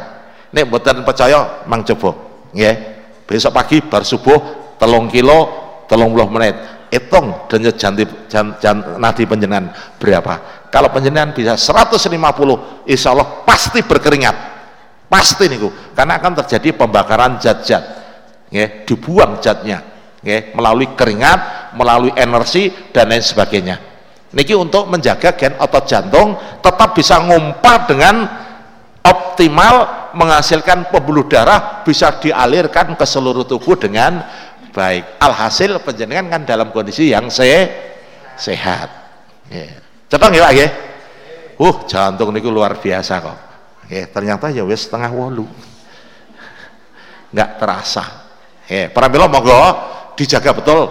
Nek 0.50 0.64
mboten 0.66 1.06
percaya 1.06 1.62
mang 1.70 1.86
coba. 1.86 2.10
Nggih. 2.50 2.74
Besok 3.24 3.54
pagi 3.54 3.78
bar 3.86 4.02
subuh 4.02 4.74
telung 4.82 5.06
kilo 5.06 5.62
telung 5.86 6.10
puluh 6.10 6.26
menit 6.26 6.73
hitung 6.94 7.50
denyut 7.50 7.74
janti 7.74 8.06
jan, 8.30 8.54
jan, 8.62 9.02
nadi 9.02 9.26
penjenengan 9.26 9.74
berapa? 9.98 10.66
Kalau 10.70 10.94
penjenengan 10.94 11.34
bisa 11.34 11.58
150 11.58 12.06
insya 12.86 13.10
Allah 13.10 13.42
pasti 13.42 13.82
berkeringat. 13.82 14.54
Pasti 15.10 15.50
niku. 15.50 15.70
Karena 15.94 16.18
akan 16.22 16.32
terjadi 16.42 16.74
pembakaran 16.74 17.42
zat-zat. 17.42 17.82
Ya, 18.50 18.86
dibuang 18.86 19.42
zatnya. 19.42 19.82
Ya, 20.24 20.54
melalui 20.56 20.94
keringat 20.94 21.74
melalui 21.76 22.14
energi 22.14 22.70
dan 22.94 23.10
lain 23.10 23.20
sebagainya. 23.20 23.76
Niki 24.34 24.54
untuk 24.56 24.90
menjaga 24.90 25.36
gen 25.38 25.54
otot 25.60 25.84
jantung 25.86 26.34
tetap 26.58 26.96
bisa 26.96 27.22
ngumpat 27.22 27.80
dengan 27.86 28.26
optimal 29.04 29.74
menghasilkan 30.16 30.90
pembuluh 30.90 31.28
darah 31.28 31.84
bisa 31.86 32.18
dialirkan 32.18 32.98
ke 32.98 33.04
seluruh 33.06 33.44
tubuh 33.46 33.78
dengan 33.78 34.24
baik. 34.74 35.22
Alhasil 35.22 35.78
penjenengan 35.80 36.26
kan 36.26 36.42
dalam 36.42 36.74
kondisi 36.74 37.14
yang 37.14 37.30
se 37.30 37.46
sehat. 38.34 38.90
Ya. 39.46 39.78
cetong 40.10 40.34
ya 40.34 40.50
ya 40.50 40.66
uh 41.62 41.76
jantung 41.86 42.34
niku 42.34 42.50
luar 42.50 42.82
biasa 42.82 43.22
kok. 43.22 43.38
Ya 43.86 44.10
ternyata 44.10 44.50
ya 44.50 44.66
wis 44.66 44.90
setengah 44.90 45.14
wolu. 45.14 45.46
Nggak 47.30 47.50
terasa. 47.62 48.04
Ya 48.66 48.90
para 48.90 49.06
milo 49.06 49.30
monggo 49.30 49.54
dijaga 50.18 50.50
betul. 50.50 50.90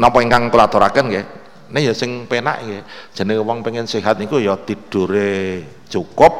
Napa 0.00 0.18
ingkang 0.24 0.50
kula 0.50 0.66
aturaken 0.66 1.06
nggih? 1.06 1.26
Ini 1.70 1.80
ya 1.90 1.92
sing 1.92 2.24
penak 2.24 2.64
nggih. 2.64 2.82
Jenenge 3.12 3.44
wong 3.44 3.60
pengen 3.60 3.84
sehat 3.84 4.16
niku 4.16 4.40
ya 4.40 4.56
tidure 4.56 5.62
cukup 5.92 6.32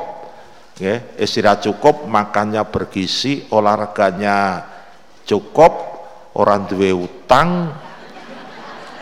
nggih 0.74 1.22
istirahat 1.22 1.62
cukup 1.62 2.02
makannya 2.10 2.58
bergizi 2.66 3.46
olahraganya 3.54 4.73
cukup 5.24 5.72
orang 6.36 6.68
duwe 6.68 6.92
utang 6.92 7.72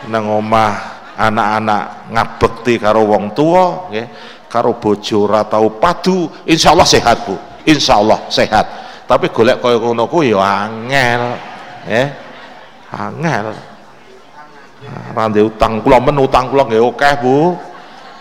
nang 0.07 0.25
omah 0.27 0.93
anak-anak 1.13 2.11
ngabekti 2.11 2.81
karo 2.81 3.05
wong 3.05 3.31
tua 3.37 3.87
nggih 3.93 4.07
karo 4.49 4.77
bojo 4.77 5.25
ora 5.25 5.41
tau 5.45 5.81
padu 5.81 6.29
insyaallah 6.45 6.85
sehat 6.85 7.17
Bu. 7.25 7.35
Insyaallah 7.63 8.27
sehat. 8.29 8.65
Tapi 9.09 9.31
golek 9.33 9.63
kaya 9.63 9.81
ngono 9.81 10.05
ku 10.05 10.21
ya 10.21 10.69
angel 10.69 11.21
nggih. 11.89 12.07
Angel. 12.93 13.47
Rande 15.15 15.41
utang 15.41 15.79
kula 15.79 15.97
men 16.03 16.19
utang 16.21 16.51
kula 16.51 16.69
nggih 16.69 16.85
akeh 16.85 17.13
Bu. 17.23 17.57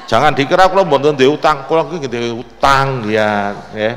Jangan 0.08 0.32
dikira 0.32 0.72
kula 0.72 0.86
mboten 0.86 1.18
duwe 1.18 1.36
utang 1.36 1.68
kula 1.68 1.84
iki 1.90 2.08
utang 2.32 3.04
ya 3.10 3.52
nggih. 3.74 3.92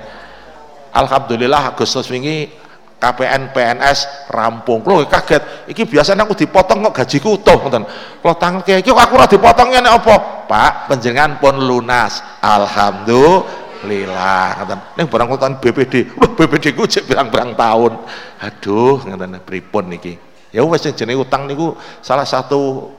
Alhamdulillah 0.96 1.76
Agustus 1.76 2.08
wingi 2.12 2.65
KPN 2.96 3.52
PNS 3.52 4.32
rampung. 4.32 4.80
Kula 4.82 5.06
kaget. 5.06 5.70
Iki 5.70 5.86
biasanya 5.86 6.24
aku 6.24 6.34
dipotong 6.34 6.82
kok 6.90 6.96
gajiku 7.04 7.30
utuh 7.36 7.60
ngoten. 7.60 7.84
Kula 8.24 8.34
tangan 8.40 8.64
kayak 8.64 8.80
iki 8.82 8.92
aku 8.96 9.16
ora 9.20 9.28
dipotong 9.28 9.70
ngene 9.76 9.90
apa? 9.92 10.48
Pak 10.48 10.88
panjenengan 10.90 11.38
pun 11.38 11.60
lunas. 11.60 12.24
Alhamdulillah 12.40 14.48
ngoten. 14.64 14.80
Ning 14.96 15.12
barang 15.12 15.28
kula 15.28 15.60
BPD 15.60 16.16
wah 16.16 16.32
BPD 16.34 16.72
ku 16.74 16.88
cek 16.88 17.12
berang-berang 17.12 17.52
tahun. 17.54 18.00
Aduh 18.42 19.04
ngoten 19.04 19.44
pripun 19.44 19.92
niki 19.92 20.16
ya 20.56 20.64
wis 20.64 20.88
jenenge 20.88 21.20
utang 21.20 21.52
niku 21.52 21.76
salah 22.00 22.24
satu 22.24 22.96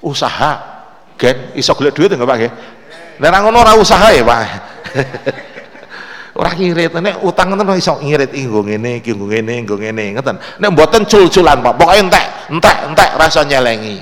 usaha. 0.00 0.80
Gen 1.16 1.56
iso 1.56 1.72
golek 1.72 1.96
duit 1.96 2.12
enggak 2.12 2.28
Pak 2.28 2.36
nggih? 2.36 2.52
Nek 3.20 3.40
ngono 3.40 3.64
ora 3.64 3.72
usaha 3.76 4.12
ya 4.12 4.20
Pak 4.20 4.40
ora 6.36 6.52
ngirit 6.52 6.92
nek 6.92 7.24
utang 7.24 7.52
ngoten 7.52 7.80
iso 7.80 7.96
ngirit 7.98 8.30
nggo 8.30 8.60
ngene 8.64 9.00
iki 9.00 9.16
nggo 9.16 9.26
ngene 9.32 9.52
nggo 9.64 9.76
ngene 9.80 10.04
ngoten. 10.16 10.36
Nek 10.60 10.68
mboten 10.72 11.02
cul-culan 11.08 11.58
Pak 11.64 11.74
pokoke 11.80 11.96
entek 11.96 12.26
entek 12.52 12.76
entek 12.92 13.10
rasa 13.16 13.40
nyelengi. 13.42 13.96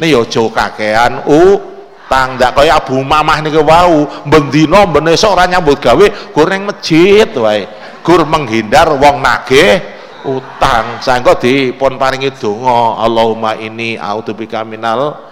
Nek 0.00 0.08
ya 0.08 0.20
aja 0.20 0.42
kakean 0.48 1.12
utang 1.24 2.28
ndak 2.36 2.50
kaya 2.56 2.76
Abu 2.76 3.00
Mamah 3.00 3.40
niki 3.40 3.60
wau 3.60 4.06
bendina 4.28 4.84
ben 4.84 5.08
esuk 5.08 5.32
ora 5.32 5.48
nyambut 5.48 5.80
gawe 5.80 6.06
gur 6.30 6.48
ning 6.52 6.68
masjid 6.68 7.28
wae. 7.34 7.64
Gur 8.04 8.24
menghindar 8.28 8.88
wong 8.96 9.20
nagih 9.24 9.80
utang. 10.28 11.00
Sangka 11.00 11.40
dipun 11.40 11.96
paringi 11.96 12.32
donga 12.36 13.00
Allahumma 13.00 13.56
ini 13.56 13.96
a'udzubika 13.96 14.64
minal 14.64 15.30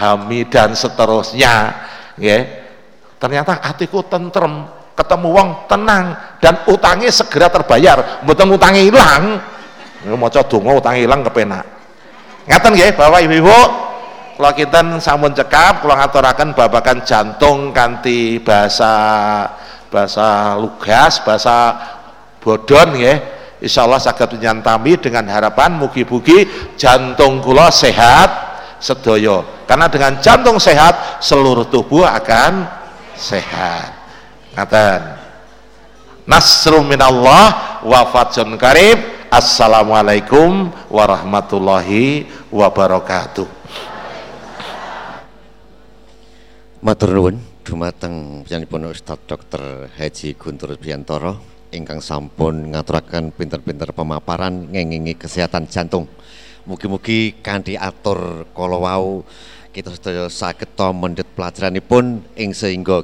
hami 0.00 0.48
dan 0.48 0.72
seterusnya 0.72 1.76
ya 2.16 2.38
ternyata 3.20 3.60
hatiku 3.60 4.00
tentrem 4.00 4.64
ketemu 5.00 5.28
wong 5.32 5.48
tenang 5.64 6.12
dan 6.44 6.60
utangnya 6.68 7.08
segera 7.08 7.48
terbayar. 7.48 8.20
Mboten 8.24 8.52
utangnya 8.52 8.84
hilang 8.84 9.40
maca 10.16 10.40
donga 10.44 10.72
utangnya 10.76 11.00
hilang 11.04 11.20
kepenak. 11.24 11.64
Ngaten 12.48 12.72
nggih 12.72 12.92
Bapak 12.96 13.20
Ibu 13.24 13.58
kalau 14.40 14.52
kita 14.56 14.80
sampun 15.04 15.36
cekap 15.36 15.84
kalau 15.84 15.92
ngaturaken 16.00 16.56
babakan 16.56 17.04
jantung 17.04 17.76
kanti 17.76 18.40
bahasa 18.40 18.92
bahasa 19.92 20.56
lugas 20.56 21.20
bahasa 21.20 21.76
bodon 22.40 22.96
ya 22.96 23.20
Insya 23.60 23.84
Allah 23.84 24.00
saged 24.00 24.40
menyantami 24.40 24.96
dengan 24.96 25.28
harapan 25.28 25.76
mugi-mugi 25.76 26.48
jantung 26.80 27.44
kula 27.44 27.68
sehat 27.68 28.56
sedoyo 28.80 29.44
karena 29.68 29.92
dengan 29.92 30.16
jantung 30.24 30.56
sehat 30.56 31.20
seluruh 31.20 31.68
tubuh 31.68 32.08
akan 32.08 32.64
sehat 33.12 33.99
ngaten 34.54 35.00
nasrum 36.26 36.86
minallah 36.86 37.80
wa 37.86 38.00
fatsun 38.10 38.58
karib. 38.58 38.98
Assalamualaikum 39.30 40.74
warahmatullahi 40.90 42.26
wabarakatuh. 42.50 43.46
Matur 46.82 47.10
nuwun 47.14 47.36
dumateng 47.62 48.42
pun 48.66 48.82
Ustaz 48.90 49.22
Dr. 49.30 49.86
Haji 49.94 50.34
Guntur 50.34 50.74
Biantoro 50.74 51.38
ingkang 51.70 52.02
sampun 52.02 52.74
ngaturaken 52.74 53.30
pinter-pinter 53.30 53.94
pemaparan 53.94 54.66
ngengingi 54.74 55.14
kesehatan 55.14 55.70
jantung. 55.70 56.10
Mugi-mugi 56.66 57.38
kanthi 57.38 57.78
atur 57.78 58.50
kala 58.50 58.82
wau 58.82 59.22
kita 59.70 59.94
sedaya 59.94 60.26
saged 60.26 60.74
to 60.74 60.90
mendhet 60.90 61.30
pelajaranipun 61.38 62.26
ing 62.34 62.50
sehingga 62.50 62.98